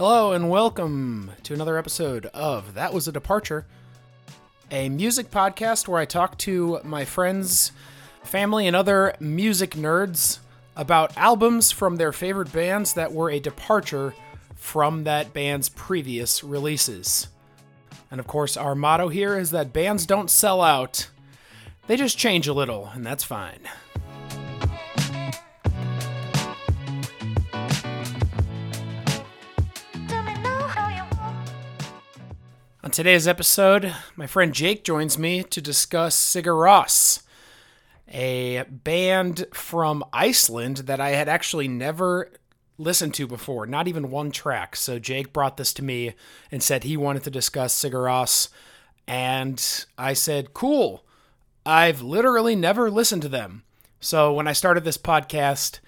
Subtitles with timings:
[0.00, 3.66] Hello and welcome to another episode of That Was a Departure,
[4.70, 7.72] a music podcast where I talk to my friends,
[8.22, 10.38] family, and other music nerds
[10.74, 14.14] about albums from their favorite bands that were a departure
[14.54, 17.28] from that band's previous releases.
[18.10, 21.10] And of course, our motto here is that bands don't sell out,
[21.88, 23.68] they just change a little, and that's fine.
[32.90, 37.22] On today's episode, my friend Jake joins me to discuss Sigur Rós,
[38.12, 42.32] a band from Iceland that I had actually never
[42.78, 44.74] listened to before, not even one track.
[44.74, 46.14] So Jake brought this to me
[46.50, 48.48] and said he wanted to discuss Sigur Rós,
[49.06, 51.04] and I said, "Cool."
[51.64, 53.62] I've literally never listened to them.
[54.00, 55.78] So when I started this podcast,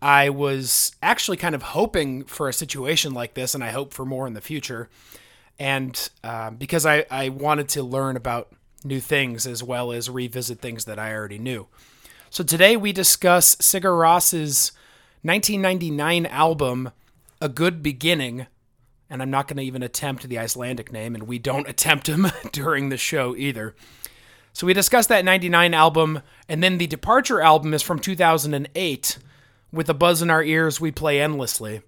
[0.00, 4.06] I was actually kind of hoping for a situation like this, and I hope for
[4.06, 4.88] more in the future
[5.60, 8.50] and uh, because I, I wanted to learn about
[8.82, 11.68] new things as well as revisit things that I already knew.
[12.30, 14.72] So today we discuss Sigur Rós's
[15.22, 16.92] 1999 album,
[17.42, 18.46] A Good Beginning,
[19.10, 22.28] and I'm not going to even attempt the Icelandic name, and we don't attempt them
[22.52, 23.74] during the show either.
[24.54, 29.18] So we discussed that 99 album, and then the Departure album is from 2008.
[29.72, 31.82] With a buzz in our ears, we play endlessly.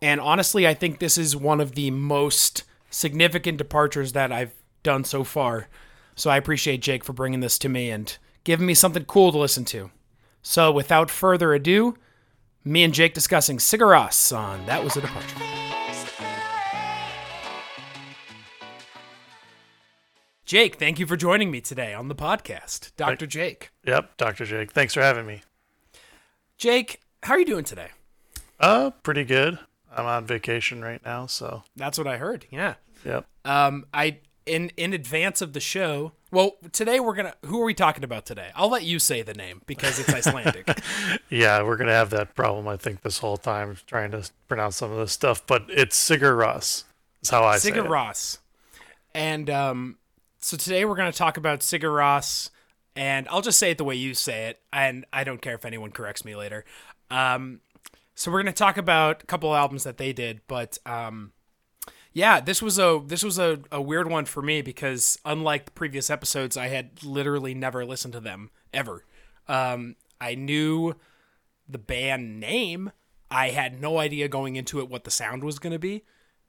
[0.00, 2.62] And honestly, I think this is one of the most
[2.96, 5.68] significant departures that I've done so far.
[6.14, 9.38] So I appreciate Jake for bringing this to me and giving me something cool to
[9.38, 9.90] listen to.
[10.40, 11.96] So without further ado,
[12.64, 15.36] me and Jake discussing Sigur Rós on That Was a Departure.
[20.46, 22.92] Jake, thank you for joining me today on the podcast.
[22.96, 23.26] Dr.
[23.26, 23.72] Jake.
[23.84, 24.46] Yep, Dr.
[24.46, 24.70] Jake.
[24.72, 25.42] Thanks for having me.
[26.56, 27.88] Jake, how are you doing today?
[28.60, 29.58] Uh, pretty good.
[29.94, 32.46] I'm on vacation right now, so That's what I heard.
[32.50, 32.74] Yeah.
[33.06, 33.26] Yep.
[33.44, 36.12] Um, I in in advance of the show.
[36.30, 37.34] Well, today we're gonna.
[37.44, 38.50] Who are we talking about today?
[38.54, 40.68] I'll let you say the name because it's Icelandic.
[41.28, 42.68] Yeah, we're gonna have that problem.
[42.68, 46.36] I think this whole time trying to pronounce some of this stuff, but it's Sigur
[46.36, 46.84] Rós.
[47.20, 47.90] Is how I say Sigur it.
[47.90, 48.38] Rós.
[49.12, 49.98] And um,
[50.38, 52.50] so today we're gonna talk about Sigur Rós,
[52.94, 55.64] and I'll just say it the way you say it, and I don't care if
[55.64, 56.64] anyone corrects me later.
[57.10, 57.60] Um,
[58.14, 61.32] so we're gonna talk about a couple albums that they did, but um,
[62.16, 65.70] yeah, this was a this was a, a weird one for me because unlike the
[65.70, 69.04] previous episodes, I had literally never listened to them ever.
[69.48, 70.94] Um, I knew
[71.68, 72.92] the band name.
[73.30, 76.04] I had no idea going into it what the sound was going to be.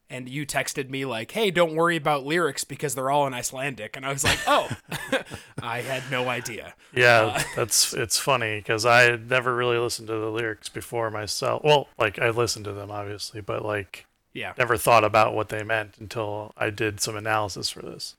[0.10, 3.98] And you texted me like, "Hey, don't worry about lyrics because they're all in Icelandic."
[3.98, 4.70] And I was like, "Oh,
[5.62, 10.18] I had no idea." Yeah, that's it's funny because I had never really listened to
[10.18, 11.62] the lyrics before myself.
[11.66, 14.07] Well, like I listened to them obviously, but like
[14.38, 18.16] Yeah, never thought about what they meant until I did some analysis for this.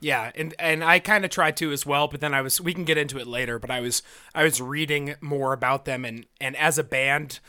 [0.00, 2.60] yeah, and and I kind of tried to as well, but then I was.
[2.60, 4.02] We can get into it later, but I was
[4.34, 7.40] I was reading more about them, and and as a band,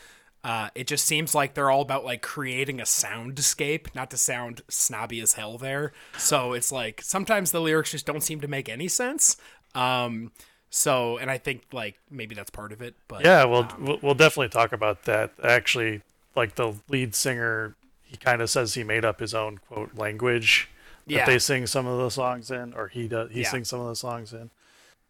[0.44, 4.60] uh, it just seems like they're all about like creating a soundscape, not to sound
[4.68, 5.92] snobby as hell there.
[6.18, 9.36] So it's like sometimes the lyrics just don't seem to make any sense.
[9.74, 10.32] Um,
[10.68, 14.14] so and I think like maybe that's part of it, but Yeah, well, we'll we'll
[14.14, 15.32] definitely talk about that.
[15.42, 16.02] Actually,
[16.36, 17.74] like the lead singer,
[18.12, 20.68] he kind of says he made up his own quote language
[21.06, 21.26] that Yeah.
[21.26, 23.30] they sing some of the songs in, or he does.
[23.32, 23.50] He Yeah.
[23.50, 24.50] sings some of the songs in.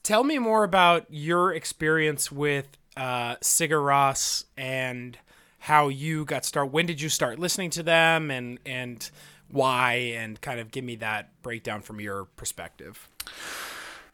[0.04, 5.18] tell me more about your experience with uh, Sigur Rós and
[5.60, 6.72] how you got started.
[6.72, 9.08] When did you start listening to them, and and
[9.50, 13.08] why, and kind of give me that breakdown from your perspective.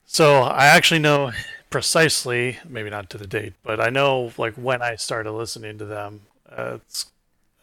[0.04, 1.32] So I actually know
[1.70, 5.84] precisely, maybe not to the date, but I know like when I started listening to
[5.84, 6.22] them.
[6.50, 7.06] Uh, it's,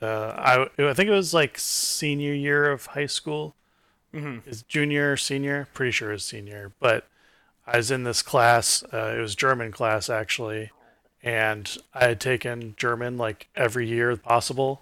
[0.01, 3.56] uh, I I think it was like senior year of high school.
[4.13, 4.50] Mm-hmm.
[4.50, 5.68] Is junior or senior?
[5.74, 6.71] Pretty sure it's senior.
[6.80, 7.06] But
[7.68, 8.83] I was in this class.
[8.94, 10.71] Uh, it was German class actually,
[11.24, 14.81] and I had taken German like every year possible,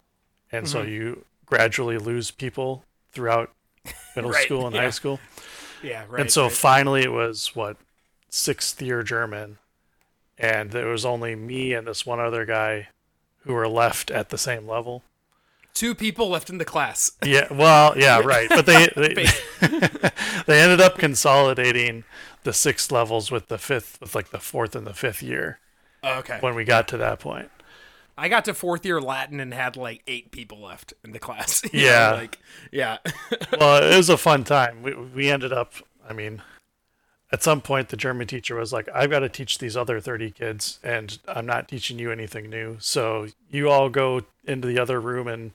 [0.51, 3.51] and so you gradually lose people throughout
[4.15, 4.83] middle Right, school and yeah.
[4.83, 5.19] high school.
[5.81, 6.21] Yeah, right.
[6.21, 6.51] And so right.
[6.51, 7.77] finally, it was what
[8.29, 9.57] sixth year German,
[10.37, 12.89] and there was only me and this one other guy
[13.43, 15.03] who were left at the same level.
[15.73, 17.11] two people left in the class.
[17.25, 18.47] Yeah, well, yeah, right.
[18.49, 19.13] But they they,
[20.45, 22.03] they ended up consolidating
[22.43, 25.59] the six levels with the fifth, with like the fourth and the fifth year
[26.03, 26.37] oh, okay.
[26.41, 27.49] when we got to that point.
[28.15, 31.63] I got to fourth year Latin and had like eight people left in the class.
[31.73, 32.11] You know, Yeah.
[32.11, 32.39] like
[32.71, 32.97] yeah.
[33.59, 34.83] Well, it was a fun time.
[34.83, 35.73] We we ended up.
[36.07, 36.41] I mean,
[37.33, 40.31] at some point, the German teacher was like, "I've got to teach these other thirty
[40.31, 42.77] kids, and I'm not teaching you anything new.
[42.79, 45.51] So you all go into the other room and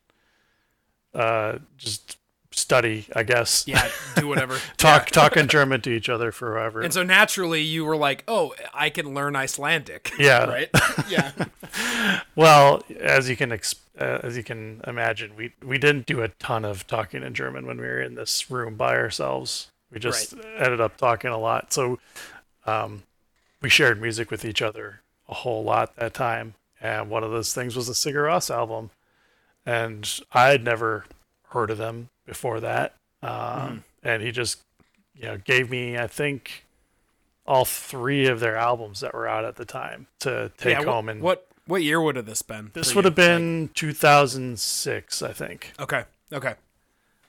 [1.14, 2.16] uh, just
[2.50, 3.64] study, I guess.
[3.69, 4.58] Yeah, do whatever.
[4.76, 5.22] talk Yeah.
[5.22, 6.80] talk in German to each other forever.
[6.82, 10.44] And so naturally, you were like, "Oh, I can learn Icelandic." Yeah.
[10.46, 10.69] Right.
[11.08, 11.30] Yeah.
[12.34, 16.28] Well, as you can ex- uh, as you can imagine, we we didn't do a
[16.28, 19.70] ton of talking in German when we were in this room by ourselves.
[19.90, 21.73] We just ended up talking a lot.
[21.73, 21.99] So,
[22.67, 23.05] um,
[23.62, 26.55] we shared music with each other a whole lot that time.
[26.81, 28.90] And one of those things was the Sigur Rós album,
[29.67, 31.05] and I had never
[31.50, 32.94] heard of them before that.
[33.23, 34.61] Um, And he just,
[35.14, 36.64] you know, gave me I think
[37.46, 40.85] all three of their albums that were out at the time to take yeah.
[40.85, 42.70] home What, and what what year would have this been?
[42.75, 43.08] this would you?
[43.08, 45.73] have been 2006, I think.
[45.81, 46.05] Okay.
[46.32, 46.55] Okay.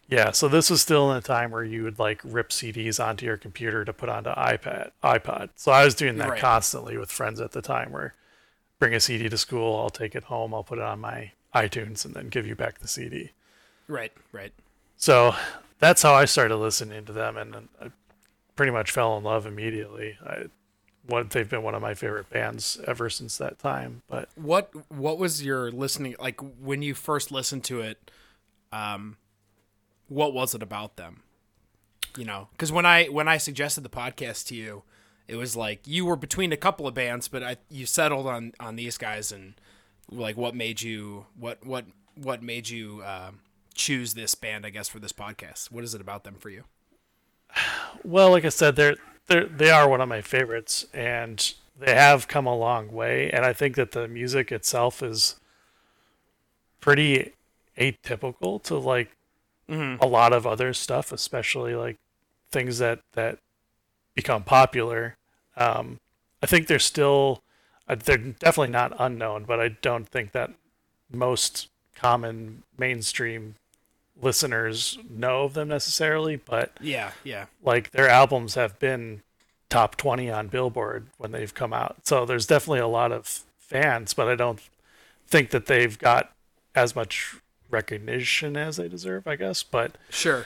[0.09, 3.25] Yeah, so this was still in a time where you would like rip CDs onto
[3.27, 5.49] your computer to put onto iPad, iPod.
[5.55, 6.39] So I was doing that Right.
[6.41, 8.15] constantly with friends at the time, where
[8.79, 12.05] bring a CD to school, I'll take it home, I'll put it on my iTunes,
[12.05, 13.31] and then give you back the CD.
[13.87, 14.11] Right.
[14.31, 14.51] Right.
[14.97, 15.35] So
[15.77, 17.91] that's how I started listening to them, and I
[18.55, 20.17] pretty much fell in love immediately.
[20.25, 20.45] I,
[21.05, 24.01] what they've been one of my favorite bands ever since that time.
[24.07, 28.11] But What what was your listening like when you first listened to it?
[28.71, 29.17] Um,
[30.09, 31.21] what was it about them?
[32.17, 34.83] You know, because when I when I suggested the podcast to you,
[35.27, 38.53] it was like you were between a couple of bands, but I you settled on
[38.59, 39.53] on these guys and
[40.11, 41.85] like what made you what what
[42.15, 43.31] what made you uh,
[43.73, 44.65] choose this band?
[44.65, 46.63] I guess for this podcast, what is it about them for you?
[48.03, 48.95] Well, like I said, they're
[49.27, 53.29] they're they are one of my favorites, and they have come a long way.
[53.31, 55.35] And I think that the music itself is
[56.81, 57.33] pretty
[57.77, 59.09] atypical to like
[60.01, 61.97] a lot of other stuff, especially like
[62.51, 63.39] things that that
[64.15, 65.15] become popular.
[65.55, 65.99] Um,
[66.41, 67.41] I think they're still
[67.87, 70.51] uh, they're definitely not unknown, but I don't think that
[71.11, 73.55] most common mainstream
[74.21, 76.35] listeners know of them necessarily.
[76.35, 79.21] But Yeah, yeah, like their albums have been
[79.69, 81.97] top 20 on Billboard when they've come out.
[82.03, 84.59] So there's definitely a lot of fans, but I don't
[85.27, 86.33] think that they've got
[86.75, 87.35] as much
[87.69, 89.63] recognition as they deserve, I guess.
[89.63, 90.45] But sure.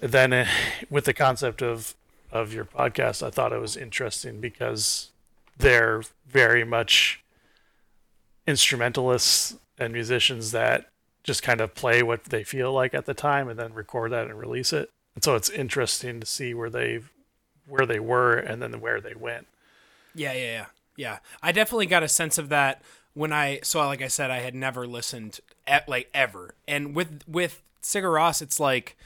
[0.00, 0.46] then uh,
[0.90, 1.94] with the concept of
[2.30, 5.10] of your podcast, I thought it was interesting because
[5.56, 7.22] they're very much
[8.46, 10.90] instrumentalists and musicians that
[11.22, 14.26] just kind of play what they feel like at the time and then record that
[14.26, 14.90] and release it.
[15.14, 17.00] And so it's interesting to see where they
[17.66, 19.46] where they were and then where they went.
[20.14, 20.66] Yeah, yeah, yeah,
[20.96, 21.18] yeah.
[21.42, 22.82] I definitely got a sense of that
[23.14, 27.22] when I so like I said I had never listened at like ever, and with
[27.26, 28.96] with Sigur Rós, it's like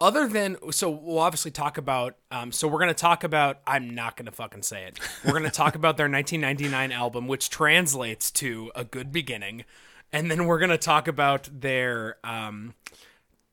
[0.00, 4.16] other than so we'll obviously talk about um so we're gonna talk about I'm not
[4.16, 4.98] gonna fucking say it.
[5.24, 9.64] We're gonna talk about their 1999 album, which translates to a good beginning,
[10.12, 12.74] and then we're gonna talk about their um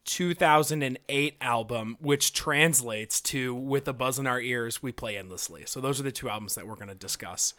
[0.06, 5.80] 2008 album, which translates to "With a Buzz in Our Ears, We Play Endlessly." So
[5.80, 7.53] those are the two albums that we're going to discuss.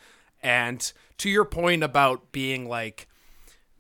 [0.45, 3.09] And to your point about being like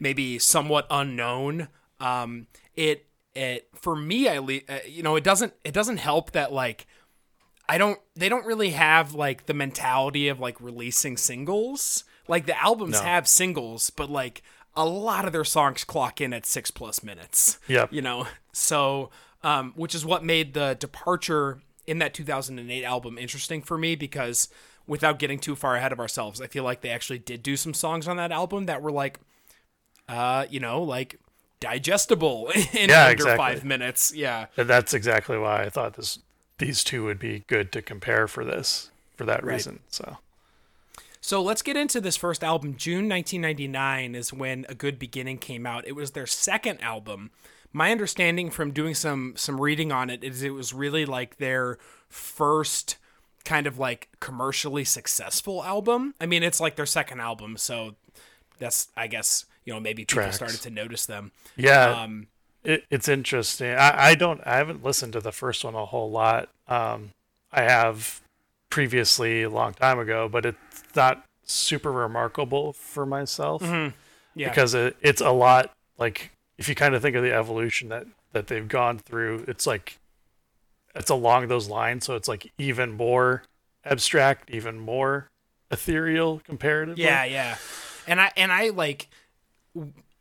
[0.00, 1.68] maybe somewhat unknown,
[2.00, 6.32] um, it it for me, I le- uh, you know, it doesn't it doesn't help
[6.32, 6.86] that like
[7.68, 12.04] I don't they don't really have like the mentality of like releasing singles.
[12.26, 13.02] Like the albums No.
[13.02, 14.42] have singles, but like
[14.74, 17.86] a lot of their songs clock in at six plus minutes Yeah.
[17.92, 19.10] you know so
[19.44, 24.48] um, which is what made the departure in that 2008 album interesting for me because
[24.86, 27.74] without getting too far ahead of ourselves i feel like they actually did do some
[27.74, 29.18] songs on that album that were like
[30.08, 31.18] uh you know like
[31.60, 33.36] digestible in Yeah, under exactly.
[33.36, 36.18] five minutes yeah And that's exactly why I thought this
[36.58, 39.80] these two would be good to compare for this for that reason.
[39.88, 40.18] So
[41.20, 42.76] So let's get into this first album.
[42.76, 45.86] June 1999 is when A Good Beginning came out.
[45.86, 47.30] It was their second album.
[47.72, 51.78] My understanding from doing some some reading on it is it was really like their
[52.08, 52.96] first
[53.44, 56.14] kind of like commercially successful album.
[56.20, 57.94] I mean, it's like their second album, so
[58.58, 60.36] that's I guess, you know, maybe people Tracks.
[60.36, 61.32] started to notice them.
[61.56, 62.28] yeah, Um
[62.64, 63.72] it, it's interesting.
[63.72, 66.48] I, I don't I haven't listened to the first one a whole lot.
[66.66, 67.10] Um,
[67.52, 68.22] I have
[68.70, 74.48] previously a long time ago, but it's not super remarkable for myself yeah.
[74.48, 78.06] because it, it's a lot like if you kind of think of the evolution that
[78.32, 79.98] that they've gone through, it's like
[80.94, 82.04] it's along those lines.
[82.04, 83.42] So it's like even more
[83.84, 85.30] abstract, even more
[85.70, 87.04] ethereal comparatively.
[87.04, 87.56] Yeah, yeah.
[88.06, 89.08] And I and I like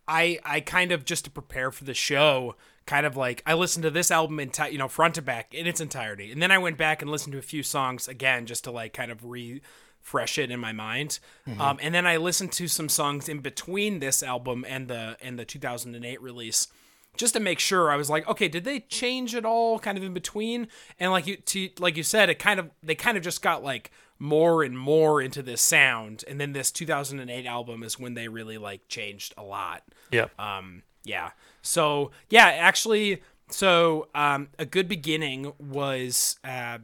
[0.08, 3.84] I I kind of just to prepare for the show, kind of like I listened
[3.84, 6.32] to this album in enti- you know, front to back in its entirety.
[6.32, 8.94] And then I went back and listened to a few songs again just to like
[8.94, 11.20] kind of refresh it in my mind.
[11.60, 15.38] Um and then I listened to some songs in between this album and the and
[15.38, 16.68] the 2008 release.
[17.17, 20.03] Just to make sure, I was like, okay, did they change at all, kind of
[20.03, 20.67] in between?
[21.00, 23.63] And like you, to, like you said, it kind of they kind of just got
[23.63, 28.27] like more and more into this sound, and then this 2008 album is when they
[28.27, 29.84] really like changed a lot.
[30.12, 30.39] Yep.
[30.39, 31.32] Um, yeah.
[31.62, 36.79] So yeah, actually, so um, a good beginning was uh,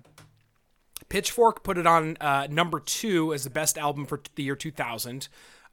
[1.09, 5.27] Pitchfork put it on uh, number two as the best album for the year 2000,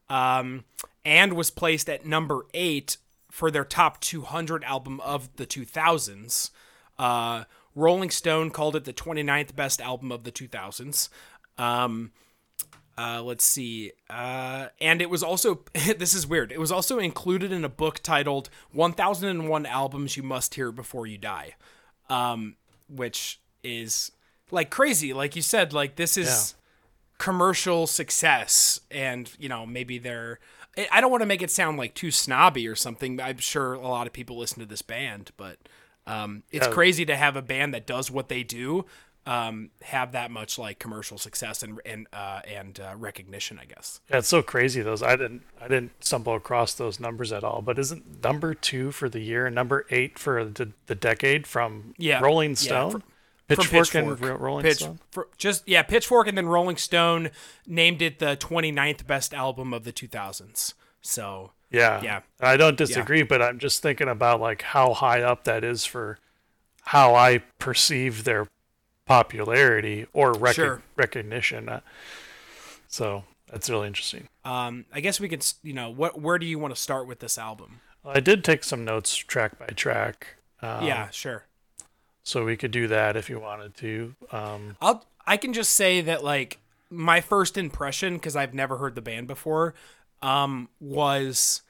[0.08, 0.64] um,
[1.04, 2.96] and was placed at number eight
[3.36, 6.50] for their top 200 album of the 2000s.
[6.98, 11.10] Uh, Rolling Stone called it the 29th best album of the 2000s.
[11.58, 12.12] Um,
[12.96, 13.92] uh, let's see.
[14.08, 15.64] Uh, and it was also,
[15.98, 20.54] this is weird, it was also included in a book titled 1001 Albums You Must
[20.54, 21.56] Hear Before You Die,
[22.08, 22.56] um,
[22.88, 24.12] which is
[24.50, 25.12] like crazy.
[25.12, 26.54] Like you said, like this is
[27.18, 28.80] commercial success.
[28.90, 30.38] And, you know, maybe they're,
[30.92, 33.20] I- don't want to make it sound like too snobby or something.
[33.20, 35.58] I'm sure a lot of people listen to this band, but
[36.06, 36.72] um, it's Yeah.
[36.72, 38.84] crazy to have a band that does what they do
[39.28, 44.00] um, have that much like commercial success and and uh, and uh, recognition, I guess.
[44.08, 45.02] Yeah, it's so crazy those.
[45.02, 47.60] I didn't I didn't stumble across those numbers at all.
[47.60, 51.92] But isn't number two for the year and number eight for the, the decade from
[51.98, 53.02] Yeah, Rolling yeah, Stone,
[53.48, 54.98] fr- Pitchfork, and Rolling Pitch- Stone?
[55.10, 57.30] for- just yeah, Pitchfork and then Rolling Stone
[57.66, 60.74] named it the 29th best album of the 2000s.
[61.00, 62.20] So Yeah, Yeah.
[62.40, 66.18] I don't disagree, but I'm just thinking about like how high up that is for
[66.82, 68.46] how I perceive their
[69.04, 70.82] popularity or rec- Sure.
[70.96, 71.68] recognition.
[71.68, 71.80] Uh,
[72.88, 74.28] So that's really interesting.
[74.44, 77.18] um, I guess we could you know what where do you want to start with
[77.20, 77.80] this album?
[78.04, 80.36] I did take some notes track by track.
[80.62, 81.44] Um, yeah, sure.
[82.26, 84.16] So we could do that if you wanted to.
[84.32, 86.58] Um, I'll I can just say that like
[86.90, 89.74] my first impression because I've never heard the band before
[90.22, 91.62] um was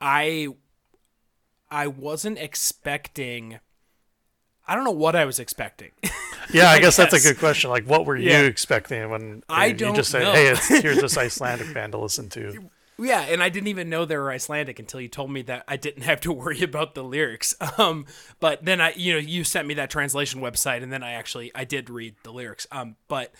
[0.00, 0.48] I
[1.70, 3.60] I wasn't expecting
[4.66, 5.92] I don't know what I was expecting.
[6.52, 7.70] yeah, I, guess, that's a good question.
[7.70, 8.40] Like, what were Yeah.
[8.42, 10.32] you expecting when I you don't just said, know.
[10.32, 12.68] "Hey, it's, here's this Icelandic band to listen to"?
[13.00, 15.76] Yeah, and I didn't even know they were Icelandic until you told me that I
[15.76, 17.54] didn't have to worry about the lyrics.
[17.78, 18.06] Um
[18.40, 21.52] but then I you know you sent me that translation website and then I actually
[21.54, 22.66] I did read the lyrics.
[22.72, 23.32] Um but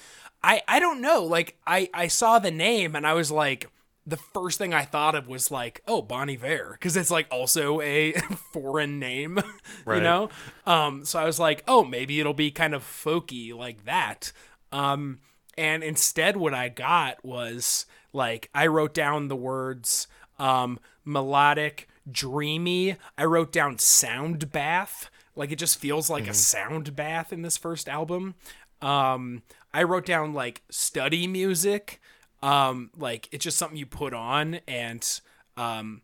[0.42, 3.68] I I don't know like I I saw the name and I was like
[4.06, 7.82] the first thing I thought of was like, oh, Bon Iver, because it's like also
[7.82, 8.12] a
[8.54, 9.38] foreign name,
[9.86, 10.30] you know.
[10.64, 14.32] Um, so I was like, oh, maybe it'll be kind of folky like that.
[14.72, 15.18] Um,
[15.58, 20.06] and instead, what I got was like I wrote down the words
[20.38, 22.96] um, melodic, dreamy.
[23.18, 25.10] I wrote down sound bath.
[25.34, 28.36] Like it just feels like a sound bath in this first album.
[28.80, 29.42] Um,
[29.74, 32.00] I wrote down like study music.
[32.40, 35.20] Um, like it's just something you put on and
[35.56, 36.02] um,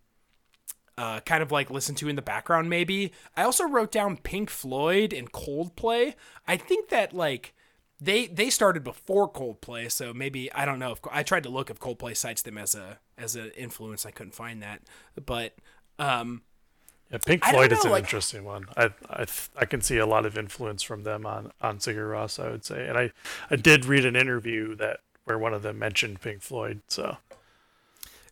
[0.99, 3.13] uh, kind of like listen to in the background maybe.
[3.37, 6.15] I also wrote down Pink Floyd and Coldplay.
[6.49, 7.55] I think that like
[8.01, 11.71] they they started before Coldplay, so maybe I don't know if I tried to look
[11.71, 14.05] if Coldplay cites them as a as an influence.
[14.05, 14.83] I couldn't find that,
[15.25, 15.55] but
[15.99, 16.43] um,
[17.11, 18.67] Yeah, Pink Floyd is an like- interesting one.
[18.77, 22.43] I I I can see a lot of influence from them on on Sigur Rós.
[22.45, 23.13] I would say, and I
[23.51, 26.83] I did read an interview that where one of them mentioned Pink Floyd.
[26.89, 27.17] So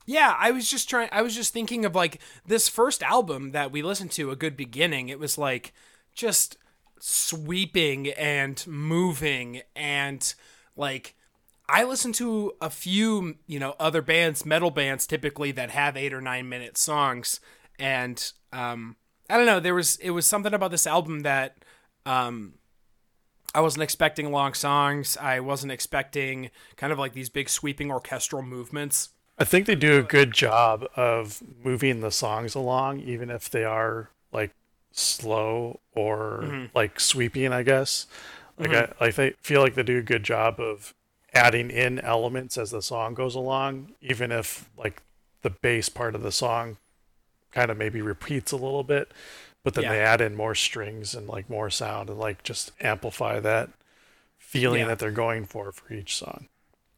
[0.05, 1.09] Yeah, I was just trying.
[1.13, 4.57] I was just thinking of like this first album that we listened to, A Good
[4.57, 5.09] Beginning.
[5.09, 5.73] It was like
[6.15, 6.59] just
[7.05, 10.35] sweeping and moving and
[10.77, 11.17] like
[11.69, 16.13] I listen to a few, you know, other bands, metal bands typically that have 8
[16.13, 17.41] or 9 minute songs
[17.77, 18.95] and um
[19.29, 21.65] I don't know, there was it was something about this album that
[22.07, 22.53] um
[23.53, 25.17] I wasn't expecting long songs.
[25.17, 29.09] I wasn't expecting kind of like these big sweeping orchestral movements.
[29.39, 33.65] I think they do a good job of moving the songs along, even if they
[33.65, 34.53] are like
[34.93, 36.67] slow or Mm-hmm.
[36.77, 37.53] like sweeping.
[37.53, 38.07] I guess.
[38.59, 38.71] Like
[39.01, 40.95] I, I think feel like they do a good job of
[41.35, 45.03] adding in elements as the song goes along, even if like
[45.41, 46.77] the bass part of the song
[47.51, 49.11] kind of maybe repeats a little bit,
[49.65, 49.93] but then Yeah.
[49.93, 53.71] they add in more strings and like more sound and like just amplify that
[54.39, 54.89] feeling Yeah.
[54.89, 56.49] that they're going for for each song.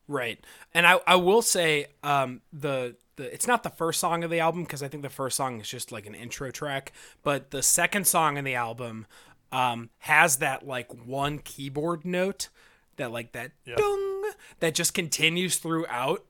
[0.08, 0.38] Right.
[0.74, 4.40] And I, I will say um, the the it's not the first song of the
[4.40, 6.92] album because I think the first song is just like an intro track,
[7.23, 9.06] but the second song in the album
[9.52, 12.49] um, has that like one keyboard note
[12.97, 14.25] that like that dung
[14.61, 16.25] that just continues throughout,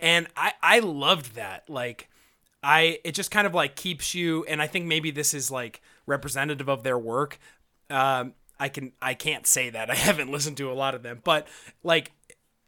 [0.00, 2.08] and I I loved that like.
[2.60, 5.80] I it just kind of like keeps you and I think maybe this is like
[6.06, 7.38] representative of their work.
[7.88, 9.90] Um I can I can't say that.
[9.92, 11.46] I haven't listened to a lot of them, but
[11.84, 12.10] like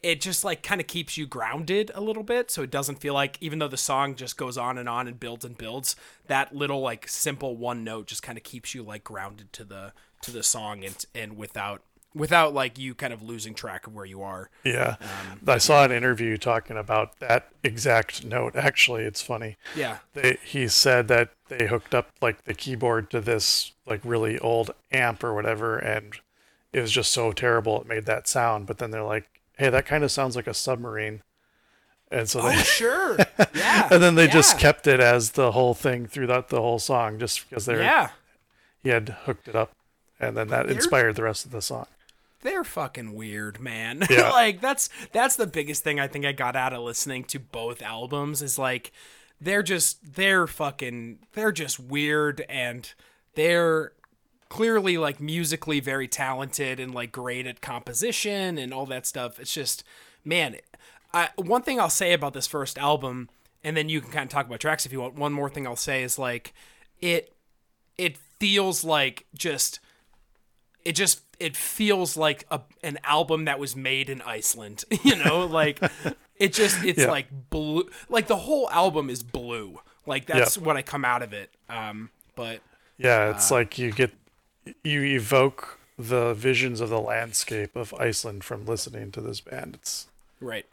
[0.02, 3.14] it just like kind of keeps you grounded a little bit so it doesn't feel
[3.14, 6.54] like even though the song just goes on and on and builds and builds that
[6.54, 9.92] little like simple one note just kind of keeps you like grounded to the
[10.23, 11.83] to the song and and without
[12.14, 14.97] without like you kind of losing track of where you are Yeah.
[15.00, 18.57] Um, I saw an interview talking about that exact note.
[18.57, 19.57] Actually, it's funny.
[19.76, 24.38] yeah They, he said that they hooked up like the keyboard to this like really
[24.38, 26.14] old amp or whatever, and
[26.73, 28.66] it was just so terrible it made that sound.
[28.66, 31.23] But then they're like, "Hey, that kind of sounds like a submarine,"
[32.11, 33.17] and so they oh sure
[33.55, 37.19] yeah and then they just kept it as the whole thing throughout the whole song,
[37.19, 38.11] just because they are yeah
[38.83, 39.73] he had hooked it up,
[40.19, 41.87] and then that inspired the rest of the song.
[42.43, 44.02] they're fucking weird, man.
[44.11, 44.31] Yeah.
[44.31, 47.83] like that's that's the biggest thing I think I got out of listening to both
[47.83, 48.93] albums is like
[49.40, 52.93] they're just they're fucking they're just weird and
[53.35, 53.93] they're
[54.61, 59.40] clearly like musically very talented and like great at composition and all that stuff.
[59.40, 59.83] It's just
[60.23, 60.57] man,
[61.14, 63.31] I, one thing I'll say about this first album
[63.64, 65.14] and then you can kind of talk about tracks if you want.
[65.14, 66.52] One more thing I'll say is like
[67.00, 67.33] it
[67.97, 69.81] it feels like just
[70.85, 75.47] it just it feels like a an album that was made in Iceland, you know,
[75.47, 75.81] like
[76.37, 77.11] it just it's Yeah.
[77.11, 79.81] like blue like the whole album is blue.
[80.05, 80.64] Like that's Yeah.
[80.64, 81.50] what I come out of it.
[81.71, 82.61] Um but
[82.99, 84.11] Yeah, it's like you get
[84.85, 89.76] you evoke the visions of the landscape of Iceland from listening to this band.
[89.81, 90.07] It's
[90.40, 90.67] right.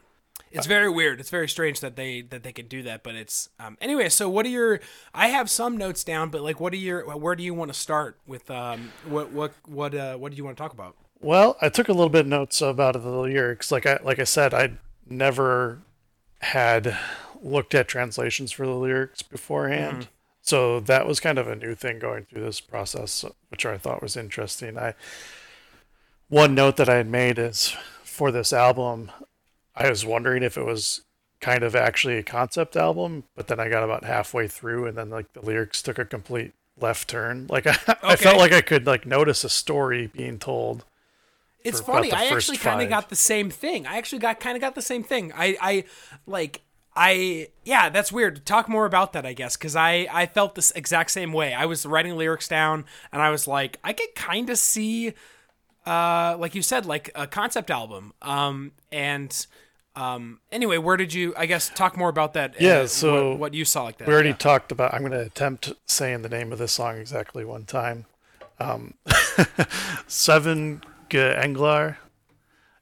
[0.49, 1.19] It's very weird.
[1.19, 4.29] It's very strange that they that they could do that, but it's um anyway, so
[4.29, 4.79] what are your
[5.13, 7.77] I have some notes down, but like what are your where do you want to
[7.77, 10.95] start with um what what what uh what do you want to talk about?
[11.19, 13.71] well, I took a little bit of notes about the lyrics.
[13.71, 14.73] Like I like I said, I
[15.09, 15.79] never
[16.39, 16.97] had
[17.41, 20.07] looked at translations for the lyrics beforehand.
[20.47, 24.01] So that was kind of a new thing going through this process, which I thought
[24.01, 24.77] was interesting.
[24.77, 24.93] I
[26.29, 29.11] one note that I had made is for this album,
[29.75, 31.01] I was wondering if it was
[31.41, 35.09] kind of actually a concept album, but then I got about halfway through and then
[35.09, 37.47] like the lyrics took a complete left turn.
[37.49, 40.85] Like I, I felt like I could like notice a story being told.
[41.61, 42.13] It's funny.
[42.13, 43.85] I actually kind of got the same thing.
[43.85, 45.33] I actually got kind of got the same thing.
[45.35, 45.83] I I
[46.25, 46.61] like
[46.99, 48.43] I yeah, that's weird.
[48.45, 51.53] Talk more about that, I guess, because I I felt this exact same way.
[51.53, 55.13] I was writing lyrics down, and I was like, I could kind of see,
[55.85, 58.13] uh, like you said, like a concept album.
[58.23, 59.45] Um, and
[59.95, 61.35] um, anyway, where did you?
[61.37, 62.59] I guess talk more about that.
[62.59, 64.07] Yeah, what- so what, you saw like that.
[64.07, 64.35] We already yeah.
[64.37, 64.93] talked about.
[64.93, 68.05] I'm going to attempt saying the name of this song exactly one time.
[68.59, 68.95] Um,
[70.07, 71.97] Seven Englar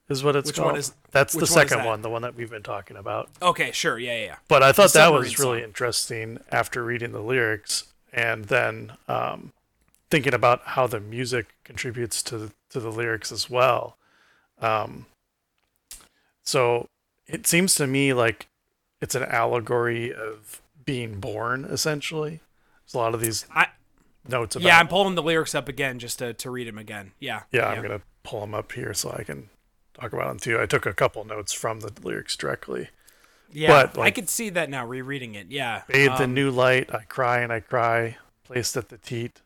[0.10, 0.72] is what it's Which called.
[0.72, 1.88] one is- That's the which one is second that?
[1.88, 3.30] one, the one that we've been talking about.
[3.42, 3.98] Okay, sure.
[3.98, 4.26] Yeah, yeah.
[4.26, 4.36] yeah.
[4.50, 5.64] But I thought that submarine was really song.
[5.64, 9.54] interesting after reading the lyrics and then um,
[10.10, 13.96] thinking about how the music contributes to the, to the lyrics as well.
[14.60, 15.06] Um,
[16.44, 16.90] so
[17.28, 18.48] it seems to me like
[19.00, 22.42] it's an allegory of being born, essentially.
[22.84, 23.68] There's a lot of these I
[24.28, 24.66] notes about.
[24.66, 27.14] yeah, I'm pulling the lyrics up again just to to read them again.
[27.22, 27.44] Yeah.
[27.54, 29.50] yeah, I'm gonna pull them up here so I can
[30.00, 30.60] talk about them too.
[30.62, 32.90] I took a couple notes from the lyrics directly.
[33.52, 35.48] Yeah, But, I like- could see that now rereading it.
[35.50, 35.84] Yeah.
[35.88, 39.42] Bathed in Um, new light, I cry and I cry, placed at the teat.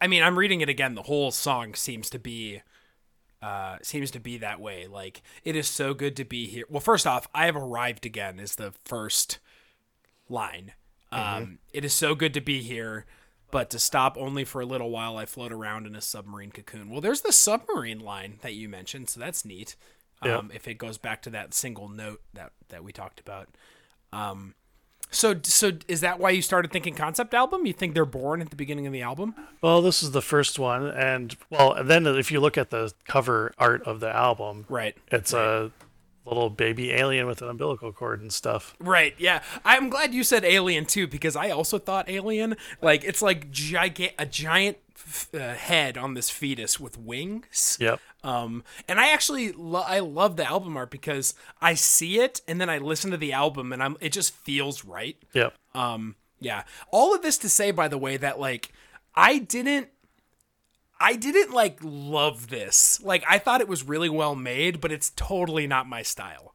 [0.00, 0.94] I mean, I'm reading it again.
[0.94, 2.62] The whole song seems to be
[3.42, 4.86] uh seems to be that way.
[4.86, 6.64] Like it is so good to be here.
[6.68, 9.38] Well, first off, I have arrived again is the first
[10.28, 10.72] line.
[11.12, 13.04] Um it is so good to be here,
[13.54, 16.90] but to stop only for a little while I float around in a submarine cocoon.
[16.90, 19.76] Well, there's the submarine line that you mentioned, so that's neat.
[20.24, 20.38] Yeah.
[20.38, 23.48] Um if it goes back to that single note that that we talked about.
[24.12, 24.54] Um
[25.10, 27.64] so so is that why you started thinking concept album?
[27.64, 29.34] You think they're born at the beginning of the album?
[29.62, 32.92] Well, this is the first one, and well, and then if you look at the
[33.06, 34.96] cover art of the album, Right.
[35.12, 35.70] it's a
[36.24, 38.74] little baby alien with an umbilical cord and stuff.
[38.80, 39.14] Right.
[39.18, 39.42] Yeah.
[39.64, 42.56] I'm glad you said Alien too because I also thought Alien.
[42.80, 47.76] Like it's like giga- a giant f- uh, head on this fetus with wings.
[47.80, 48.00] Yep.
[48.22, 52.60] Um, and I actually lo- I love the album art because I see it and
[52.60, 55.16] then I listen to the album and I'm it just feels right.
[55.34, 55.54] Yep.
[55.74, 56.62] Um, yeah.
[56.90, 58.72] All of this to say, by the way, that like
[59.14, 59.88] I didn't.
[61.00, 63.00] I didn't like love this.
[63.02, 66.54] Like I thought it was really well made, but it's totally not my style.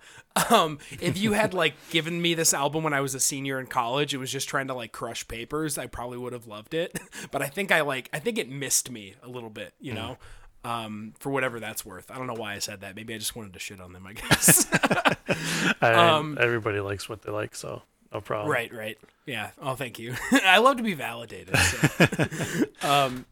[0.49, 3.67] Um, if you had like given me this album when I was a senior in
[3.67, 6.99] college, it was just trying to like crush papers, I probably would have loved it.
[7.31, 10.17] But I think I like I think it missed me a little bit, you know.
[10.63, 12.11] Um, for whatever that's worth.
[12.11, 12.93] I don't know why I said that.
[12.95, 14.67] Maybe I just wanted to shit on them, I guess.
[15.81, 18.51] I, everybody likes what they like, so no problem.
[18.51, 18.97] Right, right.
[19.25, 19.51] Yeah.
[19.61, 20.15] Oh, thank you.
[20.31, 21.55] I love to be validated.
[21.55, 22.65] so.
[22.81, 23.25] um,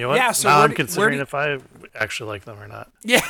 [0.00, 0.16] You know what?
[0.16, 1.58] Yeah, so now I'm do- considering do- if I
[1.94, 2.90] actually like them or not.
[3.04, 3.20] yeah.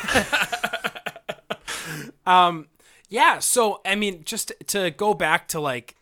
[2.26, 2.68] um,
[3.09, 5.96] Yeah, so I mean, just to go back to like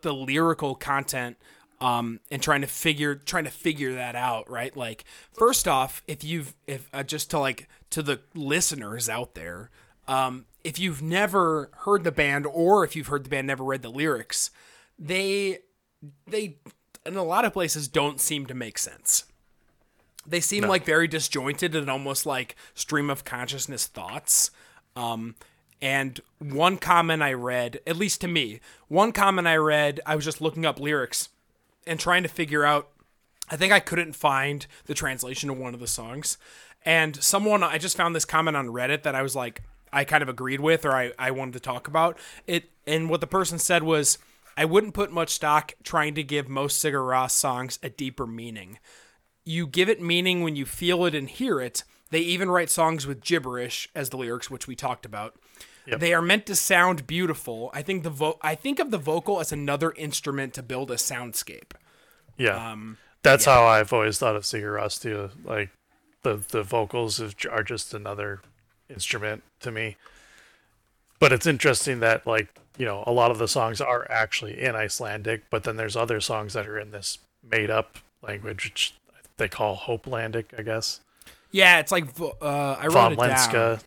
[0.00, 1.36] the lyrical content
[1.80, 4.74] um and trying to figure trying to figure that out, right?
[4.76, 9.70] Like first off, if you've if uh, just to like to the listeners out there,
[10.08, 13.82] um if you've never heard the band or if you've heard the band never read
[13.82, 14.50] the lyrics,
[14.98, 15.58] they
[16.26, 16.56] they
[17.04, 19.24] in a lot of places don't seem to make sense.
[20.26, 20.68] They seem No.
[20.68, 24.50] like very disjointed and almost like stream of consciousness thoughts.
[24.96, 25.34] Um,
[25.82, 30.24] and one comment I read, at least to me, one comment I read, I was
[30.24, 31.28] just looking up lyrics
[31.86, 32.88] and trying to figure out.
[33.50, 36.38] I think I couldn't find the translation of one of the songs.
[36.86, 40.22] And someone, I just found this comment on Reddit that I was like, I kind
[40.22, 42.18] of agreed with or I, I wanted to talk about.
[42.46, 44.18] It and what the person said was,
[44.56, 48.78] I wouldn't put much stock trying to give most Sigur Rós songs a deeper meaning.
[49.44, 51.84] You give it meaning when you feel it and hear it.
[52.10, 55.34] They even write songs with gibberish as the lyrics, which we talked about.
[55.86, 56.00] Yep.
[56.00, 57.70] They are meant to sound beautiful.
[57.74, 60.94] I think the vo- I think of the vocal as another instrument to build a
[60.94, 61.72] soundscape.
[62.38, 65.30] Yeah, Um, that's how I've always thought of Sigur Rós too.
[65.44, 65.70] Like
[66.22, 68.40] the the vocals are just another
[68.88, 69.96] instrument to me.
[71.18, 74.74] But it's interesting that like you know a lot of the songs are actually in
[74.74, 78.94] Icelandic, but then there's other songs that are in this made up language, which
[79.36, 81.00] they call Hopelandic, I guess.
[81.50, 83.30] Yeah, it's like uh, I wrote Von it down.
[83.30, 83.82] Lenska.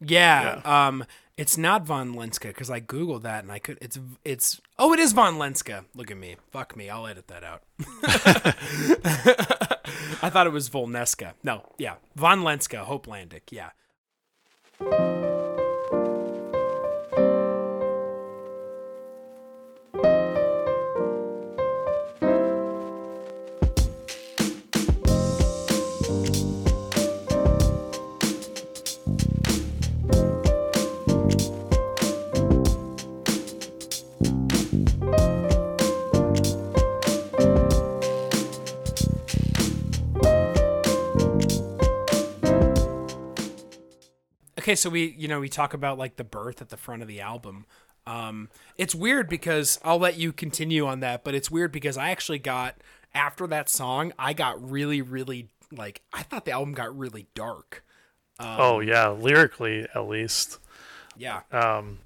[0.00, 1.04] Yeah, um,
[1.36, 3.78] it's not Vonlenska because I googled that and I could.
[3.80, 5.84] It's it's oh, it is Vonlenska.
[5.94, 6.90] Look at me, fuck me.
[6.90, 7.62] I'll edit that out.
[10.22, 11.32] I thought it was Volneska.
[11.42, 13.50] No, yeah, Vonlenska, Hopelandic.
[13.50, 13.70] Yeah.
[44.72, 47.08] Okay, so we you know we talk about like the birth at the front of
[47.08, 47.66] the album.
[48.06, 52.08] Um, it's weird because I'll let you continue on that, but it's weird because I
[52.08, 52.76] actually got
[53.12, 57.84] after that song, I got really really like I thought the album got really dark.
[58.40, 60.58] oh yeah, lyrically at least.
[61.18, 61.42] Yeah.
[61.52, 61.98] Um,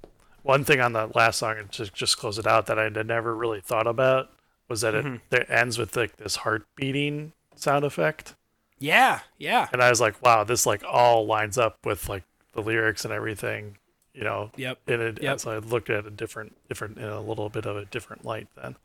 [0.43, 3.07] one thing on that last song, and to just close it out, that I had
[3.07, 4.29] never really thought about
[4.67, 8.35] was that it, it ends with like this heart beating sound effect,
[8.77, 9.69] Yeah, yeah.
[9.71, 12.23] and I was like, wow, this like all lines up with like
[12.57, 13.77] the lyrics and everything,
[14.13, 14.51] you know.
[14.57, 14.79] Yep.
[14.87, 15.39] In it, Yep.
[15.39, 18.47] so I looked at a different, different, in a little bit of a different light
[18.61, 18.75] then.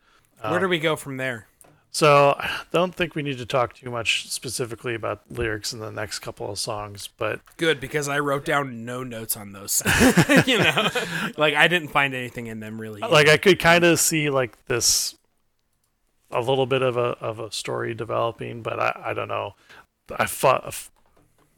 [0.43, 1.47] Where do um, we go from there?
[1.91, 5.91] So I don't think we need to talk too much specifically about lyrics in the
[5.91, 9.83] next couple of songs, but Good because I wrote down no notes on those.
[10.47, 10.89] you know,
[11.37, 13.01] like I didn't find anything in them really.
[13.01, 15.17] like I could kind of see like this
[16.31, 19.55] a little bit of a of a story developing, but I I don't know.
[20.19, 20.65] I felt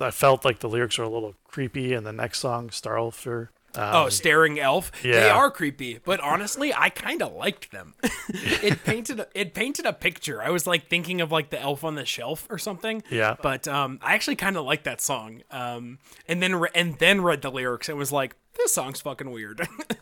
[0.00, 3.48] I felt like the lyrics are a little creepy in the next song, Starálfur.
[3.76, 4.92] Um, Oh, staring elf.
[5.04, 5.12] Yeah.
[5.20, 7.94] They are creepy, but honestly, I kind of liked them.
[8.28, 10.40] it painted it painted a picture.
[10.40, 13.02] I was like thinking of like the elf on the shelf or something.
[13.10, 13.34] Yeah.
[13.42, 15.42] But um, I actually kind of liked that song.
[15.50, 19.30] Um, and then re- and then read the lyrics and was like, this song's fucking
[19.30, 19.66] weird.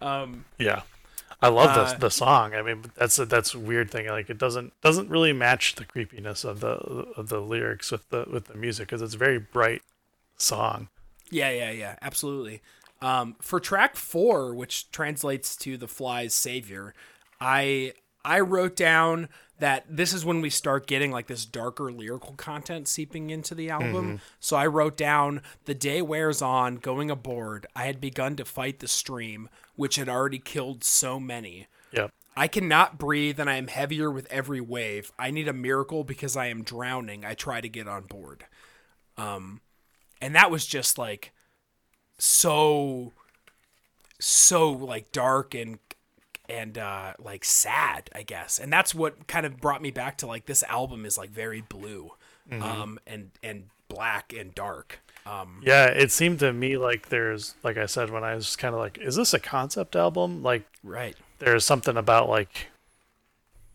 [0.00, 0.80] Um, yeah.
[1.42, 2.54] I love Uh, the the song.
[2.54, 4.06] I mean, that's a, that's a weird thing.
[4.08, 6.76] Like it doesn't doesn't really match the creepiness of the
[7.16, 9.82] of the lyrics with the with the music because it's a very bright
[10.36, 10.88] song.
[11.30, 12.60] Yeah, yeah, yeah, absolutely.
[13.00, 16.94] Um, for track four, which translates to the fly's savior,
[17.40, 19.28] I I wrote down
[19.58, 23.70] that this is when we start getting like this darker lyrical content seeping into the
[23.70, 24.20] album.
[24.40, 27.66] So I wrote down the day wears on, going aboard.
[27.76, 31.66] I had begun to fight the stream, which had already killed so many.
[31.92, 32.10] Yep.
[32.36, 35.12] I cannot breathe and I am heavier with every wave.
[35.18, 37.24] I need a miracle because I am drowning.
[37.24, 38.44] I try to get on board.
[39.18, 39.60] Um
[40.22, 41.32] and that was just like
[42.18, 43.12] so
[44.18, 45.78] so like dark and
[46.50, 48.58] and uh like sad, I guess.
[48.58, 51.60] And that's what kind of brought me back to like this album is like very
[51.62, 52.10] blue.
[52.50, 54.98] Um and and black and dark.
[55.24, 58.74] Um Yeah, it seemed to me like there's like I said when I was kind
[58.74, 60.42] of like, is this a concept album?
[60.42, 61.16] Like right.
[61.38, 62.66] there's something about like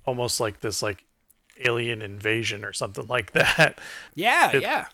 [0.05, 1.03] almost like this like
[1.63, 3.79] alien invasion or something like that.
[4.13, 4.85] Yeah, It- yeah.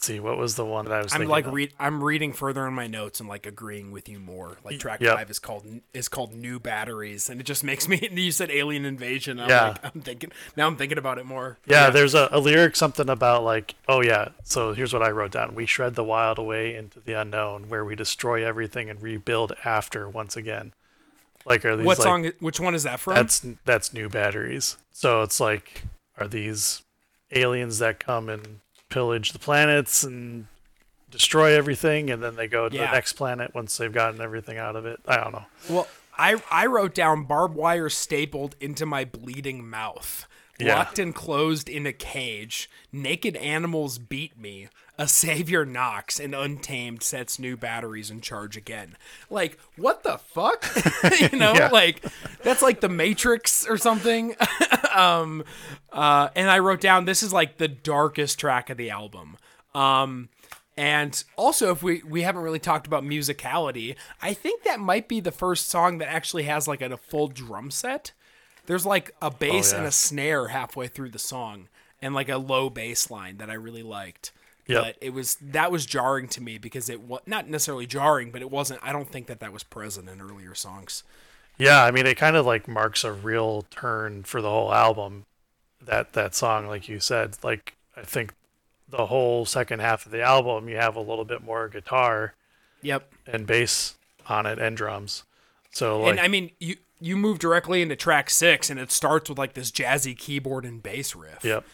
[0.00, 1.52] Let's see, what was the one that I was I'm like of?
[1.52, 4.56] read I'm reading further in my notes and like agreeing with you more.
[4.64, 5.14] Like track Yep.
[5.14, 7.98] five is called is called New Batteries, and it just makes me.
[8.10, 9.38] You said Alien Invasion.
[9.38, 9.68] I'm Yeah.
[9.68, 10.66] like, I'm thinking now.
[10.66, 11.58] I'm thinking about it more.
[11.66, 14.28] Yeah, there's a, a lyric something about like, oh yeah.
[14.42, 17.84] So here's what I wrote down: We shred the wild away into the unknown, where
[17.84, 20.72] we destroy everything and rebuild after once again.
[21.44, 22.30] Like, are these What like, song?
[22.40, 23.16] Which one is that from?
[23.16, 24.78] That's that's new batteries.
[24.92, 25.82] So it's like,
[26.16, 26.82] are these
[27.32, 30.46] aliens that come and pillage the planets and
[31.10, 32.86] destroy everything, and then they go to Yeah.
[32.86, 35.00] the next planet once they've gotten everything out of it?
[35.08, 35.46] I don't know.
[35.68, 40.26] Well, I I wrote down barbed wire stapled into my bleeding mouth,
[40.60, 40.76] Yeah.
[40.76, 42.68] locked and closed in a cage.
[42.92, 44.68] Naked animals beat me.
[44.98, 48.96] A savior knocks and untamed sets new batteries in charge again.
[49.30, 50.66] Like what the fuck?
[51.20, 51.68] you know, Yeah.
[51.72, 52.04] like
[52.42, 54.36] that's like the Matrix or something.
[54.94, 55.42] um,
[55.92, 59.36] uh, and I wrote down this is like the darkest track of the album.
[59.74, 60.28] Um,
[60.76, 65.20] and also, if we we haven't really talked about musicality, I think that might be
[65.20, 68.12] the first song that actually has like a, full drum set.
[68.70, 69.88] There's like a oh, bass and yeah.
[69.88, 71.66] a snare halfway through the song,
[72.00, 74.30] and like a low bass line that I really liked.
[74.68, 74.84] Yep.
[74.84, 78.42] But it was that was jarring to me because it was not necessarily jarring, but
[78.42, 78.78] it wasn't.
[78.80, 81.02] I don't think that that was present in earlier songs.
[81.58, 85.26] Yeah, I mean, it kind of like marks a real turn for the whole album.
[85.82, 88.34] That that song, like you said, like I think
[88.88, 92.34] the whole second half of the album, you have a little bit more guitar
[92.82, 93.12] Yep.
[93.26, 93.96] and bass
[94.28, 95.24] on it and drums.
[95.72, 99.28] So like, and I mean, you you move directly into track six, and it starts
[99.28, 101.44] with like this jazzy keyboard and bass riff.
[101.44, 101.64] yep,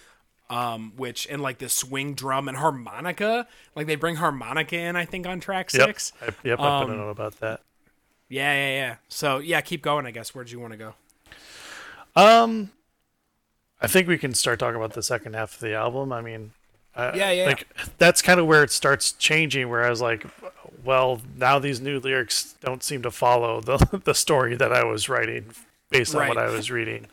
[0.49, 3.47] um, which and like the swing drum and harmonica.
[3.75, 6.13] Like they bring harmonica in, I think, on track yep, six.
[6.23, 6.61] I, yep.
[6.61, 7.61] I Um, don't know about that.
[8.29, 8.97] Yeah, yeah, yeah.
[9.09, 10.07] So yeah, keep going.
[10.07, 10.35] I guess.
[10.35, 10.95] Where would you want to go?
[12.15, 12.71] Um,
[13.81, 16.13] I think we can start talking about the second half of the album.
[16.13, 16.53] I mean,
[16.95, 17.47] I, Yeah, yeah.
[17.47, 19.69] Like that's kind of where it starts changing.
[19.69, 20.27] Where I was like,
[20.85, 25.09] well, now these new lyrics don't seem to follow the the story that I was
[25.09, 25.47] writing
[25.91, 27.07] based on what I was reading.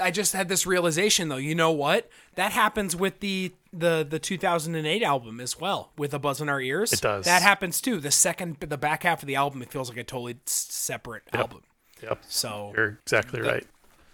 [0.00, 1.36] I just had this realization though.
[1.36, 2.10] You know what?
[2.34, 6.60] That happens with the the the 2008 album as well, with a buzz in our
[6.60, 6.92] ears.
[6.92, 7.24] It does.
[7.24, 8.00] That happens too.
[8.00, 11.62] The second, the back half of the album, it feels like a totally separate album.
[12.02, 13.66] Yep, So you're exactly right.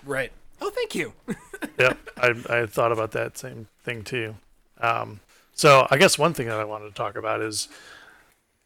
[0.05, 0.31] right.
[0.61, 1.15] Oh, thank you.
[1.79, 4.37] yep, I I thought about that same thing too.
[4.81, 5.21] Um,
[5.55, 7.69] so I guess one thing that I wanted to talk about is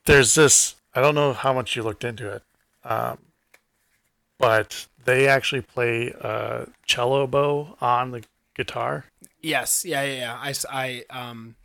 [0.06, 0.74] there's this.
[0.94, 2.42] I don't know how much you looked into it,
[2.84, 3.18] um,
[4.38, 8.24] but they actually play a cello bow on the
[8.56, 9.04] guitar.
[9.42, 9.84] yes.
[9.84, 10.02] Yeah.
[10.02, 10.14] Yeah.
[10.18, 10.38] Yeah.
[10.40, 11.56] I, I, um.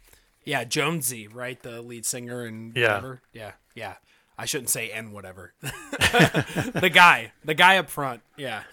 [0.43, 0.63] Yeah.
[0.63, 1.61] Jonesy, right?
[1.61, 2.95] The lead singer and Yeah.
[2.95, 3.21] whatever.
[3.33, 3.51] Yeah.
[3.75, 3.95] Yeah.
[4.37, 5.53] I shouldn't say and whatever.
[5.61, 8.21] the guy, the guy up front.
[8.37, 8.63] Yeah.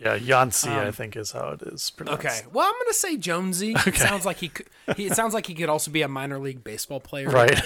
[0.00, 2.24] Yeah, Yancy, I think is how it is pronounced.
[2.24, 2.40] Um, Okay.
[2.52, 3.74] Well, I'm gonna say Jonesy.
[3.86, 4.66] It sounds like he could.
[4.96, 7.28] He, it sounds like he could also be a minor league baseball player.
[7.28, 7.60] Right.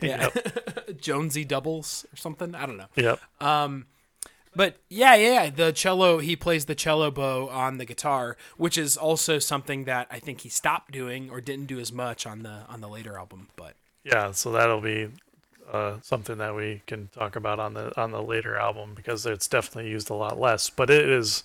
[0.00, 0.30] Yeah.
[1.00, 2.54] Jonesy doubles or something.
[2.54, 2.86] I don't know.
[2.96, 3.20] Yep.
[3.40, 3.86] Um,
[4.54, 6.18] but yeah, yeah, yeah, the cello.
[6.18, 10.40] He plays the cello bow on the guitar, which is also something that I think
[10.40, 13.48] he stopped doing or didn't do as much on the on the later album.
[13.54, 15.08] But Yeah, so that'll be
[15.72, 19.48] uh, something that we can talk about on the on the later album because it's
[19.48, 21.42] definitely used a lot less, but it is,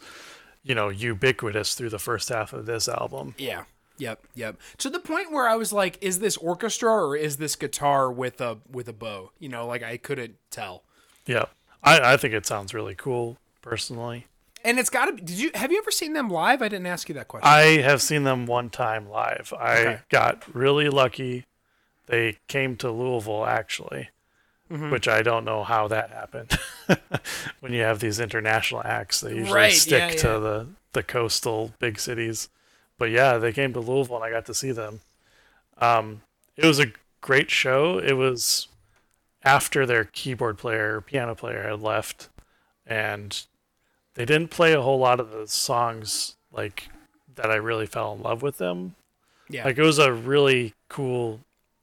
[0.63, 3.35] you know, ubiquitous through the first half of this album.
[3.37, 3.63] yeah.
[3.97, 4.57] Yep, yep.
[4.79, 8.41] To the point where I was like, "Is this orchestra or is this guitar with
[8.41, 10.81] a with a bow?" You know, like I couldn't tell.
[11.27, 11.45] Yeah,
[11.83, 14.25] I I think it sounds really cool personally.
[14.63, 15.21] And it's got to be.
[15.21, 16.63] Did you have you ever seen them live?
[16.63, 17.47] I didn't ask you that question.
[17.47, 19.53] I have seen them one time live.
[19.59, 19.99] I Okay.
[20.09, 21.45] got really lucky.
[22.11, 24.09] They came to Louisville actually,
[24.71, 24.89] Mm-hmm.
[24.91, 26.57] which I don't know how that happened.
[27.59, 30.37] when you have these international acts, they usually Right, stick yeah, to yeah.
[30.37, 32.47] the the coastal big cities.
[32.97, 35.01] But yeah, they came to Louisville and I got to see them.
[35.79, 36.21] Um,
[36.55, 37.97] it was a great show.
[37.97, 38.67] It was
[39.43, 42.29] after their keyboard player, piano player had left,
[42.85, 43.45] and
[44.13, 46.89] they didn't play a whole lot of the songs like
[47.35, 48.95] that I really fell in love with them.
[49.49, 49.65] yeah.
[49.65, 51.39] Like it was a really cool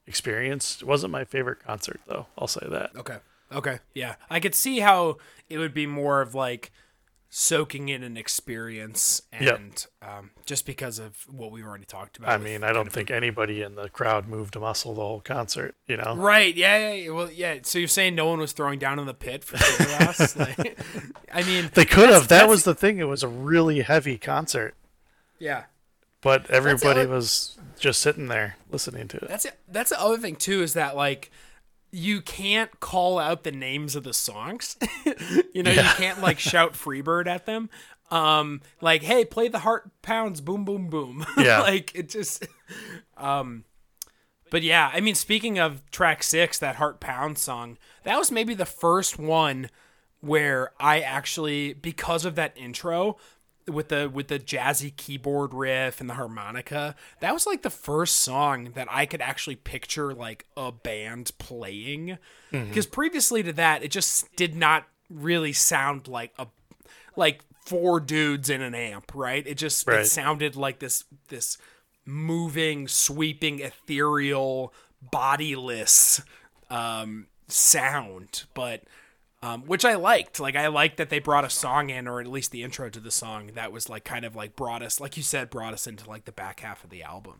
[0.09, 0.79] experience.
[0.81, 2.91] It wasn't my favorite concert though, I'll say that.
[2.97, 3.19] Okay.
[3.53, 3.79] Okay.
[3.95, 4.17] Yeah.
[4.29, 5.19] I could see how
[5.49, 6.73] it would be more of like
[7.31, 12.31] soaking in an experience and um, just because of what we've already talked about.
[12.31, 15.75] I mean, I don't think anybody in the crowd moved a muscle the whole concert,
[15.87, 16.17] you know.
[16.17, 16.55] Right.
[16.55, 16.93] Yeah, yeah.
[16.93, 17.11] yeah.
[17.11, 17.59] Well, yeah.
[17.63, 20.39] So you're saying no one was throwing down in the pit for Rós?
[20.59, 20.79] like,
[21.33, 22.29] I mean, They could have.
[22.29, 22.99] That was the thing.
[22.99, 24.75] It was a really heavy concert,
[25.39, 25.65] yeah.
[26.21, 29.29] But everybody other- was just sitting there listening to it.
[29.29, 29.59] That's it.
[29.69, 31.31] That's the other thing too is that like
[31.91, 34.77] you can't call out the names of the songs.
[35.55, 37.71] you know, you can't like shout Freebird at them.
[38.11, 41.25] Um, like, hey, play the heart pounds, boom, boom, boom.
[41.39, 41.61] Yeah.
[41.61, 42.47] like it just.
[43.17, 43.65] Um,
[44.51, 48.55] But yeah, I mean, speaking of track six, that Heart Pound song, that was maybe
[48.55, 49.69] the first one
[50.21, 53.19] where I actually, because of that intro,
[53.69, 58.17] with the with the jazzy keyboard riff and the harmonica, that was like the first
[58.17, 62.19] song that I could actually picture like a band playing.
[62.69, 66.47] Because previously to that, it just did not really sound like a
[67.17, 69.47] like four dudes in an amp, right?
[69.47, 71.59] It just it sounded like this this
[72.07, 76.23] moving, sweeping, ethereal, bodiless
[76.71, 78.83] um, sound, but
[79.43, 80.41] um, which I liked.
[80.41, 83.01] Like I liked that they brought a song in, or at least the intro to
[83.01, 85.87] the song that was like kind of like brought us, like you said, brought us
[85.87, 87.37] into like the back half of the album.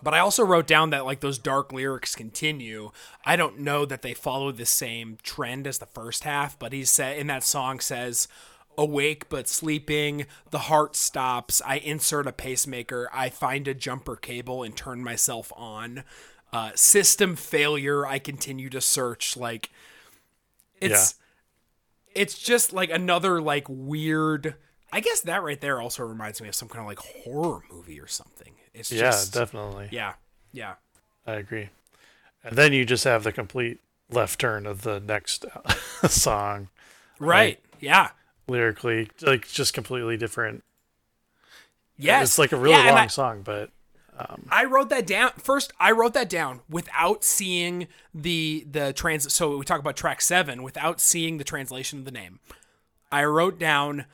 [0.00, 2.90] But I also wrote down that like those dark lyrics continue.
[3.24, 6.84] I don't know that they follow the same trend as the first half, but he
[6.84, 8.28] said in that song says
[8.76, 14.62] awake but sleeping, the heart stops, I insert a pacemaker, I find a jumper cable
[14.62, 16.04] and turn myself on.
[16.52, 19.70] Uh, system failure, I continue to search like
[20.80, 21.14] it's
[22.14, 24.54] it's just like another like weird
[24.92, 28.00] I guess that right there also reminds me of some kind of like horror movie
[28.00, 28.54] or something.
[28.72, 29.88] It's Yeah, just definitely.
[29.92, 30.14] yeah,
[30.52, 30.74] yeah.
[31.26, 31.68] I agree.
[32.42, 35.72] And then you just have the complete left turn of the next uh,
[36.08, 36.68] song
[37.18, 37.60] Right.
[37.80, 38.10] Yeah.
[38.46, 40.64] lyrically, like just completely different.
[41.98, 42.28] Yes.
[42.28, 43.70] It's like a really Yeah, long I- song, but
[44.50, 45.72] I wrote that down first.
[45.78, 49.32] I wrote that down without seeing the the trans.
[49.32, 52.40] So we talk about track seven without seeing the translation of the name.
[53.12, 54.06] I wrote down.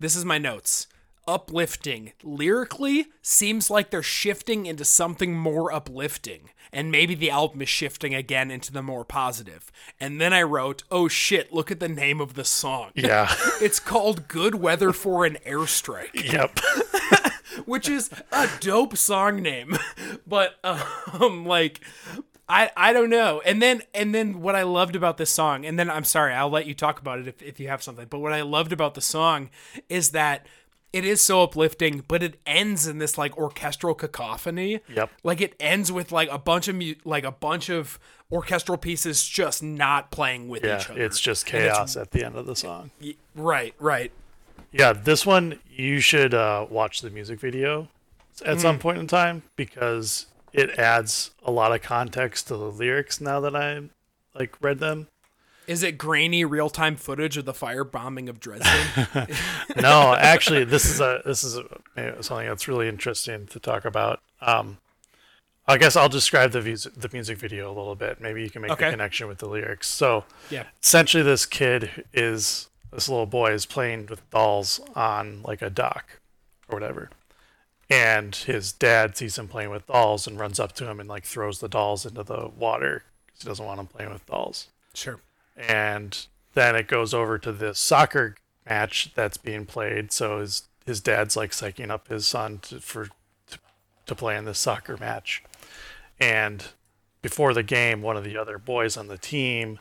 [0.00, 0.86] This is my notes.
[1.28, 7.68] Uplifting lyrically seems like they're shifting into something more uplifting, and maybe the album is
[7.68, 9.70] shifting again into the more positive.
[10.00, 11.52] And then I wrote, "Oh shit!
[11.52, 12.90] Look at the name of the song.
[12.96, 13.32] yeah.
[13.60, 16.58] It's called "Good Weather for an Airstrike." yep.
[17.64, 19.76] which is a dope song name
[20.26, 21.80] but um like
[22.48, 25.78] I, I don't know and then and then what i loved about this song and
[25.78, 28.18] then i'm sorry i'll let you talk about it if, if you have something but
[28.18, 29.48] what i loved about the song
[29.88, 30.46] is that
[30.92, 35.10] it is so uplifting but it ends in this like orchestral cacophony Yep.
[35.22, 37.98] like it ends with like a bunch of mu- like a bunch of
[38.30, 40.78] orchestral pieces just not playing with Yeah.
[40.80, 42.90] each other It's just And it's- chaos at the end of the song.
[43.34, 44.12] right right
[44.72, 47.88] Yeah, this one you should uh, watch the music video
[48.44, 53.20] at some point in time because it adds a lot of context to the lyrics
[53.20, 53.82] now that I
[54.34, 55.08] like read them.
[55.66, 58.70] is it grainy real-time footage of the firebombing of dresden
[59.80, 61.58] No, actually, this is a this is
[61.96, 64.20] a, something that's really interesting to talk about.
[64.40, 64.78] Um,
[65.68, 68.20] I guess I'll describe the vis- the music video a little bit.
[68.20, 68.86] Maybe you can make Okay.
[68.86, 69.86] the connection with the lyrics.
[69.86, 70.64] So, Yeah.
[70.82, 76.20] essentially, this kid is this little boy is playing with dolls on like a dock
[76.68, 77.10] or whatever,
[77.90, 81.24] and his dad sees him playing with dolls and runs up to him and like
[81.24, 85.20] throws the dolls into the water because he doesn't want him playing with dolls Sure.
[85.56, 88.36] and then it goes over to this soccer
[88.68, 90.12] match that's being played.
[90.12, 93.06] So his his dad's like psyching up his son to, for
[93.50, 93.58] to,
[94.06, 95.42] to play in this soccer match,
[96.20, 96.66] and
[97.22, 99.78] before the game, one of the other boys on the team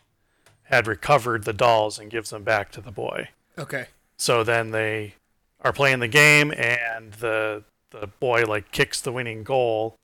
[0.72, 3.30] had recovered the dolls and gives them back to the boy.
[3.60, 3.88] Okay.
[4.18, 5.16] So then they
[5.60, 9.96] are playing the game, and the the boy like kicks the winning goal,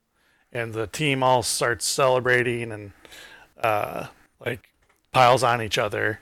[0.51, 2.91] and the team all starts celebrating and
[3.61, 4.07] uh,
[4.45, 4.69] like
[5.11, 6.19] piles on each other.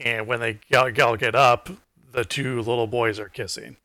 [0.00, 1.68] And when they all get up,
[2.10, 3.76] the two little boys are kissing.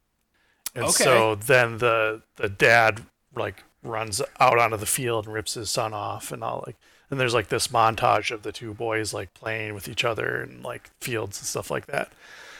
[0.74, 1.04] And Okay.
[1.04, 3.02] so then the the dad
[3.36, 6.76] like runs out onto the field and rips his son off and all like
[7.10, 10.64] and there's like this montage of the two boys like playing with each other and
[10.64, 12.12] like fields and stuff like that.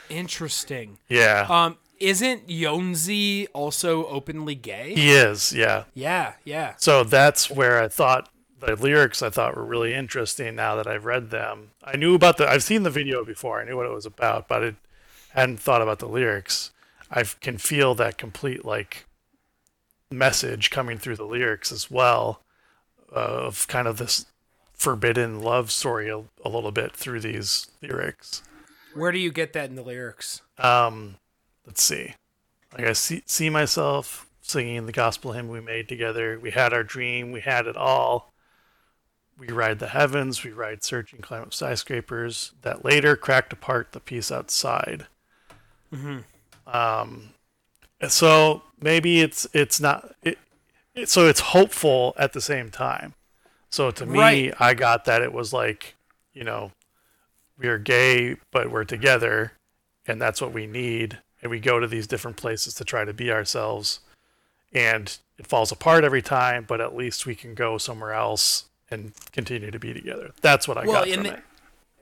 [0.10, 0.98] Interesting.
[1.10, 1.48] Yeah.
[1.50, 4.94] Um, isn't Jónsi also openly gay?
[4.94, 5.86] He is, yeah.
[5.94, 6.76] Yeah, yeah.
[6.78, 8.30] So that's where I thought
[8.60, 11.72] the lyrics I thought were really interesting now that I've read them.
[11.84, 13.62] I knew about the I've seen the video before.
[13.62, 14.74] I knew what it was about, but I
[15.30, 16.72] hadn't thought about the lyrics.
[17.12, 19.06] I can feel that complete like
[20.10, 22.42] message coming through the lyrics as well
[23.10, 24.26] of kind of this
[24.78, 28.44] forbidden love story a, a little bit through these lyrics.
[28.94, 30.42] Where do you get that in the lyrics?
[30.58, 31.18] Um,
[31.66, 32.14] let's see.
[32.78, 36.40] Like I see see myself singing the gospel hymn we made together.
[36.40, 37.32] We had our dream.
[37.32, 38.34] We had it all.
[39.38, 40.44] We ride the heavens.
[40.44, 45.08] We ride searching, climb up skyscrapers that later cracked apart the piece outside.
[45.94, 46.20] Hmm.
[46.66, 47.30] Um,
[48.08, 50.38] so maybe it's it's not it,
[50.96, 51.10] it.
[51.10, 53.14] So it's hopeful at the same time.
[53.70, 54.54] So to me, Right.
[54.60, 55.96] I got that it was like,
[56.34, 56.72] you know,
[57.58, 59.54] we are gay, but we're together,
[60.06, 61.20] and that's what we need.
[61.42, 64.00] And we go to these different places to try to be ourselves.
[64.74, 69.14] And it falls apart every time, but at least we can go somewhere else and
[69.32, 70.32] continue to be together.
[70.42, 71.44] That's what I Well, got from and it.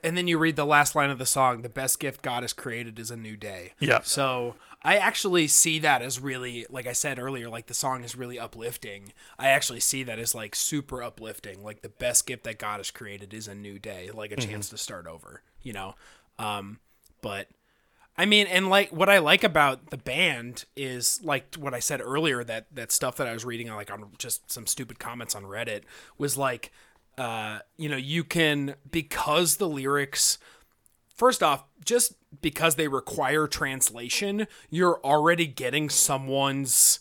[0.03, 2.53] and then you read the last line of the song: "The best gift God has
[2.53, 4.01] created is a new day." Yeah.
[4.03, 4.55] So
[4.86, 8.38] I actually see that as really, like I said earlier, like the song is really
[8.38, 9.13] uplifting.
[9.39, 11.63] I actually see that as like super uplifting.
[11.63, 14.69] Like the best gift that God has created is a new day, like a chance
[14.69, 15.41] to start over.
[15.63, 15.95] You know,
[16.38, 16.77] um,
[17.21, 17.47] but
[18.15, 21.99] I mean, and like what I like about the band is like what I said
[21.99, 25.33] earlier that that stuff that I was reading on like on just some stupid comments
[25.33, 25.81] on Reddit
[26.19, 26.71] was like,
[27.17, 30.38] uh, you know, you can because the lyrics
[31.16, 36.99] first off, just because they require translation, you're already getting someone's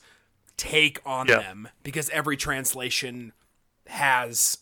[0.57, 1.39] take on Yeah.
[1.41, 3.33] them because every translation
[3.89, 4.59] has,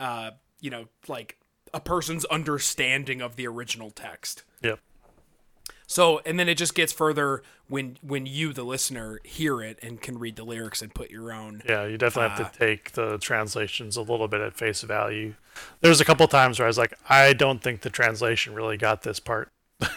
[0.00, 1.38] uh, you know, like
[1.74, 4.42] a person's understanding of the original text.
[5.88, 10.00] So, and then it just gets further when when you, the listener, hear it and
[10.00, 11.62] can read the lyrics and put your own.
[11.68, 15.34] Yeah, you definitely have Uh, to take the translations a little bit at face value.
[15.80, 19.02] There's a couple times where I was like, I don't think the translation really got
[19.02, 19.50] this part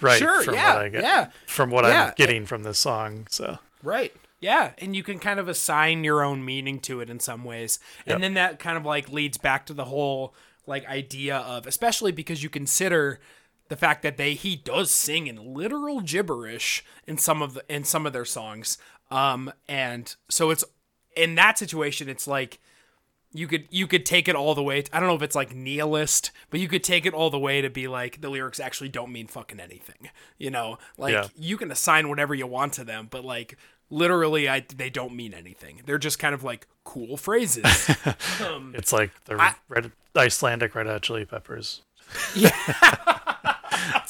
[0.00, 1.28] right Sure, from yeah, what I get yeah.
[1.46, 2.06] from what Yeah.
[2.08, 3.26] I'm getting from this song.
[3.30, 4.12] So Right.
[4.40, 7.78] Yeah, and you can kind of assign your own meaning to it in some ways.
[8.04, 8.20] And Yep.
[8.20, 10.34] then that kind of like leads back to the whole
[10.66, 13.20] like idea of especially because you consider
[13.68, 17.84] the fact that they he does sing in literal gibberish in some of the in
[17.84, 18.78] some of their songs.
[19.10, 20.64] Um and so it's
[21.16, 22.58] in that situation it's like
[23.32, 24.80] you could you could take it all the way.
[24.82, 27.38] to, I don't know if it's like nihilist, but you could take it all the
[27.38, 30.08] way to be like the lyrics actually don't mean fucking anything.
[30.38, 31.28] You know, like Yeah.
[31.36, 33.58] you can assign whatever you want to them, but like
[33.90, 35.82] literally, I they don't mean anything.
[35.84, 37.64] They're just kind of like cool phrases.
[38.74, 41.82] it's like the I- red Icelandic Red Hot Chili Peppers.
[42.34, 42.50] yeah,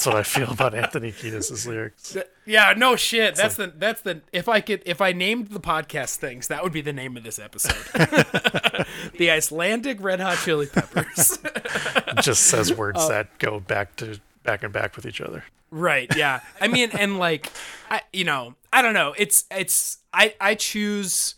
[0.06, 2.16] That's what I feel about Anthony Kiedis' lyrics.
[2.44, 3.34] yeah, no shit.
[3.34, 6.72] That's the that's the if I could if I named the podcast things, that would
[6.72, 7.74] be the name of this episode.
[9.18, 11.38] the Icelandic Red Hot Chili Peppers.
[12.22, 13.08] Just says words Oh.
[13.08, 15.42] that go back to back and back with each other.
[15.72, 16.14] Right.
[16.16, 16.40] Yeah.
[16.60, 17.50] I mean, and like,
[17.90, 19.12] I you know, I don't know.
[19.18, 21.34] It's it's I I choose,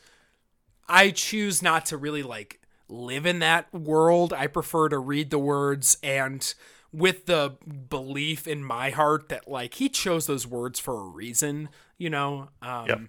[0.88, 4.34] I choose not to really like live in that world.
[4.34, 6.52] I prefer to read the words and
[6.92, 7.56] with the
[7.88, 11.68] belief in my heart that like he chose those words for a reason.
[11.96, 12.48] You know.
[12.62, 13.00] Um, Yep.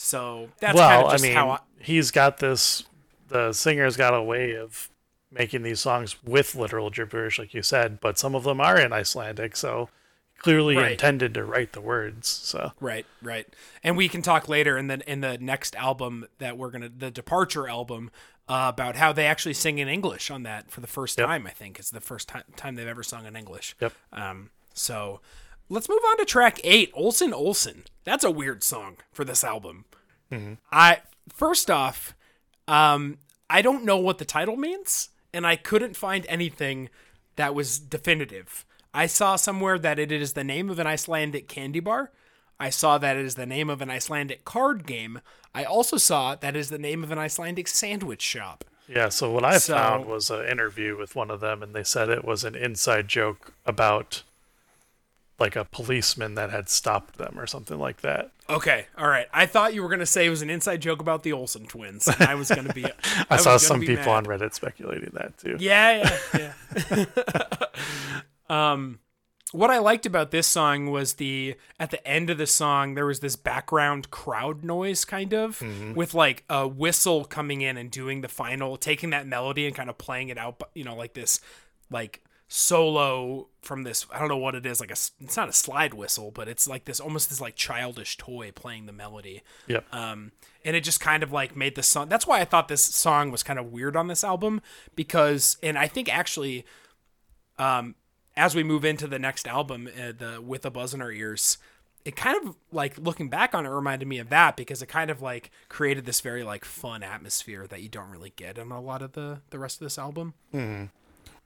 [0.00, 2.84] So that's kind well, of just I mean, how I, he's got this.
[3.26, 4.90] The singer's got a way of
[5.32, 8.92] making these songs with literal gibberish, like you said, but some of them are in
[8.92, 9.88] Icelandic, so
[10.38, 10.92] clearly Right.
[10.92, 12.28] intended to write the words.
[12.28, 13.46] So Right, right.
[13.82, 17.10] And we can talk later in the in the next album that we're gonna the
[17.10, 18.10] Departure album
[18.48, 21.26] uh, about how they actually sing in English on that for the first Yep.
[21.26, 21.46] time.
[21.46, 23.76] I think it's the first time time they've ever sung in English.
[23.80, 23.92] Yep.
[24.12, 24.50] Um.
[24.74, 25.20] So
[25.68, 27.84] let's move on to track eight, Olsen Olsen.
[28.04, 29.84] That's a weird song for this album.
[30.72, 31.00] I
[31.32, 32.14] first off,
[32.66, 33.18] um,
[33.50, 36.90] I don't know what the title means, and I couldn't find anything
[37.36, 38.64] that was definitive.
[38.94, 42.10] I saw somewhere that it is the name of an Icelandic candy bar.
[42.60, 45.20] I saw that it is the name of an Icelandic card game.
[45.54, 48.64] I also saw that it is the name of an Icelandic sandwich shop.
[48.88, 51.84] yeah, so what I So- found was an interview with one of them, and they
[51.84, 54.22] said it was an inside joke about
[55.38, 58.32] like a policeman that had stopped them or something like that.
[58.50, 59.28] Okay, all right.
[59.32, 62.08] I thought you were gonna say it was an inside joke about the Olsen twins.
[62.08, 62.86] and I was gonna be.
[62.86, 62.92] I,
[63.30, 64.08] I, saw some people mad.
[64.08, 65.56] on Reddit speculating that too.
[65.60, 66.52] Yeah, yeah,
[66.90, 67.04] yeah.
[68.48, 69.00] um,
[69.52, 73.06] what I liked about this song was the at the end of the song there
[73.06, 75.62] was this background crowd noise kind of
[75.94, 79.88] with like a whistle coming in and doing the final, taking that melody and kind
[79.88, 81.40] of playing it out, you know, like this,
[81.90, 85.52] like solo from this i don't know what it is like a it's not a
[85.52, 89.84] slide whistle but it's like this almost this like childish toy playing the melody Yep.
[89.92, 90.32] um,
[90.64, 92.08] and it just kind of like made the song.
[92.08, 94.60] That's why I thought this song was kind of weird on this album
[94.94, 96.66] because, and I think actually,
[97.58, 97.94] um,
[98.38, 101.58] as we move into the next album, uh, the with a buzz in our ears,
[102.04, 105.10] it kind of like looking back on it reminded me of that because it kind
[105.10, 108.80] of like created this very like fun atmosphere that you don't really get in a
[108.80, 110.32] lot of the the rest of this album.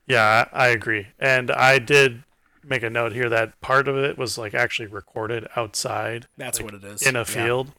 [0.05, 1.07] Yeah, I, agree.
[1.19, 2.23] And I did
[2.63, 6.71] make a note here that part of it was like actually recorded outside That's like,
[6.71, 7.23] what it is in a Yeah.
[7.23, 7.71] field.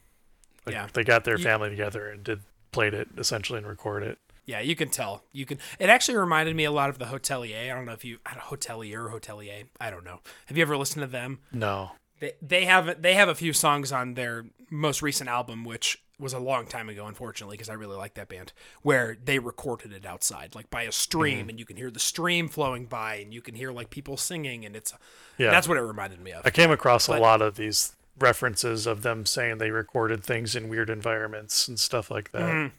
[0.66, 0.88] Like Yeah.
[0.92, 2.40] they got their family together and did
[2.72, 4.18] played it essentially and record it.
[4.46, 5.22] Yeah, you can tell.
[5.32, 5.58] You can.
[5.78, 7.70] It actually reminded me a lot of the Hotelier.
[7.70, 9.64] I don't know if you, I Hotelier, Hotelier.
[9.80, 10.20] I don't know.
[10.46, 11.38] Have you ever listened to them?
[11.52, 11.92] No.
[12.20, 16.32] they, they have they have a few songs on their most recent album which was
[16.32, 20.06] a long time ago unfortunately because i really like that band where they recorded it
[20.06, 23.42] outside like by a stream and you can hear the stream flowing by and you
[23.42, 24.92] can hear like people singing and it's
[25.38, 25.50] Yeah.
[25.50, 28.86] that's what it reminded me of I came across But- a lot of these references
[28.86, 32.42] of them saying they recorded things in weird environments and stuff like that.
[32.42, 32.74] Mm-hmm.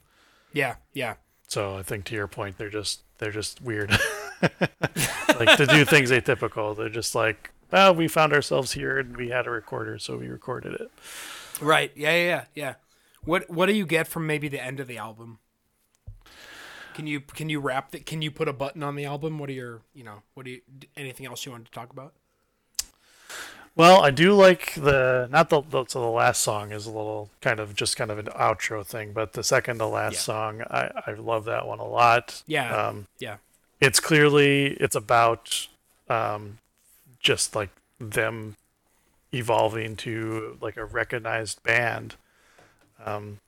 [0.53, 1.15] Yeah, yeah.
[1.47, 3.91] So I think to your point, they're just they're just weird.
[4.41, 6.75] like to do things atypical.
[6.75, 10.27] They're just like, well, we found ourselves here and we had a recorder, so we
[10.27, 10.91] recorded it.
[11.61, 11.91] Right.
[11.95, 12.73] Yeah, yeah, yeah.
[13.23, 15.39] What what do you get from maybe the end of the album?
[16.93, 18.05] Can you can you wrap that?
[18.05, 19.39] Can you put a button on the album?
[19.39, 20.61] What are your you know what do you
[20.95, 22.13] anything else you wanted to talk about?
[23.75, 27.29] Well, I do like the not the, the so the last song is a little
[27.41, 30.19] kind of just kind of an outro thing, but the second to last Yeah.
[30.19, 32.41] song, I I love that one a lot.
[32.47, 33.37] Yeah, Um, yeah,
[33.81, 35.67] it's clearly it's about
[36.09, 36.59] um,
[37.19, 37.69] just like
[37.99, 38.55] them
[39.33, 42.15] evolving to like a recognized band
[43.05, 43.39] um,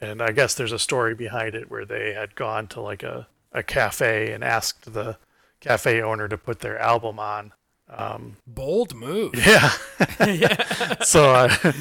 [0.00, 3.26] and i guess there's a story behind it where they had gone to like a,
[3.52, 5.16] a cafe and asked the
[5.60, 7.52] cafe owner to put their album on
[7.96, 9.34] um, bold move.
[9.46, 9.70] yeah
[11.02, 11.74] so I,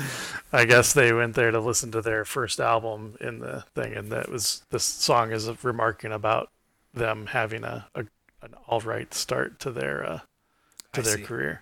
[0.54, 4.12] I guess they went there to listen to their first album in the thing and
[4.12, 6.50] that was this song is remarking about
[6.94, 8.06] them having a, a
[8.42, 10.20] an all right start to their uh,
[10.94, 11.24] to I their see.
[11.24, 11.62] career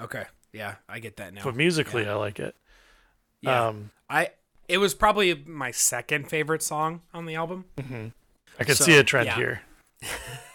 [0.00, 1.42] Okay, yeah, I get that now.
[1.44, 2.54] but musically i like it
[3.40, 4.30] yeah, um I
[4.68, 7.64] it was probably my second favorite song on the album.
[8.58, 9.34] i could So, see a trend yeah.
[9.36, 9.62] here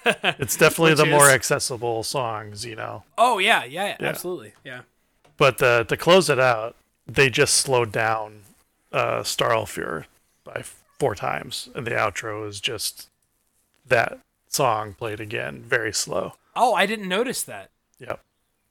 [0.40, 4.82] it's definitely the more accessible songs you know Oh yeah, yeah, yeah, absolutely, yeah.
[5.38, 6.76] but uh, to close it out
[7.08, 8.42] they just slowed down
[8.92, 10.06] uh Starálfur
[10.44, 10.64] by
[11.00, 13.10] four times and the outro is just
[13.86, 17.72] that song played again very slow Oh, I didn't notice that.
[18.00, 18.20] Yep.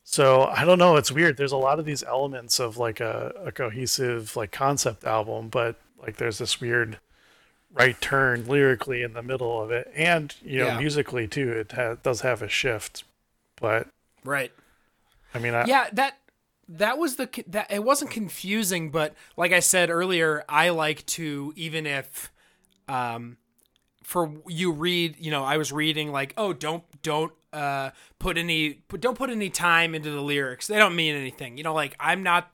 [0.04, 0.96] So I don't know.
[0.96, 1.36] It's weird.
[1.36, 5.76] There's a lot of these elements of like a, a cohesive like concept album, but
[6.00, 6.98] like there's this weird
[7.72, 10.78] right turn lyrically in the middle of it, and you know Yeah.
[10.78, 11.50] musically too.
[11.52, 13.04] It ha- does have a shift,
[13.60, 13.88] but
[14.24, 14.52] Right.
[15.34, 16.18] I mean, I, Yeah, that
[16.68, 21.52] that was the that it wasn't confusing, but like I said earlier, I like to
[21.56, 22.30] even if
[22.88, 23.36] um
[24.02, 28.74] for you read, you know, I was reading like, "Oh, don't don't uh put any
[28.88, 30.66] put, don't put any time into the lyrics.
[30.66, 32.50] They don't mean anything." You know, like I'm not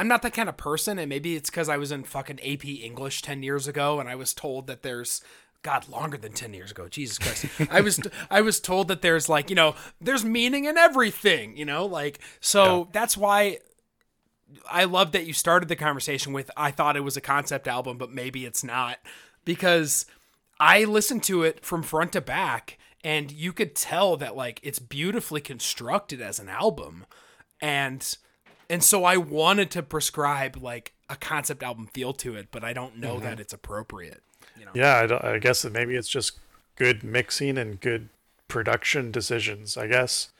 [0.00, 2.64] I'm not that kind of person, and maybe it's because I was in fucking AP
[2.64, 5.22] English ten years ago, and I was told that there's
[5.62, 6.88] God longer than ten years ago.
[6.88, 10.78] Jesus Christ, I was I was told that there's like you know there's meaning in
[10.78, 11.54] everything.
[11.54, 13.58] You know, like so that's why
[14.70, 17.98] I love that you started the conversation with I thought it was a concept album,
[17.98, 19.00] but maybe it's not
[19.44, 20.06] because
[20.58, 24.78] I listened to it from front to back and you could tell that like it's
[24.78, 27.04] beautifully constructed as an album
[27.60, 28.16] and
[28.70, 32.72] and so I wanted to prescribe like a concept album feel to it, but I
[32.72, 33.24] don't know Mm-hmm.
[33.24, 34.22] that it's appropriate.
[34.58, 34.70] You know.
[34.74, 34.96] yeah.
[34.98, 36.38] I, don't- I guess that maybe it's just
[36.76, 38.08] good mixing and good
[38.48, 39.76] production decisions.
[39.76, 40.30] I guess.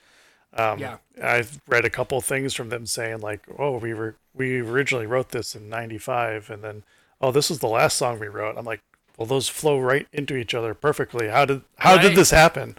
[0.53, 0.97] Um, Yeah.
[1.23, 5.29] I've read a couple things from them saying like, "Oh, we were we originally wrote
[5.29, 6.83] this in '95, and then
[7.21, 8.81] oh, this was the last song we wrote." I'm like,
[9.17, 11.27] "Well, those flow right into each other perfectly.
[11.29, 12.01] How did how Right.
[12.01, 12.75] did this happen?"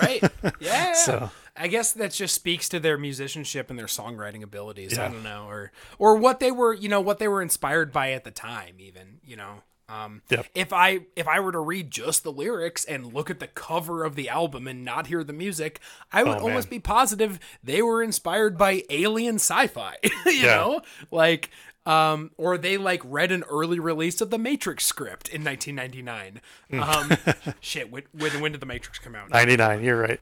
[0.00, 0.22] Right?
[0.42, 0.50] Yeah.
[0.60, 0.92] yeah.
[0.94, 4.98] So- I guess that just speaks to their musicianship and their songwriting abilities.
[4.98, 8.12] I don't know, or or what they were, you know, what they were inspired by
[8.12, 9.62] at the time, even, you know.
[9.88, 10.46] Um, Yep.
[10.54, 14.02] If I if I were to read just the lyrics and look at the cover
[14.02, 15.78] of the album and not hear the music,
[16.10, 19.96] I would Oh, almost be positive they were inspired by alien sci-fi.
[20.26, 20.56] you Yeah.
[20.56, 20.80] know,
[21.10, 21.50] like
[21.86, 26.40] um, or they like read an early release of the Matrix script in 1999.
[26.70, 26.80] Hmm.
[26.82, 29.28] Um, shit, when, when when did the Matrix come out?
[29.30, 29.84] '99.
[29.84, 30.20] You're right.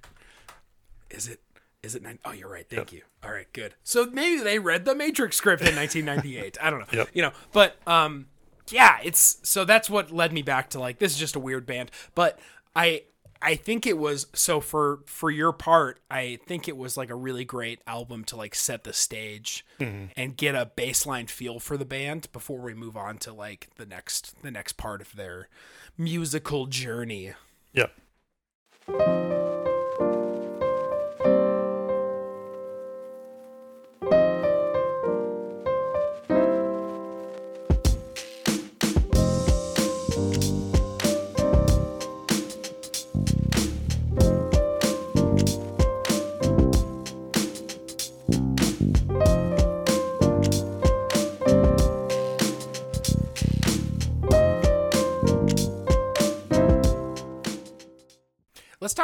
[1.12, 1.40] Is it?
[1.82, 2.02] Is it?
[2.02, 2.68] Nine, oh, you're right.
[2.68, 3.02] Thank you.
[3.22, 3.74] All right, good.
[3.84, 6.58] So maybe they read the Matrix script in 1998.
[6.60, 6.86] I don't know.
[6.92, 7.08] Yep.
[7.12, 8.26] You know, but um,
[8.70, 11.66] yeah, it's so that's what led me back to like this is just a weird
[11.66, 11.90] band.
[12.14, 12.38] But
[12.74, 13.02] I
[13.40, 17.14] I think it was so for for your part, I think it was like a
[17.16, 19.66] really great album to like set the stage
[20.16, 23.86] and get a baseline feel for the band before we move on to like the
[23.86, 25.48] next the next part of their
[25.98, 27.32] musical journey.
[27.72, 27.92] Yep.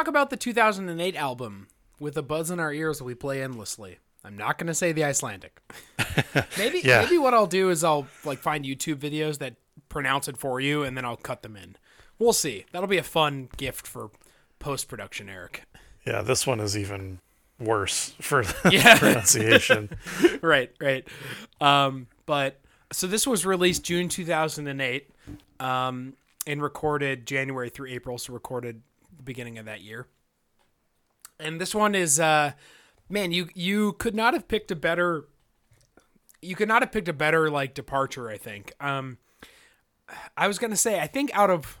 [0.09, 1.67] About the 2008 album
[1.99, 3.99] with a buzz in our ears that we play endlessly.
[4.25, 5.61] I'm not going to say the Icelandic.
[6.57, 7.03] maybe Yeah.
[7.03, 9.55] maybe what I'll do is I'll like find YouTube videos that
[9.87, 11.75] pronounce it for you and then I'll cut them in.
[12.17, 12.65] We'll see.
[12.71, 14.09] That'll be a fun gift for
[14.57, 15.63] post production, Erik.
[16.05, 16.21] Yeah.
[16.23, 17.19] This one is even
[17.59, 18.97] worse for the Yeah.
[18.99, 19.89] pronunciation.
[20.41, 21.07] right, right.
[21.61, 22.59] Um, but
[22.91, 25.09] so this was released June 2008
[25.59, 26.13] um,
[26.47, 28.81] and recorded January through April, so recorded
[29.19, 30.07] the beginning of that year.
[31.39, 32.53] And this one is, uh,
[33.09, 35.27] man, you you could not have picked a better,
[36.41, 38.29] you could not have picked a better like departure.
[38.29, 38.73] I think.
[38.79, 39.17] Um,
[40.35, 41.77] I was gonna say, I think out of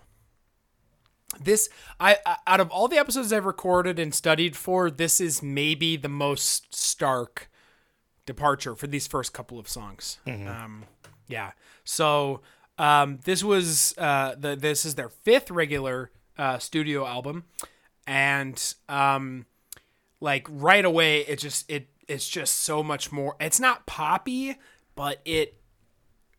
[1.39, 1.69] this
[1.99, 5.97] I I- out of all the episodes I've recorded and studied for, this is maybe
[5.97, 7.49] the most stark
[8.25, 10.19] departure for these first couple of songs.
[10.27, 10.85] Um,
[11.27, 11.51] yeah.
[11.83, 12.41] So
[12.77, 17.43] um, this was uh, the this is their fifth regular uh, studio album,
[18.07, 19.45] and um,
[20.19, 23.35] like right away it just it it's just so much more.
[23.39, 24.57] It's not poppy,
[24.95, 25.59] but it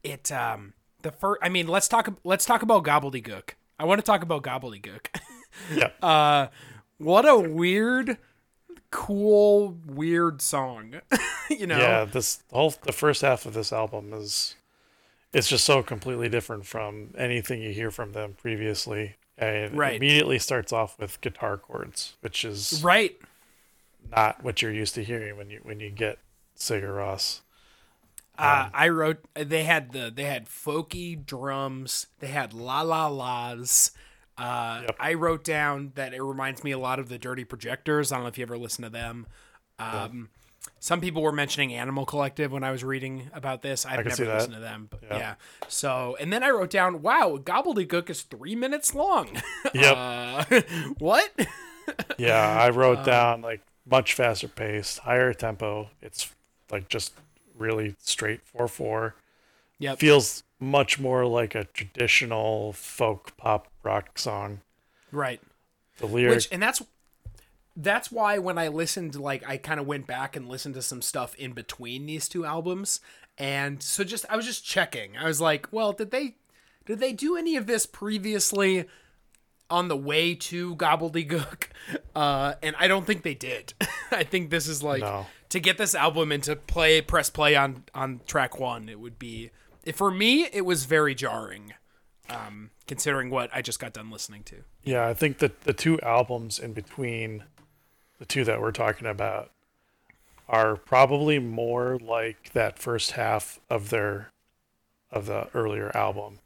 [0.03, 0.73] it um
[1.03, 1.41] the first.
[1.43, 3.51] I mean, let's talk let's talk about gobbledigook.
[3.79, 5.07] I want to talk about gobbledigook.
[5.75, 5.91] yeah.
[6.03, 6.49] uh,
[6.99, 8.19] what a weird,
[8.91, 11.01] cool, weird song.
[11.51, 11.79] you know?
[11.79, 14.57] yeah, this whole the first half of this album is
[15.33, 19.17] it's just so completely different from anything you hear from them previously.
[19.41, 19.97] And Right.
[19.97, 23.19] immediately starts off with guitar chords, which is Right.
[24.11, 26.19] not what you're used to hearing when you when you get
[26.57, 27.41] Sigur Rós.
[28.39, 29.25] Uh, I wrote.
[29.35, 32.07] They had the they had folky drums.
[32.21, 33.93] They had la la las.
[34.39, 34.97] Uh, Yep.
[34.99, 38.13] I wrote down that it reminds me a lot of the Dirty Projectors.
[38.13, 39.27] I don't know if you ever listen to them.
[39.79, 40.31] Um,
[40.79, 43.85] Some people were mentioning Animal Collective when I was reading about this.
[43.87, 45.19] I've never listened to them, but yeah.
[45.19, 45.35] Yeah.
[45.69, 49.29] So, and then I wrote down, "Wow, Gobbledigook is three minutes long."
[49.75, 49.97] Yep.
[49.97, 50.45] uh,
[50.99, 51.31] what?
[52.19, 55.91] Yeah, I Um, wrote down like much faster paced, higher tempo.
[56.01, 56.31] It's
[56.71, 57.15] like just
[57.57, 59.15] really straight four four.
[59.79, 64.61] Yeah, Feels much more like a traditional folk pop rock song.
[65.11, 65.41] right.
[65.99, 66.83] The lyrics, Which and that's
[67.83, 71.03] that's why when I listened, like I kind of went back and listened to some
[71.03, 73.01] stuff in between these two albums,
[73.39, 75.17] and so just I was just checking.
[75.17, 76.37] I was like, well, did they
[76.87, 78.87] did they do any of this previously
[79.69, 81.65] on the way to Gobbledigook?
[82.15, 83.73] Uh, and I don't think they did.
[84.11, 85.27] I think this is like No.
[85.49, 88.89] to get this album and to play press play on on track one.
[88.89, 89.51] It would be
[89.85, 91.73] if for me it was very jarring.
[92.29, 94.63] Um, considering what I just got done listening to.
[94.85, 97.43] Yeah, I think that the two albums in between
[98.21, 99.51] the two that we're talking about
[100.49, 104.31] are probably more like that first half of their
[105.11, 106.39] of the earlier album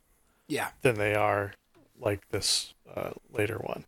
[0.49, 0.69] Yeah.
[0.81, 1.53] than they are
[2.01, 3.85] like this uh, later one.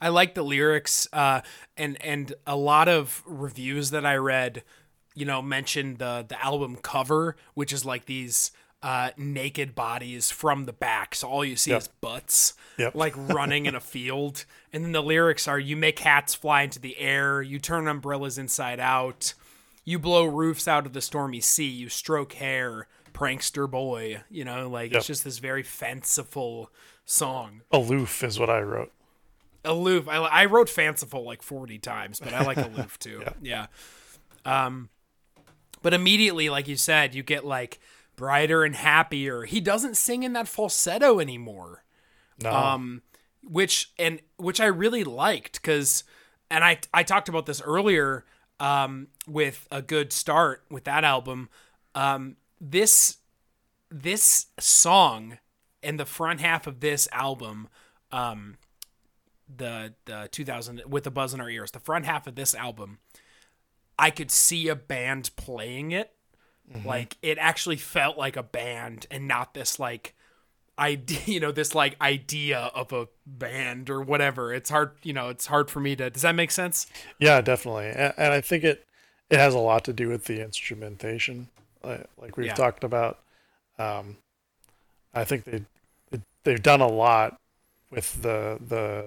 [0.00, 1.42] I like the lyrics, uh,
[1.76, 4.64] and and a lot of reviews that I read,
[5.14, 8.50] you know, mentioned the the album cover, which is like these
[8.82, 11.82] uh, naked bodies from the back, so all you see Yep.
[11.82, 12.94] is butts, Yep.
[12.96, 16.78] like running in a field, and then the lyrics are: "You make hats fly into
[16.80, 19.34] the air, you turn umbrellas inside out,
[19.84, 24.68] you blow roofs out of the stormy sea, you stroke hair, prankster boy." You know,
[24.68, 24.98] like Yep.
[24.98, 26.70] it's just this very fanciful
[27.04, 28.90] song Aloof is what I wrote.
[29.64, 33.66] aloof I, I wrote fanciful like 40 times but i like aloof too yeah.
[34.44, 34.88] um
[35.82, 37.80] but immediately like you said you get like
[38.16, 39.44] brighter and happier.
[39.44, 41.84] He doesn't sing in that falsetto anymore.
[42.42, 43.02] No, um
[43.44, 46.04] which and which i really liked because
[46.50, 48.24] and i i talked about this earlier
[48.60, 51.48] um with a good start with that album.
[51.94, 53.18] Um this
[53.90, 55.38] this song
[55.82, 57.68] and the front half of this album
[58.10, 58.56] um
[59.54, 62.98] the the 2000 with the buzz in our ears the front half of this album
[63.98, 66.14] i could see a band playing it
[66.84, 70.14] like it actually felt like a band and not this like
[70.78, 75.28] idea you know this like idea of a band or whatever it's hard you know
[75.28, 76.86] it's hard for me to does that make sense
[77.18, 78.86] yeah, definitely, and, and I think it
[79.30, 81.48] it has a lot to do with the instrumentation,
[81.82, 82.54] like, like we've Yeah.
[82.54, 83.20] talked about.
[83.78, 84.18] Um,
[85.14, 85.64] I think they
[86.44, 87.40] they've done a lot
[87.90, 89.06] with the the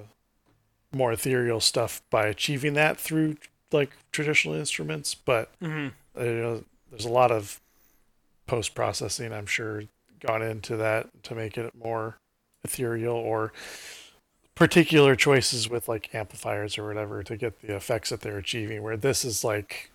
[0.91, 3.37] more ethereal stuff by achieving that through
[3.71, 5.89] like traditional instruments, but mm-hmm.
[6.23, 6.63] you know,
[6.95, 7.59] there's a lot of
[8.47, 9.83] post processing I'm sure
[10.19, 12.17] gone into that to make it more
[12.63, 13.51] ethereal or
[14.55, 18.95] particular choices with like amplifiers or whatever to get the effects that they're achieving where
[18.95, 19.91] this is like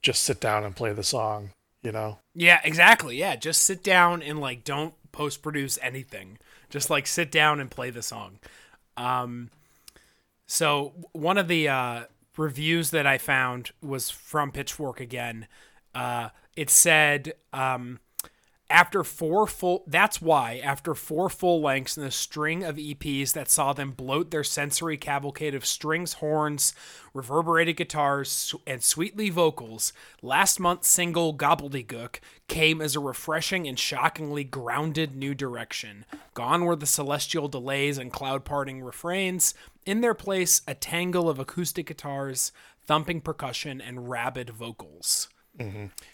[0.00, 1.50] just sit down and play the song
[1.82, 3.16] you know Yeah, exactly.
[3.16, 6.38] Yeah, just sit down and like don't post produce anything.
[6.70, 8.38] Just like sit down and play the song.
[8.96, 9.50] Um
[10.46, 12.04] so one of the uh
[12.36, 15.48] reviews that I found was from Pitchfork again.
[15.94, 18.00] Uh it said um
[18.70, 23.48] After four full, that's why, after four full lengths and a string of EPs that
[23.48, 26.74] saw them bloat their sensory cavalcade of strings, horns,
[27.14, 34.44] reverberated guitars, and sweetly vocals, last month's single Gobbledigook came as a refreshing and shockingly
[34.44, 36.04] grounded new direction.
[36.34, 39.54] Gone were the celestial delays and cloud parting refrains.
[39.86, 42.52] In their place, a tangle of acoustic guitars,
[42.86, 45.30] thumping percussion, and rabid vocals.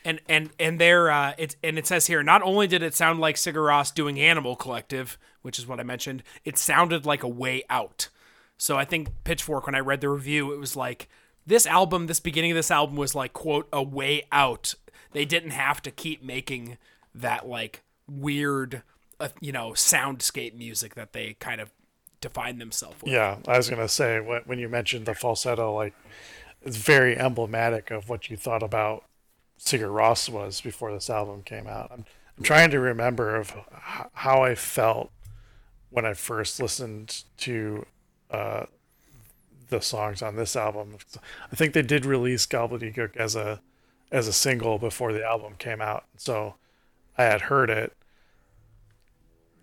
[0.05, 3.21] And and and there uh, it and it says here not only did it sound
[3.21, 7.29] like Sigur Rós doing Animal Collective, which is what I mentioned, it sounded like a
[7.29, 8.09] way out.
[8.57, 11.09] So I think Pitchfork when I read the review, it was like
[11.47, 14.75] this album, this beginning of this album was like quote a way out.
[15.13, 16.79] They didn't have to keep making
[17.15, 18.83] that like weird,
[19.21, 21.71] uh, you know, soundscape music that they kind of
[22.21, 23.13] define themselves with.
[23.13, 25.95] Yeah, I was gonna say when you mentioned the falsetto, like
[26.63, 29.05] it's very emblematic of what you thought about
[29.59, 31.91] Sigur Rós was before this album came out.
[31.93, 32.05] I'm,
[32.37, 33.55] I'm trying to remember of
[34.13, 35.11] how I felt
[35.91, 37.87] when I first listened to
[38.31, 38.65] uh,
[39.69, 40.97] the songs on this album.
[41.53, 43.61] I think they did release Gobbledigook as a
[44.13, 46.55] as a single before the album came out, so
[47.19, 47.93] I had heard it.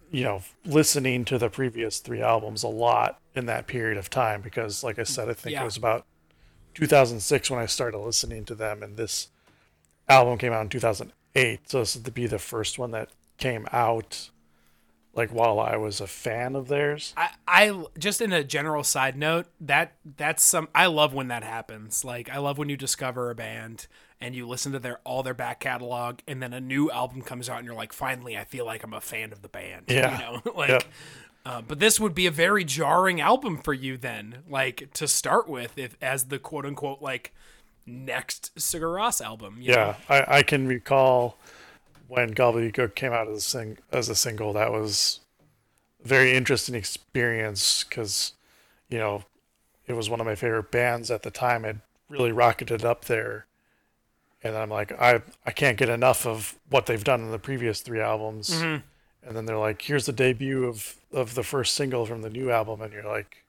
[0.10, 4.42] You know, listening to the previous three albums a lot in that period of time
[4.42, 5.62] because, like I said, I think Yeah.
[5.62, 6.06] it was about
[6.74, 9.30] 2006 when I started listening to them, and this
[10.12, 11.70] album came out in 2008.
[11.70, 14.30] So this would be the first one that came out
[15.14, 17.14] like while I was a fan of theirs.
[17.18, 21.44] I, I just in a general side note that that's some I love when that
[21.44, 22.06] happens.
[22.06, 23.88] Like I love when you discover a band
[24.22, 27.50] and you listen to their all their back catalog and then a new album comes
[27.50, 29.86] out and you're like, finally, I feel like I'm a fan of the band.
[29.88, 30.14] Yeah.
[30.14, 30.70] you know, like.
[30.70, 30.84] Yep.
[31.44, 35.50] Uh, but this would be a very jarring album for you then, like to start
[35.50, 37.34] with, if as the quote unquote like
[37.86, 39.58] next Sigur Rós album.
[39.60, 39.96] you know?
[40.10, 41.38] Yeah, I, I can recall
[42.08, 44.54] when Gobbledigook came out as a sing as a single.
[44.54, 45.22] That was
[46.04, 48.34] a very interesting experience because
[48.90, 49.24] you know
[49.88, 51.66] it was one of my favorite bands at the time.
[51.66, 51.78] It
[52.10, 53.46] really rocketed up there,
[54.44, 57.82] and I'm like, I I can't get enough of what they've done in the previous
[57.82, 58.50] three albums.
[58.50, 58.86] Mm-hmm.
[59.24, 62.52] And then they're like, here's the debut of of the first single from the new
[62.52, 63.44] album, and you're like,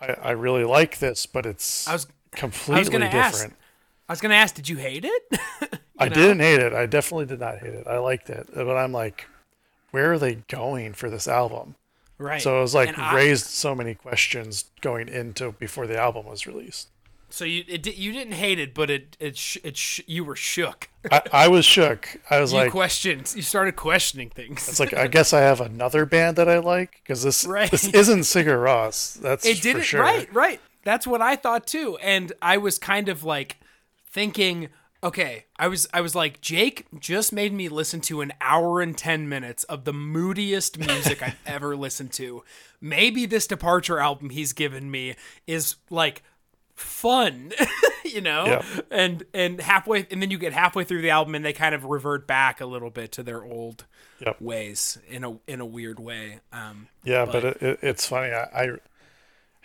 [0.00, 2.06] I I really like this, but it's I was
[2.38, 3.56] completely ask, different.
[4.08, 5.22] I was gonna ask, did you hate it?
[5.98, 6.14] I know?
[6.14, 6.72] didn't hate it.
[6.72, 7.86] I definitely did not hate it.
[7.86, 9.26] I liked it, but I'm like,
[9.90, 11.74] where are they going for this album?
[12.18, 12.40] right.
[12.42, 16.26] So it was like And I- raised so many questions going into before the album
[16.26, 16.88] was released.
[17.30, 20.34] So you it, you didn't hate it, but it it sh- it sh- you were
[20.34, 20.88] shook.
[21.12, 22.16] I, I was shook.
[22.30, 23.36] I was You like, questions.
[23.36, 24.66] You started questioning things.
[24.66, 27.70] it's like I guess I have another band that I like because this Right.
[27.70, 29.12] this isn't Sigur Rós.
[29.20, 30.00] That's it for didn't sure.
[30.00, 30.58] right, right.
[30.88, 33.58] That's what I thought too, and I was kind of like
[34.06, 34.70] thinking.
[35.04, 38.96] Okay, I was I was like Jake just made me listen to an hour and
[38.96, 42.42] 10 minutes of the moodiest music I've ever listened to.
[42.80, 45.14] Maybe this departure album he's given me
[45.46, 46.22] is like
[46.74, 47.52] fun,
[48.04, 48.46] you know?
[48.46, 48.62] Yeah.
[48.90, 51.84] And and halfway and then you get halfway through the album and they kind of
[51.84, 53.84] revert back a little bit to their old
[54.20, 54.40] Yep.
[54.40, 56.40] ways in a in a weird way.
[56.50, 58.32] Um Yeah, but, it, it, it's funny.
[58.32, 58.68] I, I,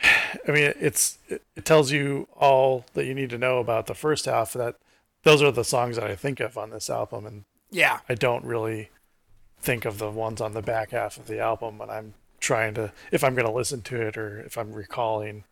[0.47, 4.25] I mean, it's it, tells you all that you need to know about the first
[4.25, 4.53] half.
[4.53, 4.75] That
[5.23, 7.99] those are the songs that I think of on this album, and yeah.
[8.07, 8.89] I don't really
[9.59, 12.91] think of the ones on the back half of the album when I'm trying to
[13.11, 15.45] if I'm going to listen to it or if I'm recalling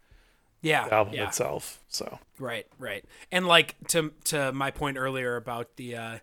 [0.61, 0.89] Yeah.
[0.89, 1.27] the album yeah.
[1.27, 1.79] itself.
[1.87, 3.05] So Right, right.
[3.31, 6.17] And like to to my point earlier about the uh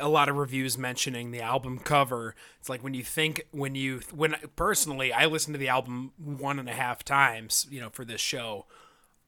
[0.00, 2.34] a lot of reviews mentioning the album cover.
[2.60, 6.58] It's like when you think when you when personally I listened to the album one
[6.58, 8.66] and a half times, you know, for this show.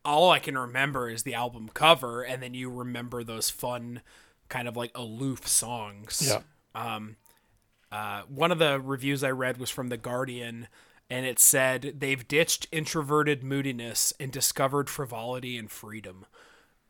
[0.05, 4.03] All I can remember is the album cover, and then you remember those fun,
[4.49, 6.23] kind of like aloof songs.
[6.27, 6.41] yeah,
[6.75, 7.17] Um,
[7.91, 10.69] Uh, one of the reviews I read was from The Guardian,
[11.11, 16.25] and it said they've ditched introverted moodiness and discovered frivolity and freedom.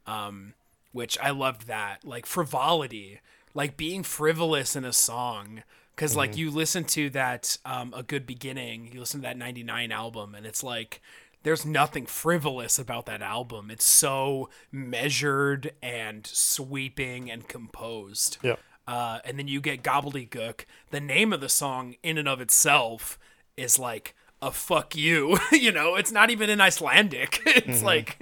[0.06, 0.54] Um,
[0.92, 2.04] which I loved that.
[2.04, 3.20] Like frivolity,
[3.54, 5.62] like being frivolous in a song.
[5.94, 9.92] Because, like, you listen to that, um, A Good Beginning, you listen to that 99
[9.92, 11.02] album, and it's like,
[11.42, 13.70] there's nothing frivolous about that album.
[13.70, 18.38] It's so measured and sweeping and composed.
[18.42, 18.56] yeah,
[18.88, 20.64] Uh, and then you get gobbledigook.
[20.90, 23.18] The name of the song, in and of itself,
[23.56, 25.38] is like a fuck you.
[25.52, 27.40] you know, it's not even in Icelandic.
[27.46, 28.18] It's like,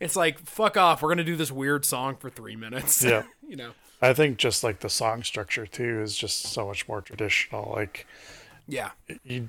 [0.00, 1.02] it's like fuck off.
[1.02, 3.02] We're gonna do this weird song for three minutes.
[3.02, 3.24] Yeah.
[3.48, 3.72] you know.
[4.02, 7.72] I think just like the song structure too is just so much more traditional.
[7.74, 8.06] Like
[8.66, 8.90] Yeah.
[9.24, 9.48] you,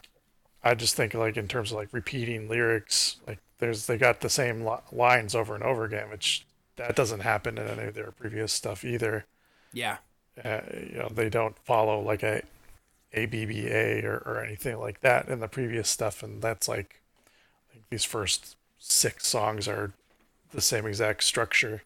[0.64, 4.30] I just think like in terms of like repeating lyrics, like there's they got the
[4.30, 6.46] same li- lines over and over again, which
[6.78, 9.26] that doesn't happen in any of their previous stuff either.
[9.74, 9.98] Yeah.
[10.46, 12.42] uh, you know they don't follow like a
[13.14, 17.02] ABBA or, or anything like that in the previous stuff, and that's like
[17.90, 19.94] these first six songs are
[20.52, 21.82] the same exact structure,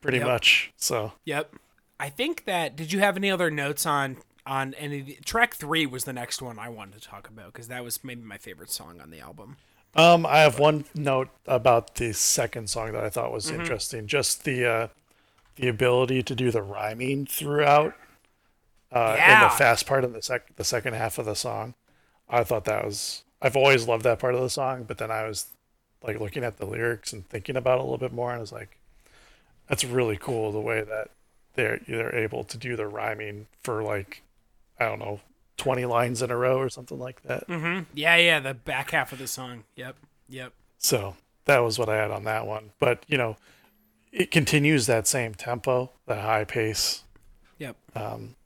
[0.00, 0.26] pretty Yep.
[0.26, 0.72] much.
[0.76, 1.54] So Yep.
[2.00, 2.76] I think that.
[2.76, 5.00] Did you have any other notes on on any?
[5.00, 8.02] the- Track three was the next one I wanted to talk about because that was
[8.04, 9.56] maybe my favorite song on the album.
[9.94, 13.60] Um, I have one note about the second song that I thought was Mm-hmm.
[13.62, 14.06] interesting.
[14.06, 14.88] Just the uh,
[15.56, 17.94] the ability to do the rhyming throughout
[18.92, 21.74] uh, in the fast part of the sec the second half of the song.
[22.28, 23.24] I thought that was.
[23.40, 25.46] I've always loved that part of the song, but then I was
[26.02, 28.40] like looking at the lyrics and thinking about it a little bit more, and I
[28.40, 28.78] was like,
[29.68, 31.10] "That's really cool the way that
[31.58, 34.22] they're they're able to do the rhyming for like,
[34.80, 35.20] I don't know,
[35.58, 37.44] twenty lines in a row or something like that."
[37.92, 39.64] Yeah, yeah, the back half of the song.
[39.76, 39.96] Yep,
[40.28, 40.52] yep.
[40.78, 42.70] So that was what I had on that one.
[42.78, 43.36] But you know,
[44.12, 47.02] it continues that same tempo, that high pace.
[47.58, 47.76] Yep.
[47.96, 48.36] Um,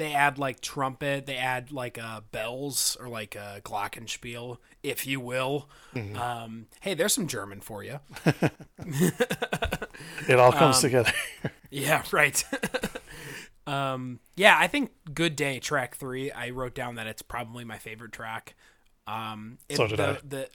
[0.00, 1.26] They add like trumpet.
[1.26, 5.68] They add like uh, bells or like a glockenspiel, if you will.
[5.94, 6.16] Mm-hmm.
[6.16, 8.00] Um, hey, there's some German for you.
[10.26, 11.12] it all comes Um, together.
[11.72, 12.42] Yeah, right.
[13.66, 16.32] um, yeah, I think "Good Day" track three.
[16.32, 18.54] I wrote down that it's probably my favorite track.
[19.06, 20.18] Um, it- So did the, I.
[20.26, 20.48] The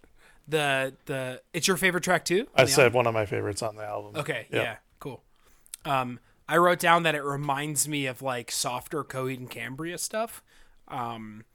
[0.47, 2.47] the the it's your favorite track too.
[2.55, 4.19] I said one of my favorites on the album.
[4.19, 4.61] Okay, Yeah.
[4.61, 5.23] yeah, cool.
[5.85, 10.43] Um, I wrote down that it reminds me of like softer Coheed and Cambria stuff.
[10.87, 11.45] Um,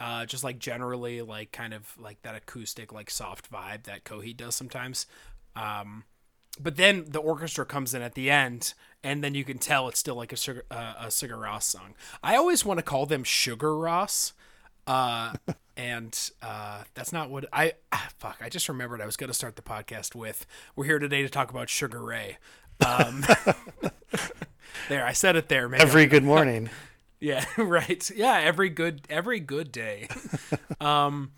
[0.00, 4.36] uh, just like generally like kind of like that acoustic like soft vibe that Coheed
[4.36, 5.06] does sometimes.
[5.54, 6.04] Um,
[6.60, 8.74] but then the orchestra comes in at the end,
[9.04, 11.94] and then you can tell it's still like a sugar uh, a Sigur Rós song.
[12.22, 14.32] I always want to call them Sugar Ross.
[14.86, 15.34] Uh,
[15.76, 18.38] and uh, that's not what I ah, fuck.
[18.40, 20.46] I just remembered I was going to start the podcast with.
[20.74, 22.38] We're here today to talk about Sugar Ray.
[22.84, 23.24] Um,
[24.88, 25.80] there, I said it there, man.
[25.80, 26.70] Every good morning.
[27.24, 28.10] Yeah, right.
[28.16, 30.08] Yeah, every good every good day.
[30.80, 31.30] um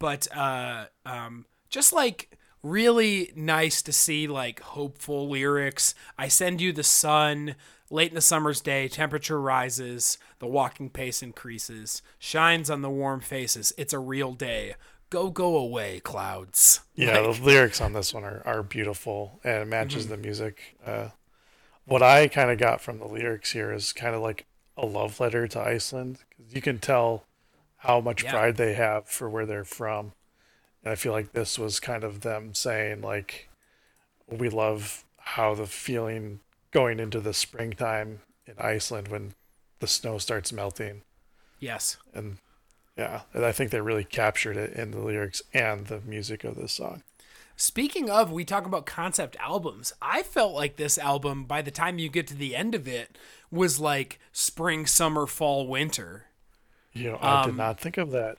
[0.00, 5.94] but uh um just like really nice to see like hopeful lyrics.
[6.18, 7.54] I send you the sun,
[7.88, 13.20] late in the summer's day, temperature rises, the walking pace increases, shines on the warm
[13.20, 13.72] faces.
[13.78, 14.74] It's a real day.
[15.08, 16.80] Go go away, clouds.
[16.96, 20.10] Yeah, Like, the lyrics on this one are, are beautiful and it matches Mm-hmm.
[20.10, 20.76] the music.
[20.84, 21.08] Uh,
[21.86, 24.44] what I kind of got from the lyrics here is kind of like
[24.76, 27.24] a love letter to Iceland because you can tell
[27.78, 28.32] how much Yeah.
[28.32, 30.12] pride they have for where they're from.
[30.82, 33.48] And I feel like this was kind of them saying, like,
[34.28, 39.34] we love how the feeling going into the springtime in Iceland when
[39.80, 41.02] the snow starts melting.
[41.60, 41.96] yes.
[42.14, 42.38] And
[42.96, 46.54] yeah, and I think they really captured it in the lyrics and the music of
[46.56, 47.02] this song.
[47.56, 49.92] Speaking of, we talk about concept albums.
[50.02, 53.16] I felt like this album, by the time you get to the end of it,
[53.50, 56.26] was like spring, summer, fall, winter.
[56.92, 58.38] You know, I Um, did not think of that.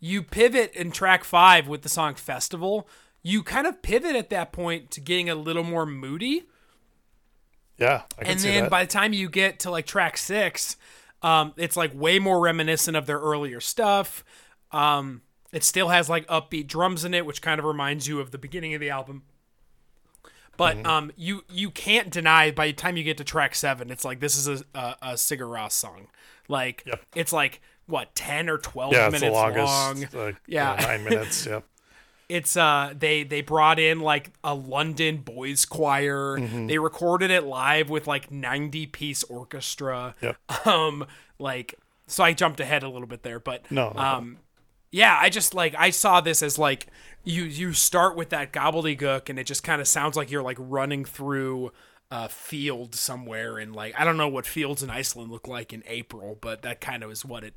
[0.00, 2.88] You pivot in track five with the song Festival.
[3.22, 6.44] You kind of pivot at that point to getting a little more moody.
[7.76, 8.70] Yeah, I can And then that.
[8.70, 10.76] by the time you get to like track six,
[11.22, 14.24] um, it's like way more reminiscent of their earlier stuff.
[14.72, 15.22] Um,
[15.52, 18.38] it still has like upbeat drums in it, which kind of reminds you of the
[18.38, 19.22] beginning of the album.
[20.56, 20.86] But Mm-hmm.
[20.86, 24.20] um, you you can't deny by the time you get to track seven, it's like
[24.20, 26.08] this is a a, a Sigur Rós song.
[26.48, 27.00] Like Yep.
[27.14, 29.66] it's like what ten or twelve yeah, minutes longest.
[30.14, 30.24] long.
[30.26, 30.74] Like, Yeah.
[30.80, 31.46] yeah, nine minutes.
[31.46, 31.60] Yeah.
[32.30, 36.36] It's uh they they brought in like a London boys choir.
[36.38, 36.66] Mm-hmm.
[36.66, 40.14] They recorded it live with like 90 piece orchestra.
[40.20, 40.36] Yep.
[40.66, 41.06] Um
[41.38, 41.76] like
[42.06, 44.36] so I jumped ahead a little bit there, but No, no, um
[44.90, 46.86] yeah, I just like I saw this as like
[47.24, 50.56] you you start with that gobbledigook and it just kind of sounds like you're like
[50.58, 51.72] running through
[52.10, 55.82] a field somewhere and like I don't know what fields in Iceland look like in
[55.86, 57.54] April, but that kind of is what it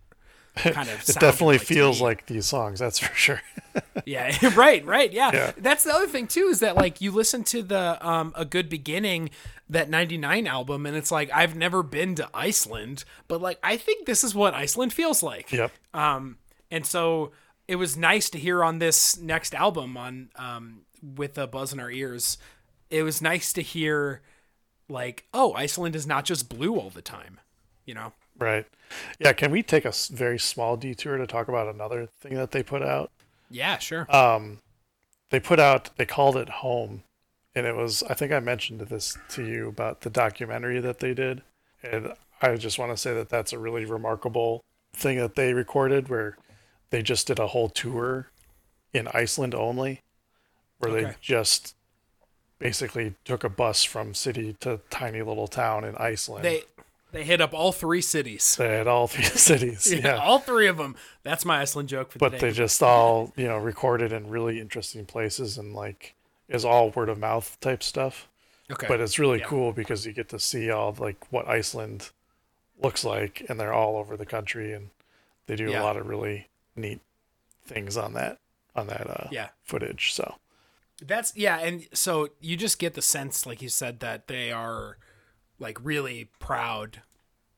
[0.56, 2.80] kind of It definitely feels like these songs.
[2.80, 3.42] That's for sure.
[4.06, 5.32] yeah, right, right, yeah.
[5.34, 5.52] Yeah.
[5.58, 8.68] That's the other thing too is that like you listen to the um a good
[8.68, 9.30] beginning
[9.70, 14.06] that 99 album and it's like I've never been to Iceland, but like I think
[14.06, 15.50] this is what Iceland feels like.
[15.54, 15.72] yep.
[15.94, 16.38] Um
[16.72, 17.32] and so
[17.68, 21.80] it was nice to hear on this next album on um with a buzz in
[21.80, 22.38] our ears.
[22.90, 24.22] It was nice to hear
[24.90, 27.40] like oh, Iceland is not just blue all the time,
[27.86, 28.14] you know.
[28.40, 28.66] Right.
[29.20, 29.34] Yeah.
[29.34, 32.82] Can we take a very small detour to talk about another thing that they put
[32.82, 33.12] out?
[33.50, 34.08] Yeah, sure.
[34.14, 34.60] Um
[35.30, 35.92] They put out.
[35.96, 37.04] They called it Home,
[37.56, 38.04] and it was.
[38.04, 41.42] I think I mentioned this to you about the documentary that they did,
[41.82, 44.62] and I just want to say that that's a really remarkable
[44.94, 46.38] thing that they recorded, where
[46.92, 48.28] they just did a whole tour
[48.94, 50.02] in Iceland only,
[50.78, 51.76] where they just
[52.60, 56.46] basically took a bus from city to tiny little town in Iceland.
[56.46, 56.64] they
[57.12, 58.56] They hit up all three cities.
[58.58, 59.92] They hit all three cities.
[59.92, 60.18] Yeah.
[60.18, 60.96] all three of them.
[61.24, 64.60] That's my Iceland joke for the but they just all you know recorded in really
[64.60, 66.14] interesting places and like
[66.48, 68.28] is all word of mouth type stuff
[68.70, 68.88] okay.
[68.88, 69.46] but it's really Yeah.
[69.46, 72.10] cool because you get to see all like what iceland
[72.84, 74.90] looks like and they're all over the country and
[75.48, 75.82] they do Yeah.
[75.82, 77.02] a lot of really neat
[77.66, 78.40] things on that
[78.76, 79.50] on that uh yeah.
[79.64, 80.36] footage so
[81.02, 84.98] That's yeah, and so you just get the sense, like you said, that they are
[85.58, 87.02] like really proud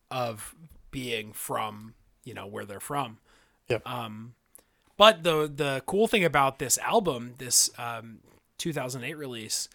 [0.10, 0.56] of
[0.92, 1.94] being from
[2.24, 3.18] you know where they're from.
[3.68, 3.88] Yep.
[3.88, 4.36] Um,
[4.96, 8.20] but the the cool thing about this album, this um,
[8.60, 9.68] 2008 release,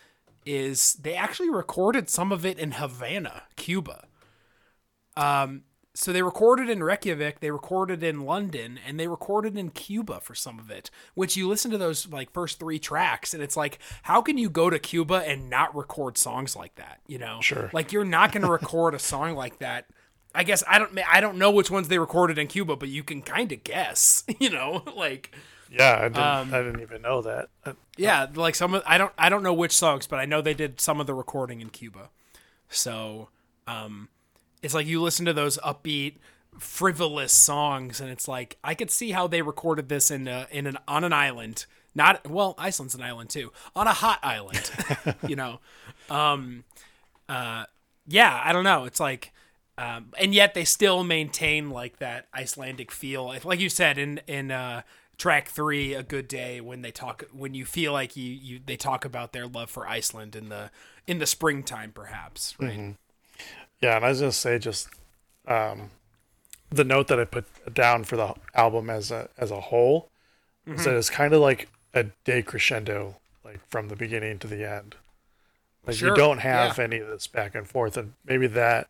[0.46, 4.06] is they actually recorded some of it in Havana, Cuba.
[5.14, 5.64] Um,
[6.00, 10.32] so they recorded in Reykjavik, they recorded in London, and they recorded in Cuba for
[10.32, 10.92] some of it.
[11.14, 14.48] Which you listen to those like first three tracks, and it's like, how can you
[14.48, 17.00] go to Cuba and not record songs like that?
[17.08, 17.68] You know, Sure.
[17.72, 19.86] Like you're not going to record a song like that.
[20.32, 20.96] I guess I don't.
[21.10, 24.22] I don't know which ones they recorded in Cuba, but you can kind of guess.
[24.38, 25.34] You know, like
[25.68, 28.98] yeah i didn't Um, i didn't even know that Uh, yeah, like some of I
[28.98, 31.60] don't I don't know which songs, but I know they did some of the recording
[31.60, 32.10] in Cuba.
[32.68, 33.30] So,
[33.66, 34.10] um
[34.62, 36.16] it's like you listen to those upbeat
[36.58, 40.66] frivolous songs and it's like I could see how they recorded this in a, in
[40.66, 41.66] an on an island.
[41.94, 43.52] Not well, Iceland's an island too.
[43.74, 44.70] On a hot island,
[45.28, 45.60] you know.
[46.10, 46.64] Um
[47.28, 47.64] uh
[48.06, 48.84] yeah, I don't know.
[48.84, 49.32] It's like
[49.78, 53.32] um, and yet they still maintain like that Icelandic feel.
[53.44, 54.82] Like you said in in uh,
[55.16, 58.76] track three, "A Good Day," when they talk, when you feel like you you they
[58.76, 60.72] talk about their love for Iceland in the
[61.06, 62.56] in the springtime, perhaps.
[62.58, 62.96] Right?
[63.80, 64.88] Yeah, and I was gonna say just
[65.46, 65.90] um,
[66.70, 70.10] the note that I put down for the album as a as a whole
[70.76, 74.96] is that it's kind of like a decrescendo, like from the beginning to the end.
[75.86, 76.84] Like Sure, you don't have yeah.
[76.84, 78.88] any of this back and forth, and maybe that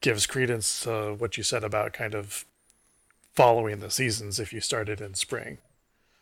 [0.00, 2.44] gives credence to what you said about kind of
[3.34, 4.38] following the seasons.
[4.40, 5.58] If you started in spring,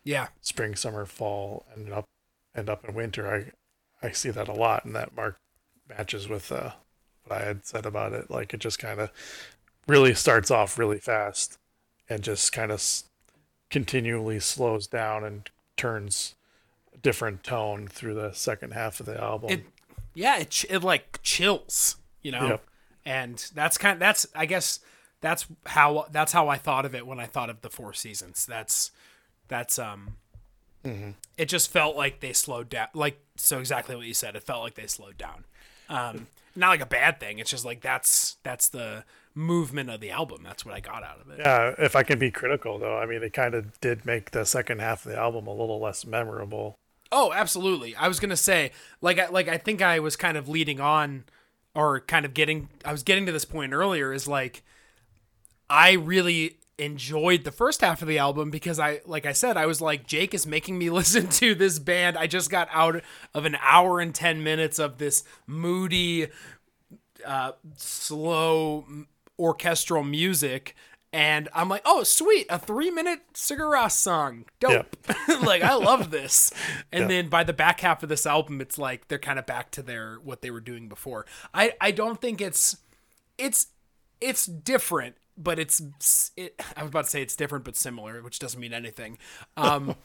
[0.05, 2.05] Yeah, spring, summer, fall, and up
[2.55, 3.53] and up in winter.
[4.03, 5.36] I I see that a lot, and that mark
[5.88, 6.72] matches with uh,
[7.27, 8.31] what I had said about it.
[8.31, 9.11] Like it just kind of
[9.87, 11.59] really starts off really fast,
[12.09, 13.05] and just kind of s-
[13.70, 16.35] continually slows down and turns
[16.95, 19.51] a different tone through the second half of the album.
[19.51, 19.64] it
[20.14, 22.47] yeah it, ch- it like chills, you know.
[22.47, 22.64] Yep.
[23.05, 24.79] And that's kind of, that's I guess
[25.20, 28.47] that's how that's how I thought of it when I thought of the four seasons.
[28.47, 28.91] That's
[29.49, 30.16] that's um
[30.85, 31.14] Mhm.
[31.39, 34.62] it just felt like they slowed down like so exactly what you said it felt
[34.64, 35.45] like they slowed down
[35.89, 40.11] um not like a bad thing it's just like that's that's the movement of the
[40.11, 42.98] album that's what i got out of it yeah, if I can be critical though,
[42.98, 45.80] I mean, it kind of did make the second half of the album a little
[45.80, 46.74] less memorable.
[47.11, 50.48] oh absolutely i was gonna say like I, like i think i was kind of
[50.48, 51.24] leading on
[51.74, 54.62] or kind of getting i was getting to this point earlier is like
[55.70, 59.66] i really enjoyed the first half of the album because I like I said I
[59.66, 62.16] was like Jake is making me listen to this band.
[62.16, 63.03] I just got out
[63.35, 66.29] of an hour and 10 minutes of this moody
[67.27, 68.85] uh slow
[69.39, 70.75] orchestral music
[71.14, 74.47] and I'm like, "Oh, sweet, a 3-minute Sigur Rós song.
[74.61, 74.97] Dope."
[75.43, 76.51] like I love this.
[76.91, 77.07] And Yeah.
[77.09, 79.83] then by the back half of this album it's like they're kind of back to
[79.83, 81.27] their what they were doing before.
[81.53, 82.79] I I don't think it's
[83.37, 83.66] it's
[84.23, 88.38] it's different, but it's it, I was about to say it's different but similar, which
[88.38, 89.18] doesn't mean anything.
[89.57, 89.97] Um,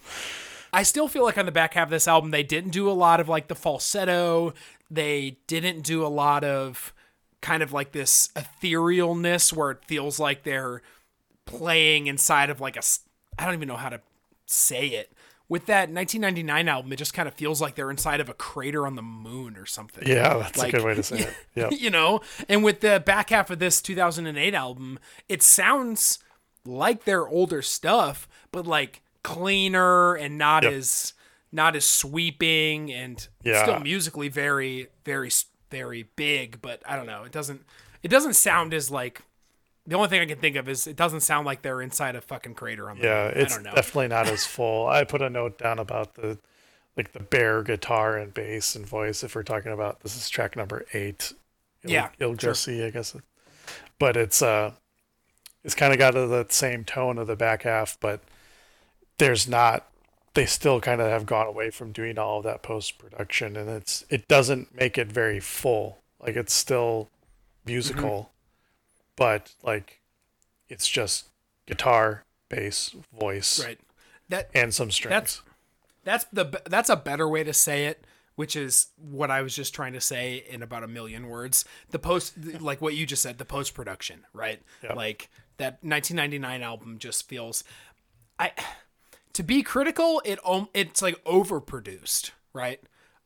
[0.73, 2.91] I still feel like on the back half of this album they didn't do a
[2.91, 4.53] lot of like the falsetto.
[4.91, 6.93] They didn't do a lot of
[7.41, 10.81] kind of like this etherealness where it feels like they're
[11.45, 12.81] playing inside of like a
[13.39, 14.01] I don't even know how to
[14.45, 15.13] say it.
[15.49, 18.85] With that 1999 album, it just kind of feels like they're inside of a crater
[18.85, 21.33] on the moon or something Yeah, that's Like- a good way to say it.
[21.55, 26.19] Yeah, you know and with the back half of this 2008 album it sounds
[26.65, 30.73] like their older stuff but like cleaner and not Yep.
[30.73, 31.13] as
[31.51, 33.63] not as sweeping and Yeah.
[33.63, 35.31] still musically very very
[35.71, 37.61] very big but i don't know it doesn't
[38.03, 39.21] it doesn't sound as like
[39.87, 42.21] the only thing i can think of is it doesn't sound like they're inside a
[42.21, 43.33] fucking crater on the yeah, moon.
[43.41, 44.87] it's i don't know definitely not as full.
[44.87, 46.37] I put a note down about the
[46.95, 49.23] like the bare guitar and bass and voice.
[49.23, 51.31] If we're talking about this is track number eight.
[51.83, 52.35] Il, Yeah, Il sure.
[52.35, 53.15] Jesse, I guess.
[53.99, 54.71] But it's uh,
[55.63, 58.21] it's kind of got that same tone of the back half, but
[59.19, 59.87] there's not.
[60.33, 63.69] They still kind of have gone away from doing all of that post production, and
[63.69, 65.99] it's it doesn't make it very full.
[66.19, 67.09] Like it's still
[67.65, 68.36] musical, Mm-hmm.
[69.17, 69.99] But like
[70.69, 71.27] it's just
[71.65, 73.79] guitar, bass, voice, right
[74.29, 75.11] that and some strings.
[75.11, 75.41] That's-
[76.03, 78.05] that's the that's a better way to say it
[78.37, 81.65] which is what I was just trying to say in about a million words.
[81.89, 84.61] The post, like what you just said, the post production, right?
[84.83, 84.93] Yeah.
[84.93, 87.63] Like that 1999 album just feels,
[88.37, 88.51] I,
[89.33, 90.37] to be critical, it
[90.75, 92.79] it's like overproduced, right?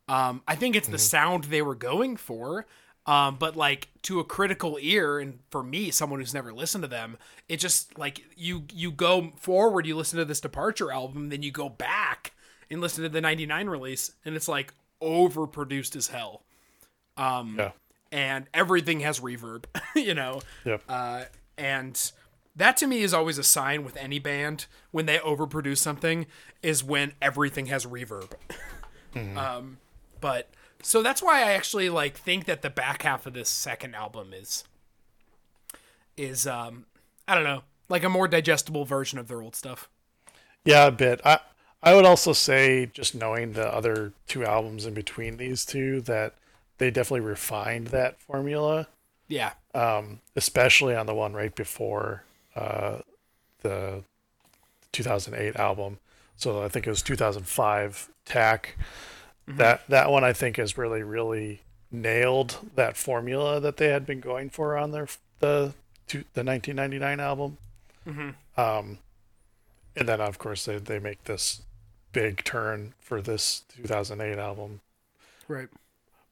[0.08, 2.66] Um, I think it's the sound they were going for.
[3.08, 6.88] Um, but like to a critical ear, and for me, someone who's never listened to
[6.88, 7.18] them,
[7.50, 11.52] it just like you you go forward, you listen to this Departure album, then you
[11.52, 12.34] go back
[12.70, 16.44] and listen to the '99 release, and it's like overproduced as hell,
[17.18, 17.72] Um, Yeah.
[18.12, 20.84] and everything has reverb, you know, Yep.
[20.88, 21.24] uh,
[21.58, 22.12] and
[22.56, 26.28] that to me is always a sign with any band when they overproduce something
[26.62, 28.32] is when everything has reverb.
[29.36, 29.78] um,
[30.20, 30.50] but
[30.84, 34.34] so that's why I actually like think that the back half of this second album
[34.34, 34.64] is
[36.18, 36.86] is um
[37.28, 39.90] I don't know like a more digestible version of their old stuff.
[40.64, 41.22] Yeah, a bit.
[41.26, 41.40] I
[41.84, 46.36] I would also say, just knowing the other two albums in between these two, that
[46.78, 48.88] they definitely refined that formula,
[49.28, 52.24] Yeah, um, especially on the one right before
[52.56, 53.00] uh,
[53.62, 54.04] the
[54.92, 55.98] 2008 album.
[56.38, 58.78] So I think it was 2005 Takk.
[59.58, 64.20] That that one I think has really really nailed that formula that they had been
[64.20, 65.08] going for on their
[65.40, 65.74] the
[66.08, 67.58] the 1999 album.
[68.58, 68.98] Um,
[69.96, 71.62] and then of course they they make this
[72.12, 74.82] big turn for this 2008 album.
[75.48, 75.70] right.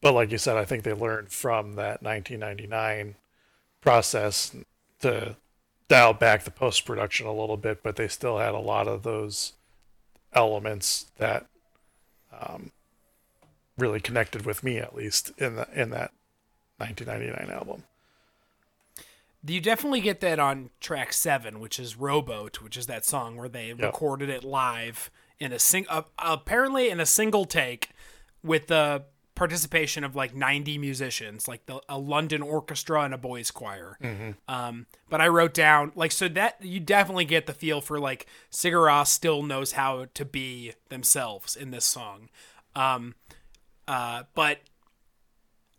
[0.02, 3.16] But like you said, I think they learned from that 1999
[3.82, 4.56] process
[5.02, 5.36] to
[5.90, 9.04] dial back the post production a little bit, but they still had a lot of
[9.04, 9.54] those
[10.34, 11.48] elements that
[12.32, 12.72] um,
[13.80, 16.12] really connected with me, at least in the in that
[16.78, 17.84] 1999 album.
[19.46, 23.48] You definitely get that on track seven, which is Rowboat, which is that song where
[23.48, 25.10] they recorded it live
[25.40, 27.90] in a sing, uh, apparently in a single take,
[28.44, 29.04] with the
[29.36, 33.98] participation of like 90 musicians, like the, a London orchestra and a boys choir.
[34.50, 38.26] Um, but I wrote down like so that you definitely get the feel for like
[38.52, 42.28] Sigur Rós still knows how to be themselves in this song.
[42.76, 43.16] Um,
[43.90, 44.60] uh, but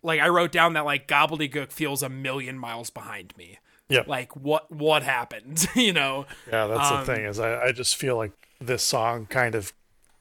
[0.03, 3.59] like I wrote down that like gobbledigook feels a million miles behind me.
[3.89, 4.03] Yeah.
[4.07, 5.67] Like what what happened?
[5.75, 6.27] you know?
[6.51, 9.73] Yeah, that's Um, the thing is I, I just feel like this song kind of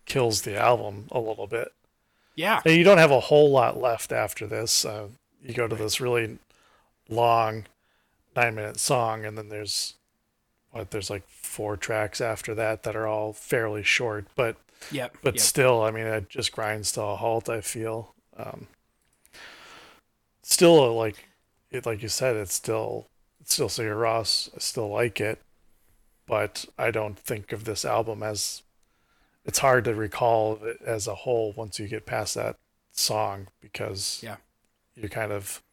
[0.06, 1.74] kills the album a little bit.
[2.36, 2.62] Yeah.
[2.66, 4.86] And you don't have a whole lot left after this.
[4.86, 5.08] Uh,
[5.44, 6.38] you go to this really
[7.10, 7.66] long
[8.36, 9.96] nine minute song, and then there's
[10.72, 14.56] what there's like four tracks after that that are all fairly short, but
[14.92, 15.18] Yep.
[15.24, 15.42] but yep.
[15.42, 17.50] still, I mean, it just grinds to a halt.
[17.50, 18.16] I feel.
[18.38, 18.68] Um,
[20.42, 21.28] still, like
[21.72, 23.08] it, like you said, it's still
[23.42, 24.50] it's still Sigur Rós.
[24.56, 25.40] I still like it,
[26.28, 28.64] but I don't think of this album as.
[29.46, 32.58] It's hard to recall it as a whole once you get past that
[32.92, 34.36] song because Yeah.
[34.96, 35.64] you kind of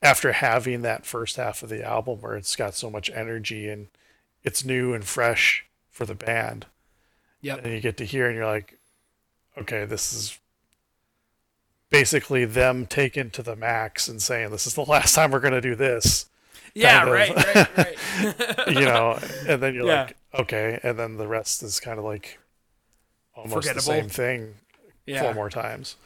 [0.00, 3.88] after having that first half of the album where it's got so much energy and
[4.42, 6.66] it's new and fresh for the band
[7.42, 7.64] Yep.
[7.64, 8.78] and you get to here and you're like
[9.58, 10.38] okay this is
[11.90, 15.54] basically them taken to the max and saying this is the last time we're going
[15.54, 16.26] to do this
[16.74, 18.68] Yeah, right, right, right.
[18.68, 19.18] you know
[19.48, 20.02] and then you're Yeah.
[20.02, 22.38] like okay and then the rest is kind of like
[23.34, 24.54] almost the same thing
[25.06, 25.22] Yeah.
[25.22, 25.96] four more times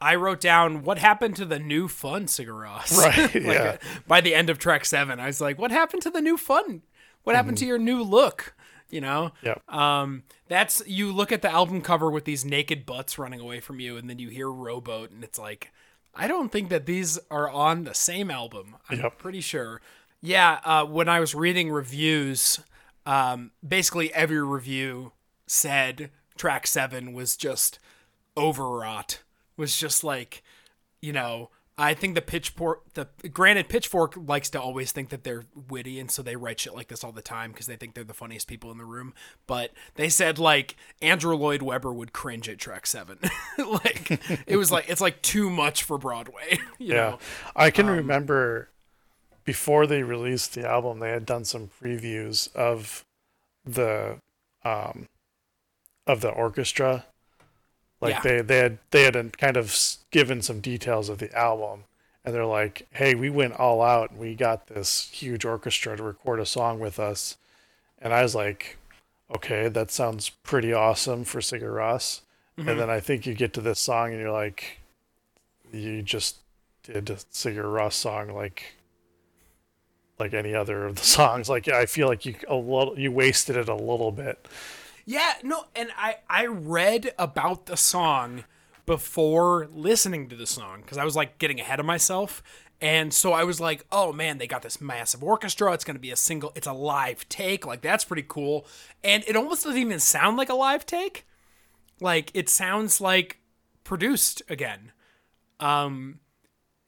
[0.00, 2.96] I wrote down what happened to the new fun Sigur Rós.
[2.98, 3.62] Right, Like, yeah.
[3.62, 3.76] uh,
[4.08, 6.82] by the end of track seven, I was like, "What happened to the new fun?
[7.22, 7.62] What happened Mm-hmm.
[7.62, 8.52] to your new look?"
[8.92, 9.32] You know.
[9.42, 13.58] yep Um, that's you look at the album cover with these naked butts running away
[13.58, 15.72] from you, and then you hear Rowboat, and it's like,
[16.14, 18.76] I don't think that these are on the same album.
[18.90, 19.18] I'm Yep.
[19.18, 19.80] pretty sure.
[20.20, 22.60] Yeah, uh, when I was reading reviews,
[23.06, 25.12] um, basically every review
[25.46, 27.78] said track seven was just
[28.36, 29.22] overwrought.
[29.56, 30.42] Was just like,
[31.00, 31.50] you know,
[31.82, 36.10] I think the pitchfork, the granted pitchfork likes to always think that they're witty, and
[36.10, 38.46] so they write shit like this all the time because they think they're the funniest
[38.46, 39.14] people in the room.
[39.48, 43.18] But they said like Andrew Lloyd Webber would cringe at track seven,
[43.58, 46.58] like it was like it's like too much for Broadway.
[46.78, 47.18] You Yeah, know?
[47.56, 48.68] I can Um, remember
[49.44, 53.04] before they released the album, they had done some previews of
[53.64, 54.18] the
[54.64, 55.08] um
[56.06, 57.06] of the orchestra.
[58.02, 58.20] Like Yeah.
[58.22, 59.74] they they had they had kind of
[60.10, 61.84] given some details of the album,
[62.24, 66.02] and they're like, "Hey, we went all out and we got this huge orchestra to
[66.02, 67.36] record a song with us,"
[68.00, 68.76] and I was like,
[69.34, 72.20] "Okay, that sounds pretty awesome for Sigur Rós."
[72.58, 72.68] Mm-hmm.
[72.68, 74.80] And then I think you get to this song and you're like,
[75.72, 76.36] you just
[76.82, 78.74] did a Sigur Rós song like
[80.18, 81.48] like any other of the songs.
[81.48, 84.44] Like I feel like you a little you wasted it a little bit.
[85.04, 88.44] Yeah, no, and I I read about the song
[88.86, 92.42] before listening to the song because I was like getting ahead of myself.
[92.80, 95.72] And so I was like, oh man, they got this massive orchestra.
[95.72, 97.64] It's going to be a single, it's a live take.
[97.64, 98.66] Like, that's pretty cool.
[99.04, 101.24] And it almost doesn't even sound like a live take.
[102.00, 103.38] Like, it sounds like
[103.84, 104.90] produced again.
[105.60, 106.18] Um,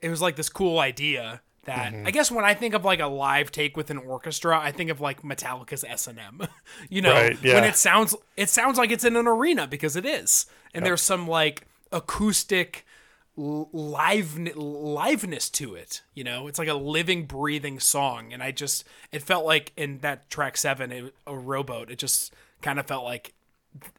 [0.01, 2.07] it was like this cool idea that Mm-hmm.
[2.07, 4.91] I guess when I think of like a live take with an orchestra, I think
[4.91, 6.41] of like Metallica's S and M.
[6.91, 7.55] You know, Right, yeah.
[7.55, 11.03] when it sounds it sounds like it's in an arena because it is, and there's
[11.03, 12.85] some like acoustic
[13.37, 16.03] live liveness to it.
[16.15, 19.99] You know, it's like a living, breathing song, and I just it felt like in
[19.99, 21.91] that track seven, it, a rowboat.
[21.91, 22.33] It just
[22.63, 23.34] kind of felt like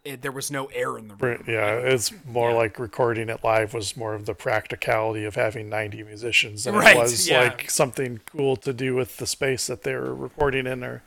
[0.04, 1.44] it, there was no air in the room.
[1.48, 6.04] Yeah, it's more like recording it live was more of the practicality of having 90
[6.04, 7.42] musicians than Right, it was yeah.
[7.42, 11.04] like something cool to do with the space that they were recording in or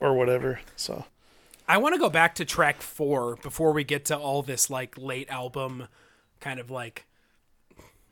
[0.00, 0.60] or whatever.
[0.76, 1.04] So
[1.68, 4.96] I want to go back to track four before we get to all this like
[4.98, 5.86] late album
[6.40, 7.06] kind of like,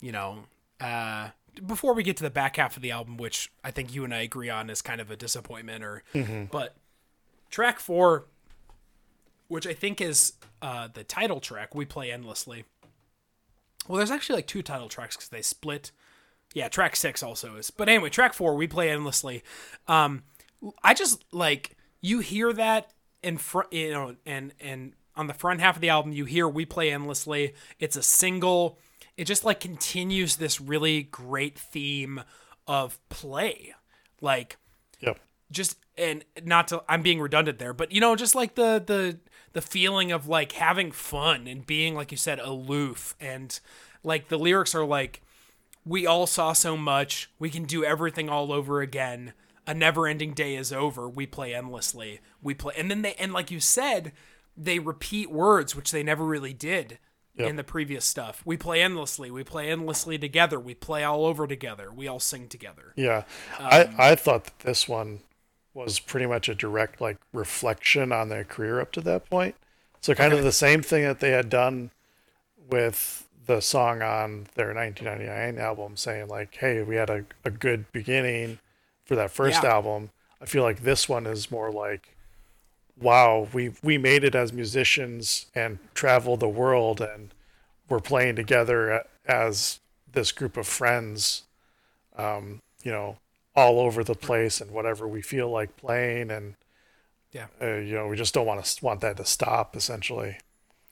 [0.00, 0.44] you know,
[0.80, 1.30] uh,
[1.66, 4.14] before we get to the back half of the album, which I think you and
[4.14, 6.02] I agree on is kind of a disappointment or,
[6.52, 6.76] but
[7.50, 8.26] track four,
[9.48, 12.64] which I think is uh, the title track, we play endlessly.
[13.86, 15.90] Well, there's actually like two title tracks because they split.
[16.54, 17.70] Yeah, track six also is.
[17.70, 19.42] But anyway, track four, we play endlessly.
[19.86, 20.22] Um,
[20.82, 22.92] I just like you hear that
[23.22, 26.48] in front, you know, and and on the front half of the album, you hear
[26.48, 28.78] "We Play Endlessly." It's a single.
[29.16, 32.22] It just like continues this really great theme
[32.66, 33.74] of play,
[34.20, 34.58] like
[35.00, 35.18] yep.
[35.50, 39.18] just and not to I'm being redundant there, but you know, just like the the
[39.58, 43.58] the feeling of like having fun and being like you said aloof and
[44.04, 45.20] like the lyrics are like
[45.84, 49.32] we all saw so much, we can do everything all over again.
[49.66, 51.08] A never-ending day is over.
[51.08, 52.20] We play endlessly.
[52.40, 54.12] We play and then they and like you said,
[54.56, 57.00] they repeat words which they never really did
[57.36, 58.42] in the previous stuff.
[58.44, 59.28] We play endlessly.
[59.28, 60.60] We play endlessly together.
[60.60, 61.92] We play all over together.
[61.92, 62.92] We all sing together.
[62.94, 63.24] Yeah.
[63.58, 65.18] Um, I I thought that this one
[65.84, 69.54] was pretty much a direct like reflection on their career up to that point.
[70.00, 71.90] So kind of the same thing that they had done
[72.68, 77.90] with the song on their 1999 album saying like, "Hey, we had a, a good
[77.92, 78.58] beginning
[79.04, 79.70] for that first Yeah.
[79.70, 80.10] album."
[80.40, 82.14] I feel like this one is more like
[83.00, 87.30] wow, we we made it as musicians and traveled the world and
[87.88, 89.80] we're playing together as
[90.12, 91.44] this group of friends
[92.16, 93.16] um, you know,
[93.58, 96.54] all over the place and whatever we feel like playing, and
[97.32, 97.46] Yeah.
[97.60, 99.76] uh, you know, we just don't want to want that to stop.
[99.76, 100.38] Essentially,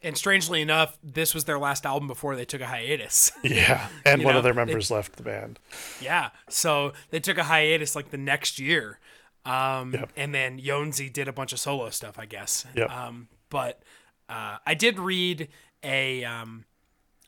[0.03, 3.33] And strangely enough, this was their last album before they took a hiatus.
[3.43, 3.89] yeah.
[4.05, 5.59] And one know, of their they- members left the band.
[6.01, 6.31] yeah.
[6.49, 8.99] So they took a hiatus like the next year.
[9.45, 10.11] Um, Yep.
[10.17, 12.67] And then Jónsi did a bunch of solo stuff, I guess.
[12.75, 12.91] Yep.
[12.91, 13.81] Um, but
[14.29, 15.49] uh, I did read
[15.85, 16.65] a, um,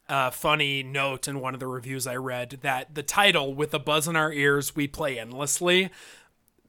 [0.09, 3.79] a funny note in one of the reviews I read that the title, With a
[3.79, 5.91] Buzz in Our Ears, We Play Endlessly,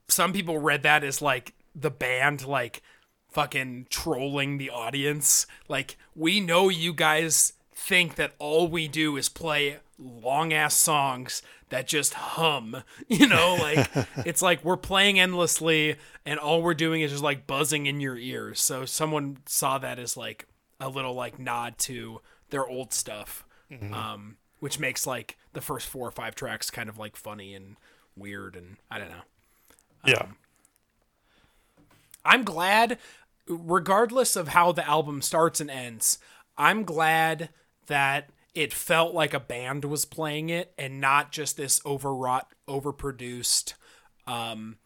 [0.07, 2.81] some people read that as like the band, like
[3.29, 5.45] fucking trolling the audience.
[5.67, 11.41] Like, we know you guys think that all we do is play long ass songs
[11.69, 12.83] that just hum.
[13.07, 13.89] You know, like
[14.25, 15.95] it's like we're playing endlessly
[16.25, 18.59] and all we're doing is just like buzzing in your ears.
[18.59, 20.45] So someone saw that as like
[20.79, 23.45] a little like nod to their old stuff.
[23.93, 27.75] Um, which makes like the first four or five tracks kind of like funny and
[28.15, 29.21] weird and I don't know.
[30.05, 30.25] Yeah,
[32.25, 32.97] I'm glad,
[33.47, 36.19] regardless of how the album starts and ends,
[36.57, 37.49] I'm glad
[37.87, 43.73] that it felt like a band was playing it and not just this overwrought, overproduced,
[44.27, 44.77] um,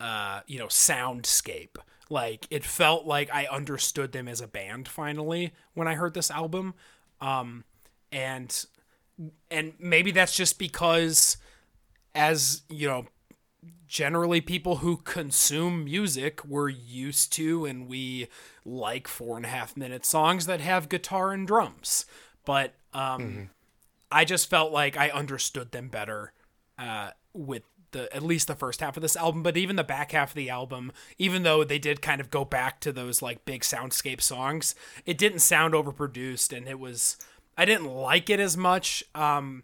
[0.00, 1.76] uh, you know, soundscape.
[2.08, 6.30] Like it felt like I understood them as a band finally when I heard this
[6.30, 6.74] album,
[7.20, 7.64] um,
[8.10, 8.64] and
[9.50, 11.36] and maybe that's just because,
[12.14, 13.06] as you know,
[13.86, 18.28] generally people who consume music we're used to and we
[18.64, 22.06] like four and a half minute songs that have guitar and drums.
[22.44, 23.50] But um
[24.10, 26.32] i just felt like i understood them better
[26.78, 27.62] uh with
[27.92, 30.34] the at least the first half of this album but even the back half of
[30.34, 34.20] the album even though they did kind of go back to those like big soundscape
[34.20, 34.74] songs
[35.06, 37.16] it didn't sound overproduced and it was
[37.56, 39.62] i didn't like it as much um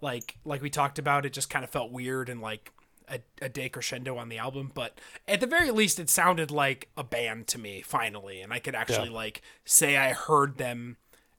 [0.00, 2.72] like like we talked about it just kind of felt weird and like
[3.08, 7.04] a, a decrescendo on the album but at the very least it sounded like a
[7.04, 9.14] band to me finally and i could actually Yeah.
[9.14, 10.96] like say i heard them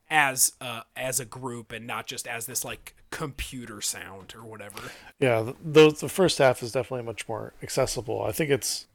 [0.09, 4.79] as uh as a group and not just as this like computer sound or whatever
[5.19, 5.41] yeah.
[5.43, 8.21] th- Those the first half is definitely much more accessible.
[8.23, 8.85] I think it's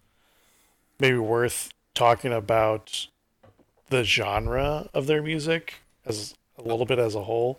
[1.00, 3.06] maybe worth talking about
[3.88, 5.74] the genre of their music
[6.06, 7.58] as a little bit as a whole.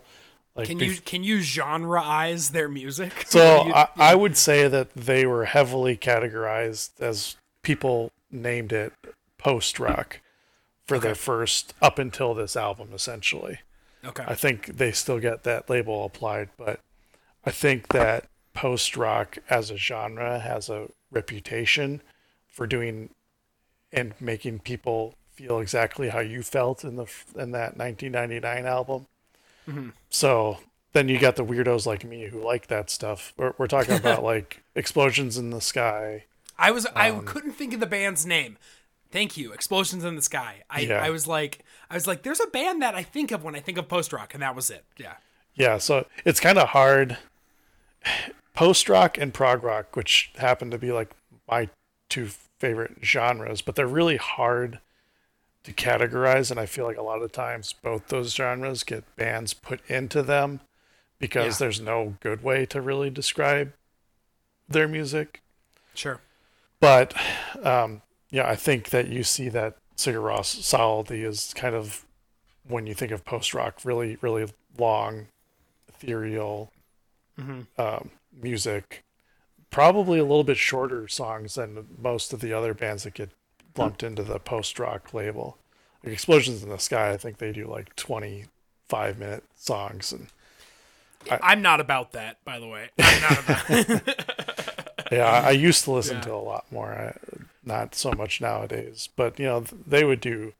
[0.56, 3.24] Like Can you can you genreize their music?
[3.26, 8.92] So you- I, I would say that they were heavily categorized as people named it
[9.38, 10.20] post rock
[10.86, 13.58] for their first up until this album essentially.
[14.06, 14.24] Okay.
[14.26, 16.80] I think they still get that label applied, but
[17.44, 22.02] I think that post rock as a genre has a reputation
[22.48, 23.10] for doing
[23.92, 27.06] and making people feel exactly how you felt in the
[27.36, 29.06] in that 1999 album.
[30.10, 30.58] So
[30.92, 33.32] then you got the weirdos like me who like that stuff.
[33.36, 36.24] We're, we're talking about like explosions in the sky.
[36.58, 38.58] I was I Um, couldn't think of the band's name.
[39.14, 39.52] Thank you.
[39.52, 40.64] Explosions in the Sky.
[40.68, 41.00] I, Yeah.
[41.00, 43.60] I was like I was like there's a band that I think of when I
[43.60, 44.84] think of post rock and that was it.
[44.98, 45.14] Yeah.
[45.54, 47.16] Yeah, so it's kind of hard.
[48.54, 51.10] Post rock and prog rock, which happen to be like
[51.48, 51.68] my
[52.08, 52.26] two
[52.58, 54.80] favorite genres, but they're really hard
[55.62, 56.50] to categorize.
[56.50, 60.22] And I feel like a lot of times both those genres get bands put into
[60.22, 60.60] them
[61.20, 61.66] because Yeah.
[61.66, 63.72] there's no good way to really describe
[64.68, 65.40] their music.
[65.94, 66.20] Sure.
[66.80, 67.14] But
[67.64, 68.02] um,
[68.34, 72.04] yeah, I think that you see that Sigur Rós solidly is kind of
[72.66, 74.46] when you think of post rock, really, really
[74.76, 75.28] long,
[75.88, 76.72] ethereal
[77.78, 79.04] um, music.
[79.70, 83.30] Probably a little bit shorter songs than most of the other bands that get
[83.76, 85.58] lumped into the post rock label.
[86.02, 90.12] Like Explosions in the Sky, I think they do like 25 minute songs.
[90.12, 90.26] And
[91.30, 92.90] I'm not about that, by the way.
[92.98, 94.02] I'm not about
[95.12, 96.22] yeah, I, I used to listen Yeah.
[96.22, 97.16] to a lot more, I,
[97.66, 99.08] not so much nowadays.
[99.16, 100.52] But you know, they would do.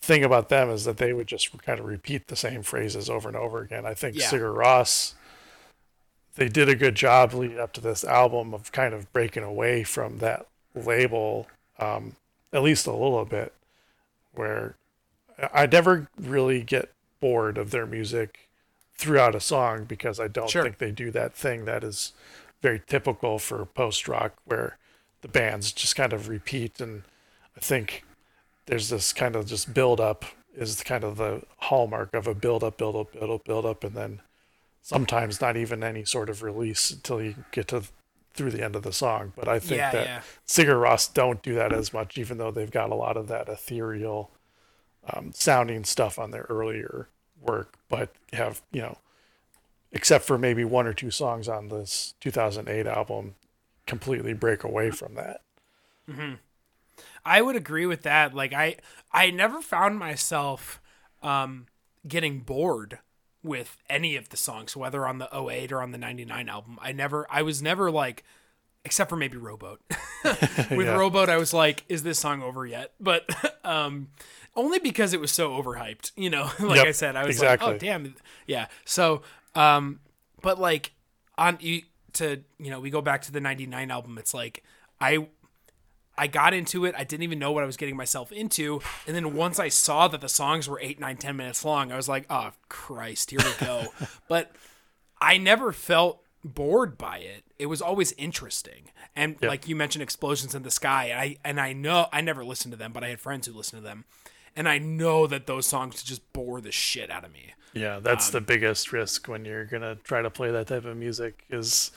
[0.00, 3.28] Thing about them is that they would just kind of repeat the same phrases over
[3.28, 3.86] and over again.
[3.86, 4.26] I think Yeah.
[4.26, 5.14] Sigur Rós,
[6.34, 9.84] they did a good job leading up to this album of kind of breaking away
[9.84, 11.46] from that label,
[11.78, 12.16] um,
[12.52, 13.52] at least a little bit,
[14.32, 14.74] where
[15.52, 16.90] I never really get
[17.20, 18.48] bored of their music
[18.96, 20.64] throughout a song because I don't Sure.
[20.64, 22.12] think they do that thing that is
[22.60, 24.78] very typical for post rock where
[25.22, 27.02] the bands just kind of repeat and
[27.56, 28.04] I think
[28.66, 30.24] there's this kind of just build up
[30.56, 33.84] is kind of the hallmark of a build up, build up, build up, build up,
[33.84, 34.20] and then
[34.82, 37.84] sometimes not even any sort of release until you get to
[38.34, 39.32] through the end of the song.
[39.36, 40.22] But I think Yeah, that yeah.
[40.46, 43.48] Sigur Rós don't do that as much, even though they've got a lot of that
[43.48, 44.30] ethereal
[45.12, 47.08] um, sounding stuff on their earlier
[47.40, 48.98] work, but have you know,
[49.92, 53.34] except for maybe one or two songs on this 2008 album,
[53.86, 55.40] completely break away from that.
[57.24, 58.34] I would agree with that.
[58.34, 58.76] Like I
[59.12, 60.80] I never found myself
[61.22, 61.66] um
[62.06, 62.98] getting bored
[63.42, 66.78] with any of the songs, whether on the 08 or on the 99 album.
[66.80, 68.24] I never I was never like
[68.84, 69.80] except for maybe Rowboat.
[70.24, 70.96] with Yeah.
[70.96, 72.92] Rowboat I was like, is this song over yet?
[73.00, 73.24] But
[73.64, 74.08] um
[74.54, 76.50] only because it was so overhyped, you know.
[76.60, 77.66] like Yep, I said, I was exactly.
[77.68, 78.14] like, oh damn.
[78.46, 78.66] Yeah.
[78.84, 79.22] So
[79.54, 80.00] um
[80.40, 80.92] but like
[81.38, 81.82] on you
[82.14, 84.62] to you know, we go back to the 99 album, it's like
[85.00, 85.26] I
[86.16, 86.94] I got into it.
[86.96, 88.80] I didn't even know what I was getting myself into.
[89.06, 91.96] And then once I saw that the songs were eight, nine, ten minutes long, I
[91.96, 93.86] was like, oh, Christ, here we go.
[94.28, 94.52] but
[95.20, 97.44] I never felt bored by it.
[97.58, 98.90] It was always interesting.
[99.16, 101.06] And like you mentioned, Explosions in the Sky.
[101.06, 103.54] And I, and I know I never listened to them, but I had friends who
[103.54, 104.04] listened to them.
[104.56, 107.54] And I know that those songs just bore the shit out of me.
[107.74, 110.96] Yeah, that's Um, the biggest risk when you're gonna try to play that type of
[110.96, 111.90] music is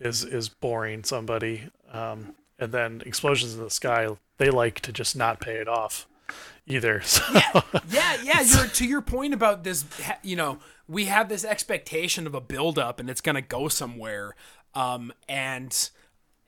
[0.00, 1.68] is is boring somebody.
[1.92, 4.08] Um, and then explosions in the sky,
[4.38, 6.06] they like to just not pay it off
[6.66, 7.00] either.
[7.04, 7.22] So
[7.88, 8.40] yeah, yeah.
[8.44, 9.84] You're to your point about this.
[10.22, 10.58] You know,
[10.88, 14.34] we have this expectation of a buildup and it's gonna go somewhere,
[14.74, 15.90] um, and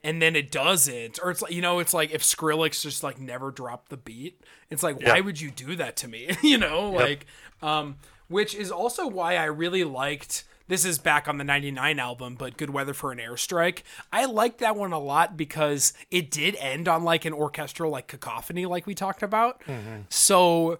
[0.05, 3.19] and then it doesn't, or it's like you know, it's like if Skrillex just like
[3.19, 6.29] never dropped the beat, it's like why would you do that to me?
[6.43, 7.25] you know, like,
[7.63, 7.95] um,
[8.27, 10.43] which is also why I really liked.
[10.67, 13.83] This is back on the 99 album, but Good Weather for an Airstrike.
[14.11, 18.07] I liked that one a lot because it did end on like an orchestral like
[18.07, 19.61] cacophony like we talked about.
[20.09, 20.79] So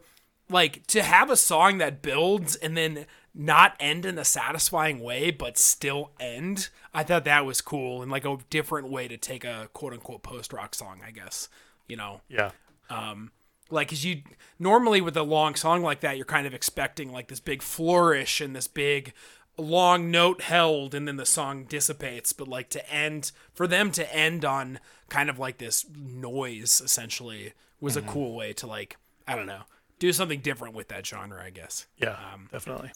[0.49, 3.05] like to have a song that builds and then
[3.37, 8.09] not end in a satisfying way but still end i thought that was cool and
[8.09, 11.49] like a different way to take a quote unquote post rock song i guess
[11.87, 12.21] you know?
[12.29, 12.51] Yeah,
[12.89, 13.31] Um,
[13.69, 14.21] like cause you
[14.57, 18.41] normally with a long song like that you're kind of expecting like this big flourish
[18.41, 19.13] and this big
[19.57, 24.15] long note held and then the song dissipates but like to end for them to
[24.15, 24.79] end on
[25.09, 28.97] kind of like this noise essentially was a cool way to like
[29.27, 29.61] i don't know
[29.99, 31.85] do something different with that genre i guess.
[31.97, 32.91] Yeah, Um, definitely.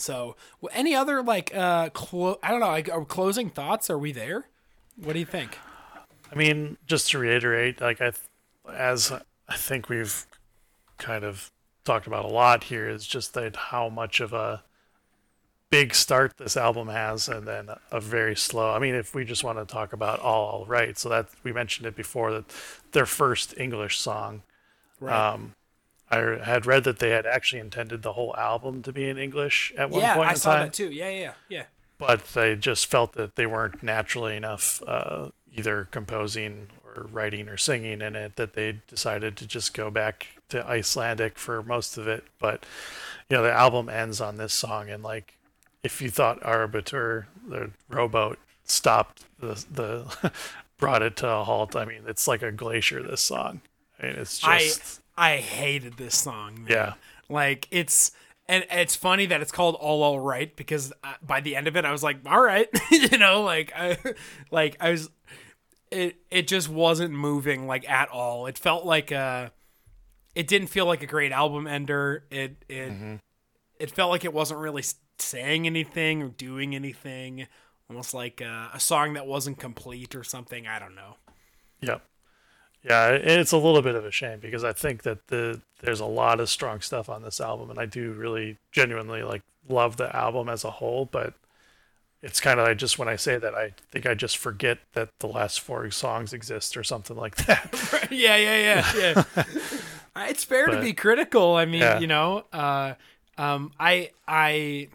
[0.00, 0.36] So
[0.72, 4.46] any other like uh clo- i don't know like are closing thoughts are we there
[4.96, 5.58] what do you think
[6.32, 8.22] I mean, just to reiterate, like I, th-
[8.72, 9.12] as
[9.48, 10.26] I think we've
[10.98, 11.50] kind of
[11.84, 14.62] talked about a lot here is just that how much of a
[15.70, 18.70] big start this album has and then a very slow.
[18.70, 21.86] I mean, if we just want to talk about All Right, so that we mentioned
[21.86, 22.44] it before that
[22.92, 24.42] their first English song.
[25.00, 25.32] Right.
[25.32, 25.54] Um,
[26.10, 29.72] I had read that they had actually intended the whole album to be in English
[29.76, 30.90] at one yeah, point Yeah, I saw time, that too.
[30.90, 31.64] Yeah, yeah, yeah.
[31.98, 37.56] but they just felt that they weren't naturally enough uh, either composing or writing or
[37.56, 42.08] singing in it that they decided to just go back to Icelandic for most of
[42.08, 42.24] it.
[42.38, 42.66] But
[43.28, 45.38] you know, the album ends on this song, and like
[45.82, 50.32] if you thought Ára bátur, the rowboat, stopped the the
[50.78, 51.76] brought it to a halt.
[51.76, 53.02] I mean, it's like a glacier.
[53.02, 53.60] This song.
[54.00, 56.62] I mean, it's just I I hated this song.
[56.62, 56.66] Man.
[56.68, 56.92] yeah,
[57.28, 58.10] Like it's
[58.48, 61.76] and it's funny that it's called All All Right because uh, by the end of
[61.76, 63.98] it I was like, all right, you know, like I
[64.50, 65.10] like I was
[65.90, 68.46] it it just wasn't moving like at all.
[68.46, 69.52] It felt like a
[70.34, 72.24] it didn't feel like a great album ender.
[72.30, 72.92] It it
[73.78, 74.84] it felt like it wasn't really
[75.18, 77.46] saying anything or doing anything.
[77.88, 80.66] Almost like a, a song that wasn't complete or something.
[80.66, 81.16] I don't know.
[81.80, 82.02] Yep.
[82.82, 86.06] Yeah, it's a little bit of a shame because I think that the there's a
[86.06, 90.14] lot of strong stuff on this album, and I do really genuinely like love the
[90.16, 91.04] album as a whole.
[91.04, 91.34] But
[92.22, 95.10] it's kind of I just when I say that I think I just forget that
[95.20, 98.08] the last four songs exist or something like that.
[98.10, 99.44] yeah, yeah, yeah, yeah.
[100.28, 101.54] It's fair to be critical.
[101.56, 101.98] I mean, Yeah.
[102.00, 102.94] you know, uh,
[103.38, 104.88] um, I, I,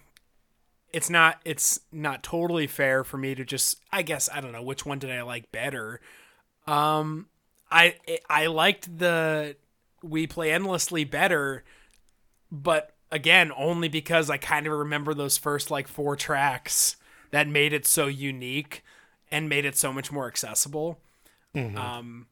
[0.91, 4.62] it's not, it's not totally fair for me to just, I guess, I don't know
[4.62, 5.99] which one did I like better.
[6.68, 7.28] Um,
[7.72, 7.96] I,
[8.30, 9.56] I liked the
[10.04, 11.64] we play endlessly better,
[12.52, 16.96] but again, only because I kind of remember those first like four tracks
[17.32, 18.84] that made it so unique
[19.32, 21.00] and made it so much more accessible.
[21.78, 22.28] Um,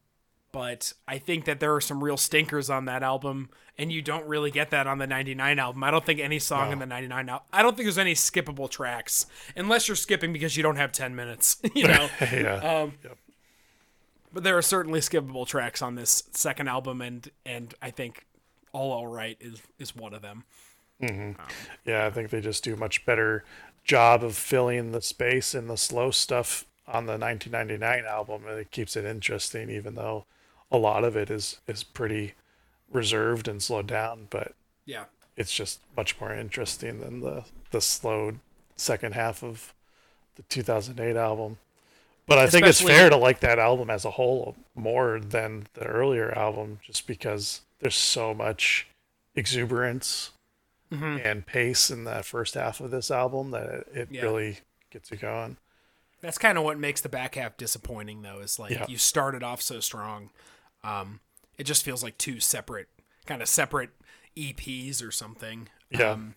[0.52, 4.24] but I think that there are some real stinkers on that album, and you don't
[4.26, 5.82] really get that on the 99 album.
[5.82, 8.70] I don't think any song in the 99 album, I don't think there's any skippable
[8.70, 12.08] tracks, unless you're skipping because you don't have 10 minutes, you know?
[12.20, 12.82] yeah.
[12.82, 12.92] Um,
[14.34, 18.26] but there are certainly skippable tracks on this second album, and and I think
[18.72, 20.44] All All Right is is one of them.
[21.00, 21.40] Mm-hmm.
[21.40, 21.46] Um,
[21.84, 23.44] yeah, I think they just do a much better
[23.84, 28.70] job of filling the space in the slow stuff on the 1999 album, and it
[28.70, 30.26] keeps it interesting, even though
[30.70, 32.34] a lot of it is is pretty
[32.92, 34.26] reserved and slowed down.
[34.30, 34.54] But
[34.84, 35.04] Yeah,
[35.36, 38.40] it's just much more interesting than the the slowed
[38.76, 39.72] second half of
[40.36, 41.58] the 2008 album.
[42.26, 45.84] But I think it's fair to like that album as a whole more than the
[45.84, 48.86] earlier album, just because there's so much
[49.34, 50.30] exuberance
[50.92, 51.26] Mm-hmm.
[51.26, 54.22] and pace in the first half of this album that it, Yeah.
[54.22, 54.58] really
[54.90, 55.56] gets you going.
[56.20, 58.38] that's kind of what makes the back half disappointing, though.
[58.38, 58.84] Is like Yeah.
[58.88, 60.30] you started off so strong,
[60.84, 61.20] um,
[61.58, 62.88] it just feels like two separate,
[63.26, 63.90] kind of separate
[64.36, 65.68] EPs or something.
[65.90, 66.10] Yeah.
[66.12, 66.34] Um,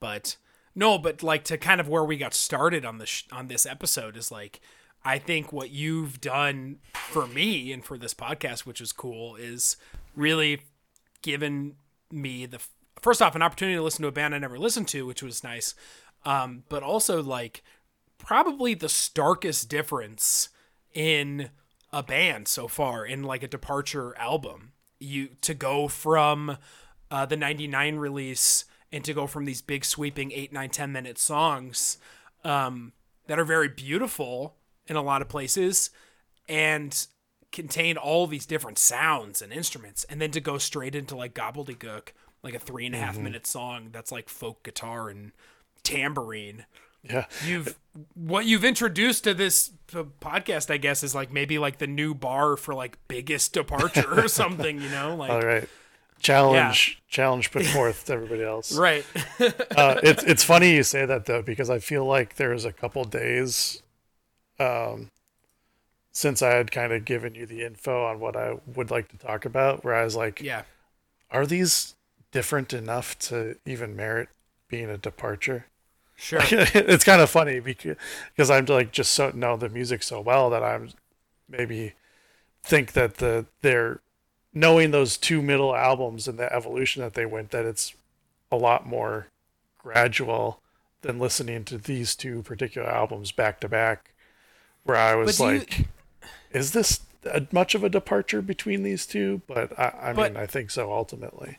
[0.00, 0.36] but
[0.74, 3.64] no, but like to kind of where we got started on this sh- on this
[3.64, 4.60] episode is like
[5.04, 9.76] I think what you've done for me and for this podcast, which is cool, is
[10.16, 10.62] really
[11.22, 11.74] given
[12.10, 12.60] me the
[13.00, 15.44] first off an opportunity to listen to a band I never listened to, which was
[15.44, 15.74] nice.
[16.24, 17.62] Um, but also like
[18.16, 20.48] probably the starkest difference
[20.94, 21.50] in
[21.92, 24.72] a band so far in like a departure album.
[24.98, 26.56] You to go from
[27.10, 31.18] uh, the 99 release and to go from these big sweeping 8 9 10 minute
[31.18, 31.98] songs
[32.42, 32.92] um,
[33.26, 34.56] that are very beautiful
[34.86, 35.90] in a lot of places
[36.48, 37.06] and
[37.52, 42.08] contain all these different sounds and instruments and then to go straight into like gobbledigook
[42.42, 45.30] like a three and a half minute song that's like folk guitar and
[45.84, 46.64] tambourine
[47.08, 47.26] Yeah.
[47.46, 47.78] you've
[48.14, 49.70] what you've introduced to this
[50.20, 54.28] podcast i guess is like maybe like the new bar for like biggest departure or
[54.42, 55.68] something you know like All right.
[56.20, 58.76] Challenge challenge put forth to everybody else.
[58.76, 59.04] right
[59.76, 63.04] uh, it's it's funny you say that though because I feel like there's a couple
[63.04, 63.82] days
[64.58, 65.10] um
[66.12, 69.16] since I had kind of given you the info on what I would like to
[69.16, 70.62] talk about where I was like yeah.
[71.30, 71.96] Are these
[72.30, 74.28] different enough to even merit
[74.68, 75.66] being a departure?
[76.16, 76.40] Sure.
[76.50, 77.96] It's kind of funny because
[78.34, 80.90] because I'm like just so know the music so well that I'm
[81.48, 81.94] maybe
[82.62, 84.00] think that the they're
[84.52, 87.94] knowing those two middle albums and the evolution that they went that it's
[88.52, 89.26] a lot more
[89.78, 90.60] gradual
[91.02, 94.13] than listening to these two particular albums back to back
[94.84, 95.86] where I was do you- like
[96.52, 100.42] is this a, much of a departure between these two but I, I But- mean
[100.42, 101.58] I think so ultimately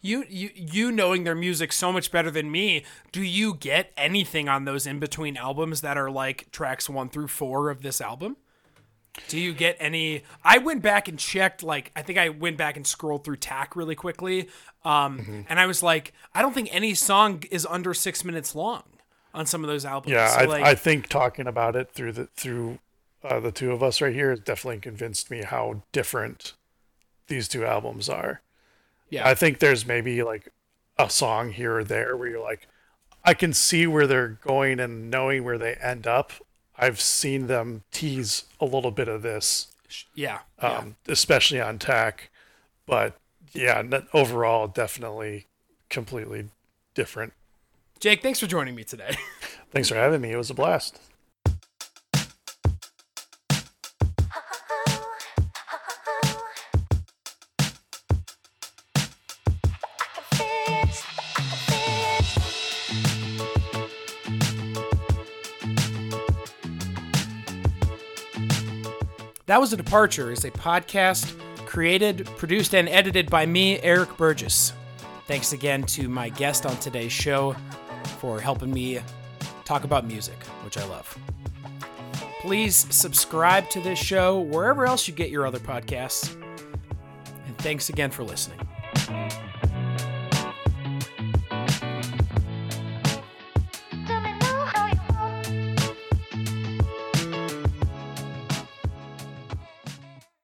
[0.00, 4.48] you you you knowing their music so much better than me do you get anything
[4.48, 8.36] on those in between albums that are like tracks one through four of this album
[9.28, 10.24] Do you get any?
[10.42, 11.62] I went back and checked.
[11.62, 14.48] Like, I think I went back and scrolled through Takk really quickly,
[14.84, 15.40] um, Mm-hmm.
[15.48, 18.82] and I was like, I don't think any song is under six minutes long
[19.34, 20.12] on some of those albums.
[20.12, 22.78] Yeah, So, I, like, I think talking about it through the through
[23.22, 26.54] uh, the two of us right here has definitely convinced me how different
[27.26, 28.40] these two albums are.
[29.10, 30.52] yeah, I think there's maybe like
[30.98, 32.68] a song here or there where you're like,
[33.24, 36.32] I can see where they're going and knowing where they end up.
[36.76, 39.68] I've seen them tease a little bit of this,
[40.14, 40.68] yeah, yeah.
[40.68, 42.30] um, especially on Takk,
[42.86, 43.16] but
[43.52, 43.82] yeah,
[44.12, 45.46] overall, definitely
[45.88, 46.48] completely
[46.94, 47.32] different.
[48.00, 49.16] Jake, thanks for joining me today.
[49.70, 50.30] Thanks for having me.
[50.30, 51.00] It was a blast.
[69.46, 74.72] That Was a Departure is a podcast created, produced, and edited by me, Erik Burgess.
[75.26, 77.56] Thanks again to my guest on today's show
[78.24, 78.98] for helping me
[79.66, 81.18] talk about music, which I love.
[82.40, 86.34] Please subscribe to this show wherever else you get your other podcasts.
[87.46, 88.58] And thanks again for listening.